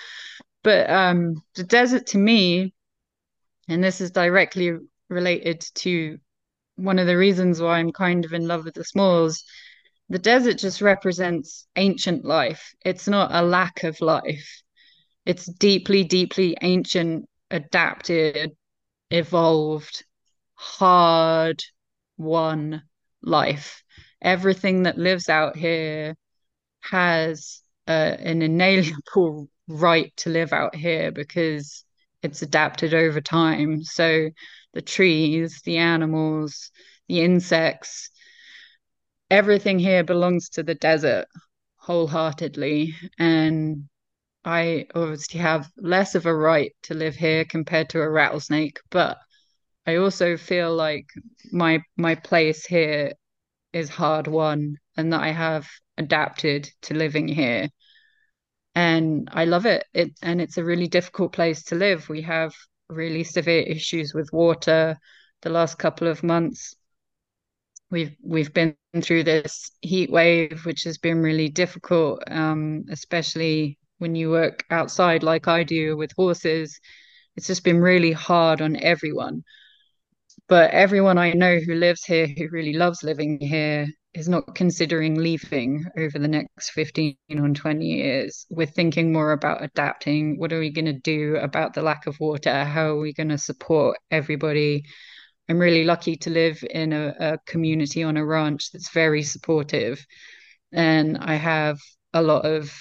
But 0.64 0.90
um, 0.90 1.42
the 1.56 1.64
desert 1.64 2.08
to 2.08 2.18
me, 2.20 2.74
and 3.68 3.84
this 3.84 4.02
is 4.02 4.12
directly 4.12 4.78
related 5.10 5.62
to 5.76 6.20
one 6.76 7.00
of 7.00 7.08
the 7.08 7.18
reasons 7.18 7.62
why 7.62 7.80
I'm 7.80 7.92
kind 7.92 8.26
of 8.26 8.34
in 8.34 8.48
love 8.48 8.66
with 8.66 8.76
the 8.76 8.84
smalls, 8.84 9.44
the 10.10 10.20
desert 10.20 10.58
just 10.58 10.82
represents 10.82 11.68
ancient 11.76 12.24
life. 12.24 12.74
It's 12.86 13.08
not 13.08 13.32
a 13.34 13.42
lack 13.42 13.84
of 13.84 14.00
life. 14.02 14.62
It's 15.26 15.46
deeply, 15.46 16.04
deeply 16.06 16.58
ancient, 16.62 17.26
adapted, 17.52 18.52
evolved, 19.12 20.04
hard 20.56 21.62
won 22.18 22.84
life. 23.22 23.84
Everything 24.22 24.84
that 24.84 24.98
lives 24.98 25.30
out 25.30 25.58
here 25.58 26.16
has 26.82 27.62
uh, 27.88 28.16
an 28.20 28.42
inalienable 28.42 29.50
right 29.68 30.16
to 30.18 30.30
live 30.30 30.54
out 30.54 30.76
here 30.76 31.12
because 31.12 31.84
it's 32.24 32.42
adapted 32.42 32.94
over 32.94 33.22
time. 33.22 33.84
So 33.84 34.30
the 34.74 34.82
trees, 34.82 35.62
the 35.66 35.78
animals, 35.78 36.72
the 37.08 37.22
insects, 37.22 38.10
everything 39.30 39.80
here 39.80 40.04
belongs 40.04 40.50
to 40.50 40.64
the 40.64 40.76
desert 40.76 41.28
wholeheartedly. 41.78 42.96
And 43.18 43.88
I 44.46 44.88
obviously 44.96 45.40
have 45.40 45.70
less 45.78 46.16
of 46.16 46.26
a 46.26 46.36
right 46.36 46.72
to 46.84 46.94
live 46.94 47.16
here 47.16 47.46
compared 47.46 47.90
to 47.90 48.02
a 48.02 48.10
rattlesnake, 48.10 48.80
but 48.90 49.18
I 49.86 49.98
also 49.98 50.38
feel 50.38 50.76
like 50.76 51.08
my 51.52 51.82
my 51.98 52.16
place 52.16 52.66
here 52.66 53.14
is 53.74 53.90
hard 53.90 54.28
won 54.28 54.78
and 54.98 55.14
that 55.14 55.22
I 55.22 55.32
have 55.32 55.68
adapted 55.98 56.70
to 56.84 56.94
living 56.94 57.28
here. 57.28 57.70
And 58.76 59.30
I 59.32 59.46
love 59.46 59.66
it. 59.66 59.86
It 59.94 60.12
and 60.22 60.42
it's 60.42 60.58
a 60.58 60.64
really 60.64 60.88
difficult 60.88 61.34
place 61.34 61.64
to 61.66 61.76
live. 61.76 62.10
We 62.10 62.22
have 62.24 62.54
really 62.90 63.24
severe 63.24 63.64
issues 63.64 64.14
with 64.14 64.32
water 64.34 64.98
the 65.42 65.50
last 65.50 65.78
couple 65.78 66.08
of 66.08 66.24
months 66.24 66.76
we've 67.90 68.16
we've 68.24 68.54
been 68.54 68.76
through 69.02 69.24
this 69.24 69.72
heat 69.82 70.12
wave, 70.12 70.66
which 70.66 70.84
has 70.84 70.98
been 70.98 71.22
really 71.22 71.50
difficult, 71.50 72.24
um, 72.28 72.86
especially 72.92 73.78
when 74.00 74.16
you 74.16 74.30
work 74.30 74.64
outside 74.70 75.24
like 75.24 75.48
I 75.48 75.64
do 75.64 75.98
with 75.98 76.12
horses. 76.16 76.80
It's 77.36 77.48
just 77.48 77.64
been 77.64 77.82
really 77.82 78.12
hard 78.12 78.62
on 78.62 78.76
everyone. 78.78 79.44
But 80.48 80.72
everyone 80.72 81.18
I 81.18 81.34
know 81.34 81.58
who 81.60 81.76
lives 81.76 82.06
here, 82.06 82.28
who 82.28 82.48
really 82.50 82.74
loves 82.74 83.04
living 83.04 83.40
here, 83.40 83.88
is 84.14 84.30
not 84.30 84.56
considering 84.56 85.16
leaving 85.16 85.86
over 85.98 86.18
the 86.18 86.28
next 86.28 86.72
15 86.72 87.18
or 87.38 87.50
20 87.50 87.86
years. 87.86 88.46
We're 88.50 88.66
thinking 88.66 89.12
more 89.14 89.34
about 89.34 89.64
adapting. 89.64 90.40
What 90.40 90.54
are 90.54 90.60
we 90.60 90.72
going 90.72 90.86
to 90.86 90.94
do 90.94 91.36
about 91.36 91.74
the 91.74 91.82
lack 91.82 92.08
of 92.08 92.20
water? 92.20 92.64
How 92.64 92.88
are 92.88 93.00
we 93.00 93.14
going 93.14 93.30
to 93.30 93.38
support 93.38 93.98
everybody 94.10 94.86
I'm 95.50 95.60
really 95.60 95.84
lucky 95.84 96.16
to 96.18 96.30
live 96.30 96.64
in 96.70 96.94
a, 96.94 97.16
a 97.20 97.38
community 97.46 98.04
on 98.04 98.18
a 98.18 98.26
ranch 98.26 98.72
that's 98.72 98.92
very 98.92 99.24
supportive. 99.24 100.06
And 100.72 101.18
I 101.18 101.36
have 101.36 101.80
a 102.14 102.22
lot 102.22 102.46
of 102.46 102.74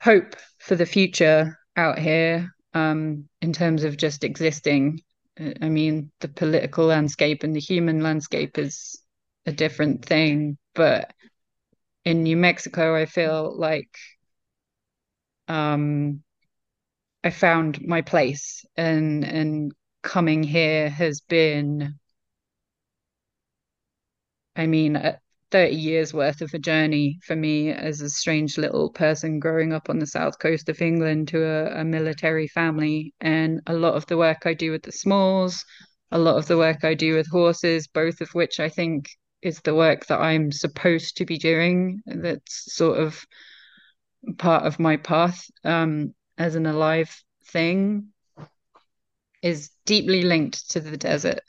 hope 0.00 0.36
for 0.58 0.76
the 0.76 0.86
future 0.86 1.58
out 1.76 1.98
here 1.98 2.54
um, 2.74 3.28
in 3.40 3.52
terms 3.52 3.84
of 3.84 3.96
just 3.96 4.22
existing. 4.22 5.00
I 5.38 5.68
mean, 5.68 6.12
the 6.20 6.28
political 6.28 6.86
landscape 6.86 7.42
and 7.42 7.56
the 7.56 7.60
human 7.60 8.00
landscape 8.00 8.56
is 8.58 9.00
a 9.46 9.52
different 9.52 10.04
thing. 10.04 10.58
But 10.74 11.12
in 12.04 12.22
New 12.22 12.36
Mexico, 12.36 12.94
I 12.94 13.06
feel 13.06 13.52
like 13.58 13.90
um, 15.48 16.22
I 17.24 17.30
found 17.30 17.80
my 17.86 18.02
place 18.02 18.64
and 18.76 19.24
and 19.24 19.72
coming 20.04 20.42
here 20.44 20.88
has 20.90 21.20
been, 21.20 21.98
I 24.54 24.66
mean, 24.66 25.02
30 25.50 25.74
years 25.74 26.14
worth 26.14 26.40
of 26.42 26.52
a 26.54 26.58
journey 26.58 27.18
for 27.24 27.34
me 27.34 27.70
as 27.70 28.00
a 28.00 28.10
strange 28.10 28.58
little 28.58 28.90
person 28.90 29.40
growing 29.40 29.72
up 29.72 29.88
on 29.88 29.98
the 29.98 30.06
south 30.06 30.38
coast 30.38 30.68
of 30.68 30.80
England 30.80 31.28
to 31.28 31.42
a, 31.44 31.80
a 31.80 31.84
military 31.84 32.46
family. 32.46 33.14
And 33.20 33.60
a 33.66 33.74
lot 33.74 33.94
of 33.94 34.06
the 34.06 34.16
work 34.16 34.46
I 34.46 34.54
do 34.54 34.70
with 34.70 34.82
the 34.82 34.92
smalls, 34.92 35.64
a 36.12 36.18
lot 36.18 36.36
of 36.36 36.46
the 36.46 36.58
work 36.58 36.84
I 36.84 36.94
do 36.94 37.16
with 37.16 37.28
horses, 37.28 37.88
both 37.88 38.20
of 38.20 38.28
which 38.34 38.60
I 38.60 38.68
think 38.68 39.08
is 39.42 39.60
the 39.60 39.74
work 39.74 40.06
that 40.06 40.20
I'm 40.20 40.52
supposed 40.52 41.16
to 41.16 41.24
be 41.24 41.38
doing. 41.38 42.02
That's 42.06 42.74
sort 42.74 42.98
of 42.98 43.24
part 44.38 44.64
of 44.64 44.78
my 44.78 44.96
path 44.96 45.44
um, 45.64 46.14
as 46.38 46.54
an 46.54 46.66
alive 46.66 47.14
thing 47.46 48.13
is 49.44 49.70
deeply 49.84 50.22
linked 50.22 50.70
to 50.70 50.80
the 50.80 50.96
desert. 50.96 51.40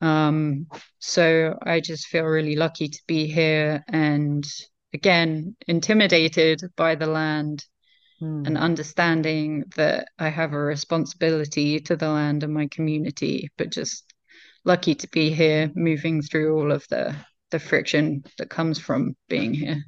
Um, 0.00 0.68
so 1.00 1.58
I 1.60 1.80
just 1.80 2.06
feel 2.06 2.24
really 2.24 2.54
lucky 2.54 2.88
to 2.88 3.02
be 3.08 3.26
here 3.26 3.84
and 3.88 4.46
again 4.94 5.56
intimidated 5.66 6.60
by 6.76 6.94
the 6.94 7.08
land 7.08 7.64
mm. 8.22 8.46
and 8.46 8.56
understanding 8.56 9.64
that 9.76 10.08
I 10.18 10.28
have 10.28 10.52
a 10.52 10.58
responsibility 10.58 11.80
to 11.80 11.96
the 11.96 12.08
land 12.08 12.44
and 12.44 12.54
my 12.54 12.68
community, 12.68 13.50
but 13.58 13.70
just 13.70 14.14
lucky 14.64 14.94
to 14.94 15.08
be 15.08 15.30
here, 15.30 15.72
moving 15.74 16.22
through 16.22 16.56
all 16.56 16.70
of 16.70 16.86
the 16.88 17.14
the 17.50 17.58
friction 17.58 18.24
that 18.38 18.48
comes 18.48 18.78
from 18.78 19.14
being 19.28 19.52
here. 19.52 19.84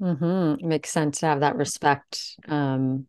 Mm-hmm. 0.00 0.64
It 0.64 0.66
makes 0.66 0.90
sense 0.90 1.20
to 1.20 1.26
have 1.26 1.40
that 1.40 1.56
respect. 1.56 2.34
Um, 2.48 3.06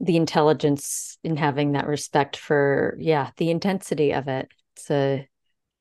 the 0.00 0.16
intelligence 0.16 1.18
in 1.24 1.36
having 1.36 1.72
that 1.72 1.86
respect 1.86 2.36
for, 2.36 2.96
yeah, 2.98 3.30
the 3.36 3.50
intensity 3.50 4.12
of 4.12 4.28
it. 4.28 4.48
It's 4.76 4.90
a 4.90 5.28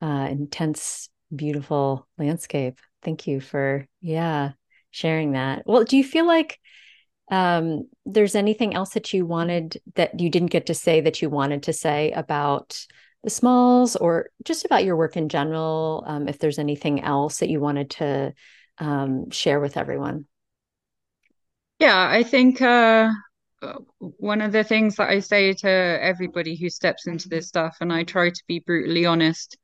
uh, 0.02 0.28
intense, 0.30 1.10
beautiful 1.36 2.08
landscape. 2.18 2.80
Thank 3.04 3.28
you 3.28 3.40
for, 3.40 3.86
yeah, 4.02 4.52
sharing 4.92 5.34
that. 5.34 5.64
Well, 5.66 5.84
do 5.84 5.98
you 5.98 6.04
feel 6.04 6.26
like 6.26 6.60
um, 7.30 7.88
there's 8.06 8.36
anything 8.36 8.74
else 8.74 8.92
that 8.92 9.14
you 9.14 9.26
wanted 9.26 9.82
that 9.96 10.20
you 10.20 10.30
didn't 10.30 10.52
get 10.52 10.68
to 10.68 10.74
say 10.74 11.02
that 11.02 11.22
you 11.22 11.30
wanted 11.30 11.64
to 11.64 11.74
say 11.74 12.12
about 12.12 12.80
the 13.24 13.30
smalls 13.30 13.96
or 13.96 14.30
just 14.44 14.66
about 14.66 14.86
your 14.86 14.96
work 14.96 15.18
in 15.18 15.30
general? 15.30 16.04
Um, 16.08 16.28
if 16.28 16.40
there's 16.40 16.60
anything 16.60 17.04
else 17.04 17.40
that 17.40 17.50
you 17.50 17.60
wanted 17.60 17.92
to 17.92 18.34
um, 18.80 19.30
share 19.30 19.60
with 19.60 19.78
everyone. 19.78 20.26
Yeah, 21.80 22.10
I 22.10 22.24
think 22.24 22.62
uh, 22.62 23.12
one 24.00 24.42
of 24.42 24.52
the 24.52 24.64
things 24.64 24.96
that 24.96 25.10
I 25.10 25.20
say 25.20 25.54
to 25.54 25.70
everybody 25.70 26.56
who 26.56 26.70
steps 26.70 27.08
into 27.08 27.30
this 27.30 27.48
stuff, 27.48 27.78
and 27.82 27.92
I 27.92 28.04
try 28.04 28.30
to 28.30 28.44
be 28.48 28.60
brutally 28.60 29.06
honest, 29.06 29.58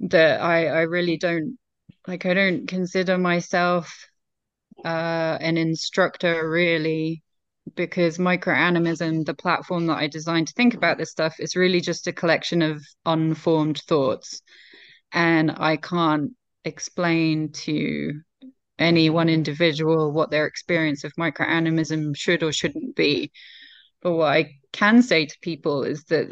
that 0.00 0.40
I, 0.40 0.66
I 0.66 0.80
really 0.82 1.16
don't 1.16 1.58
like, 2.06 2.26
I 2.26 2.34
don't 2.34 2.66
consider 2.66 3.18
myself 3.18 4.08
uh, 4.84 5.38
an 5.40 5.56
instructor 5.56 6.48
really 6.48 7.22
because 7.74 8.18
microanimism, 8.18 9.26
the 9.26 9.34
platform 9.34 9.86
that 9.86 9.98
I 9.98 10.06
designed 10.06 10.48
to 10.48 10.54
think 10.54 10.74
about 10.74 10.98
this 10.98 11.10
stuff, 11.10 11.36
is 11.38 11.56
really 11.56 11.80
just 11.80 12.06
a 12.06 12.12
collection 12.12 12.62
of 12.62 12.82
unformed 13.04 13.78
thoughts. 13.86 14.40
And 15.12 15.50
I 15.50 15.76
can't 15.76 16.32
explain 16.64 17.52
to 17.52 18.20
any 18.78 19.10
one 19.10 19.28
individual 19.28 20.12
what 20.12 20.30
their 20.30 20.46
experience 20.46 21.04
of 21.04 21.12
microanimism 21.14 22.16
should 22.16 22.42
or 22.42 22.52
shouldn't 22.52 22.94
be. 22.96 23.32
But 24.00 24.12
what 24.12 24.32
I 24.32 24.58
can 24.72 25.02
say 25.02 25.26
to 25.26 25.38
people 25.42 25.82
is 25.82 26.04
that 26.04 26.28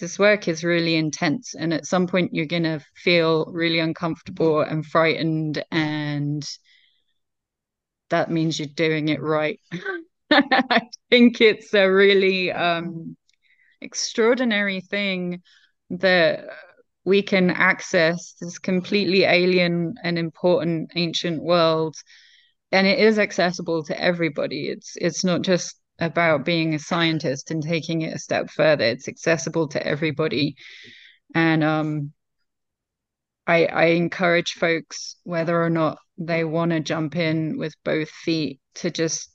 this 0.00 0.18
work 0.18 0.46
is 0.46 0.62
really 0.62 0.94
intense. 0.94 1.54
And 1.54 1.74
at 1.74 1.86
some 1.86 2.06
point, 2.06 2.34
you're 2.34 2.46
going 2.46 2.62
to 2.62 2.80
feel 2.94 3.46
really 3.46 3.80
uncomfortable 3.80 4.60
and 4.60 4.86
frightened. 4.86 5.64
And 5.72 6.48
that 8.10 8.30
means 8.30 8.58
you're 8.58 8.68
doing 8.68 9.08
it 9.08 9.20
right. 9.20 9.58
I 10.30 10.82
think 11.10 11.40
it's 11.40 11.74
a 11.74 11.90
really 11.90 12.52
um, 12.52 13.16
extraordinary 13.80 14.80
thing 14.80 15.42
that 15.90 16.44
we 17.04 17.22
can 17.22 17.50
access 17.50 18.34
this 18.40 18.58
completely 18.58 19.24
alien 19.24 19.94
and 20.02 20.18
important 20.18 20.90
ancient 20.94 21.42
world 21.42 21.96
and 22.72 22.86
it 22.86 22.98
is 22.98 23.18
accessible 23.18 23.82
to 23.84 24.00
everybody. 24.00 24.68
It's 24.68 24.96
it's 24.96 25.24
not 25.24 25.42
just 25.42 25.76
about 25.98 26.44
being 26.44 26.74
a 26.74 26.78
scientist 26.78 27.50
and 27.50 27.62
taking 27.62 28.02
it 28.02 28.14
a 28.14 28.18
step 28.18 28.50
further. 28.50 28.84
It's 28.84 29.08
accessible 29.08 29.68
to 29.68 29.86
everybody. 29.86 30.56
And 31.34 31.64
um 31.64 32.12
i 33.46 33.64
i 33.66 33.84
encourage 33.86 34.52
folks 34.52 35.16
whether 35.24 35.62
or 35.62 35.70
not 35.70 35.98
they 36.18 36.44
want 36.44 36.72
to 36.72 36.80
jump 36.80 37.16
in 37.16 37.56
with 37.58 37.74
both 37.84 38.10
feet 38.10 38.60
to 38.74 38.90
just 38.90 39.34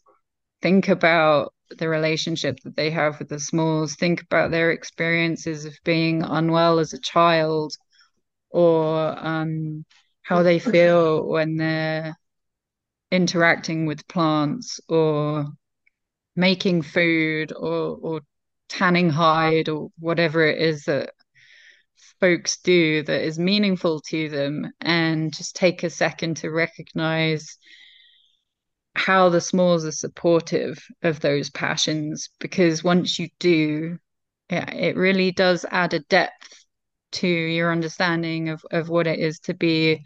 think 0.61 0.87
about 0.89 1.53
the 1.69 1.89
relationship 1.89 2.59
that 2.63 2.75
they 2.75 2.89
have 2.91 3.19
with 3.19 3.29
the 3.29 3.39
smalls, 3.39 3.95
think 3.95 4.21
about 4.21 4.51
their 4.51 4.71
experiences 4.71 5.65
of 5.65 5.77
being 5.83 6.23
unwell 6.23 6.79
as 6.79 6.93
a 6.93 6.99
child, 6.99 7.73
or 8.49 9.15
um, 9.19 9.85
how 10.21 10.43
they 10.43 10.59
feel 10.59 11.27
when 11.27 11.57
they're 11.57 12.15
interacting 13.11 13.85
with 13.85 14.07
plants, 14.07 14.79
or 14.87 15.45
making 16.35 16.81
food, 16.81 17.51
or, 17.53 17.97
or 18.01 18.21
tanning 18.69 19.09
hide, 19.09 19.69
or 19.69 19.89
whatever 19.99 20.45
it 20.45 20.61
is 20.61 20.85
that 20.85 21.11
folks 22.19 22.57
do 22.61 23.03
that 23.03 23.21
is 23.21 23.37
meaningful 23.37 24.01
to 24.01 24.29
them, 24.29 24.71
and 24.81 25.33
just 25.33 25.55
take 25.55 25.83
a 25.83 25.89
second 25.89 26.37
to 26.37 26.49
recognize 26.49 27.57
how 28.95 29.29
the 29.29 29.41
smalls 29.41 29.85
are 29.85 29.91
supportive 29.91 30.83
of 31.03 31.19
those 31.19 31.49
passions 31.49 32.29
because 32.39 32.83
once 32.83 33.19
you 33.19 33.27
do 33.39 33.97
yeah, 34.49 34.71
it 34.71 34.95
really 34.95 35.31
does 35.31 35.65
add 35.69 35.93
a 35.93 35.99
depth 36.01 36.65
to 37.11 37.27
your 37.27 37.71
understanding 37.71 38.49
of, 38.49 38.63
of 38.71 38.89
what 38.89 39.07
it 39.07 39.19
is 39.19 39.39
to 39.39 39.53
be 39.53 40.03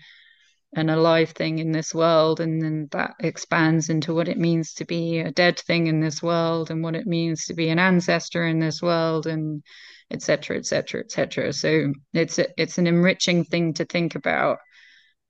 an 0.73 0.89
alive 0.89 1.31
thing 1.31 1.59
in 1.59 1.71
this 1.71 1.93
world 1.95 2.39
and 2.39 2.61
then 2.61 2.87
that 2.91 3.15
expands 3.19 3.89
into 3.89 4.13
what 4.13 4.27
it 4.27 4.37
means 4.37 4.73
to 4.75 4.85
be 4.85 5.19
a 5.19 5.31
dead 5.31 5.59
thing 5.59 5.87
in 5.87 5.99
this 5.99 6.21
world 6.21 6.69
and 6.69 6.83
what 6.83 6.95
it 6.95 7.07
means 7.07 7.45
to 7.45 7.53
be 7.53 7.69
an 7.69 7.79
ancestor 7.79 8.45
in 8.45 8.59
this 8.59 8.81
world 8.81 9.25
and 9.25 9.63
etc 10.11 10.57
etc 10.57 11.01
etc 11.01 11.51
so 11.51 11.91
it's 12.13 12.37
a, 12.37 12.45
it's 12.61 12.77
an 12.77 12.85
enriching 12.85 13.43
thing 13.43 13.73
to 13.73 13.83
think 13.85 14.13
about 14.13 14.59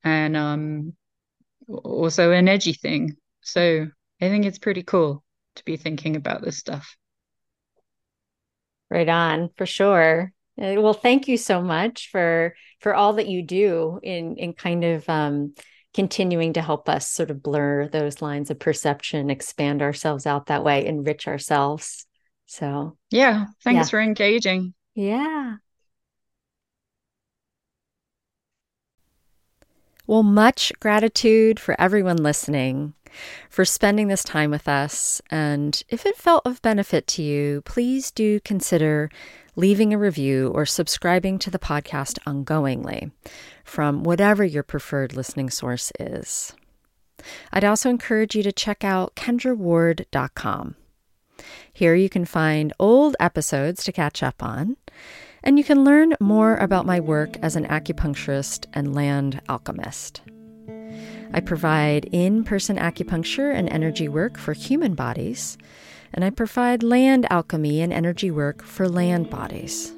and 0.04 0.36
um 0.36 0.94
also 1.68 2.32
an 2.32 2.50
edgy 2.50 2.74
thing 2.74 3.16
so 3.50 3.88
I 4.22 4.30
think 4.30 4.46
it's 4.46 4.60
pretty 4.60 4.84
cool 4.84 5.24
to 5.56 5.66
be 5.66 5.78
thinking 5.78 6.16
about 6.16 6.42
this 6.42 6.58
stuff. 6.58 6.96
Right 8.90 9.10
on, 9.10 9.50
for 9.56 9.66
sure. 9.66 10.34
Uh, 10.60 10.76
well, 10.78 10.94
thank 10.94 11.28
you 11.28 11.38
so 11.38 11.62
much 11.62 12.10
for 12.12 12.56
for 12.82 12.94
all 12.94 13.14
that 13.14 13.28
you 13.28 13.44
do 13.44 14.00
in 14.04 14.36
in 14.38 14.54
kind 14.54 14.84
of 14.84 15.08
um, 15.08 15.54
continuing 15.94 16.54
to 16.54 16.62
help 16.62 16.90
us 16.90 17.08
sort 17.08 17.32
of 17.32 17.42
blur 17.42 17.88
those 17.88 18.22
lines 18.22 18.50
of 18.50 18.60
perception, 18.60 19.30
expand 19.30 19.82
ourselves 19.82 20.26
out 20.26 20.48
that 20.48 20.64
way, 20.64 20.86
enrich 20.86 21.28
ourselves. 21.28 22.06
So 22.48 22.98
yeah, 23.10 23.46
thanks 23.64 23.88
yeah. 23.88 23.90
for 23.90 24.02
engaging. 24.02 24.74
Yeah. 24.96 25.58
Well, 30.08 30.24
much 30.24 30.74
gratitude 30.80 31.60
for 31.60 31.80
everyone 31.80 32.18
listening 32.18 32.96
for 33.50 33.66
spending 33.66 34.08
this 34.08 34.24
time 34.24 34.52
with 34.52 34.68
us. 34.68 35.22
And 35.30 35.82
if 35.90 36.06
it 36.06 36.18
felt 36.18 36.46
of 36.46 36.62
benefit 36.62 37.08
to 37.08 37.24
you, 37.24 37.62
please 37.62 38.12
do 38.12 38.40
consider 38.40 39.10
leaving 39.56 39.94
a 39.94 39.98
review 39.98 40.52
or 40.56 40.66
subscribing 40.66 41.38
to 41.40 41.50
the 41.50 41.60
podcast 41.60 42.18
ongoingly 42.26 43.12
from 43.64 44.04
whatever 44.04 44.44
your 44.44 44.64
preferred 44.64 45.16
listening 45.16 45.50
source 45.50 45.92
is. 46.00 46.54
I'd 47.52 47.66
also 47.66 47.90
encourage 47.90 48.36
you 48.36 48.44
to 48.44 48.52
check 48.52 48.84
out 48.84 49.16
kendraward.com. 49.16 50.76
Here 51.72 51.96
you 51.96 52.10
can 52.10 52.26
find 52.26 52.74
old 52.80 53.16
episodes 53.20 53.84
to 53.84 53.92
catch 53.92 54.24
up 54.24 54.42
on, 54.44 54.78
and 55.44 55.58
you 55.58 55.64
can 55.64 55.84
learn 55.84 56.16
more 56.20 56.58
about 56.58 56.86
my 56.86 57.00
work 57.00 57.38
as 57.42 57.56
an 57.56 57.66
acupuncturist 57.66 58.66
and 58.74 58.94
land 58.94 59.42
alchemist. 59.48 60.22
I 61.32 61.42
provide 61.42 62.06
in 62.12 62.44
person 62.44 62.78
acupuncture 62.78 63.54
and 63.54 63.70
energy 63.70 64.10
work 64.10 64.38
for 64.38 64.54
human 64.54 64.96
bodies, 64.96 65.58
and 66.12 66.26
I 66.26 66.32
provide 66.32 66.82
land 66.82 67.28
alchemy 67.30 67.82
and 67.82 67.94
energy 67.94 68.32
work 68.32 68.64
for 68.64 68.90
land 68.90 69.30
bodies. 69.30 69.94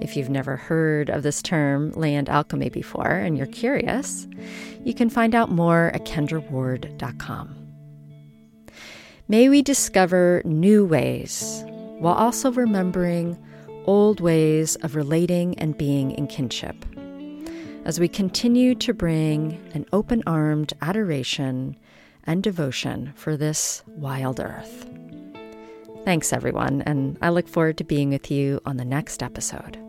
If 0.00 0.16
you've 0.16 0.30
never 0.30 0.56
heard 0.56 1.10
of 1.10 1.24
this 1.24 1.42
term, 1.42 1.90
land 1.92 2.28
alchemy, 2.28 2.68
before 2.68 3.10
and 3.10 3.36
you're 3.36 3.46
curious, 3.48 4.28
you 4.84 4.94
can 4.94 5.10
find 5.10 5.34
out 5.34 5.50
more 5.50 5.90
at 5.94 6.04
kendraward.com. 6.04 7.54
May 9.26 9.48
we 9.48 9.62
discover 9.62 10.42
new 10.44 10.86
ways 10.86 11.64
while 11.98 12.14
also 12.14 12.52
remembering 12.52 13.36
old 13.86 14.20
ways 14.20 14.76
of 14.76 14.94
relating 14.94 15.58
and 15.58 15.76
being 15.76 16.12
in 16.12 16.28
kinship 16.28 16.85
as 17.86 18.00
we 18.00 18.08
continue 18.08 18.74
to 18.74 18.92
bring 18.92 19.62
an 19.72 19.86
open 19.92 20.20
armed 20.26 20.72
adoration 20.82 21.76
and 22.24 22.42
devotion 22.42 23.12
for 23.14 23.36
this 23.36 23.84
wild 23.86 24.40
earth. 24.40 24.90
Thanks, 26.04 26.32
everyone, 26.32 26.82
and 26.82 27.16
I 27.22 27.28
look 27.28 27.46
forward 27.46 27.78
to 27.78 27.84
being 27.84 28.10
with 28.10 28.28
you 28.28 28.60
on 28.66 28.76
the 28.76 28.84
next 28.84 29.22
episode. 29.22 29.85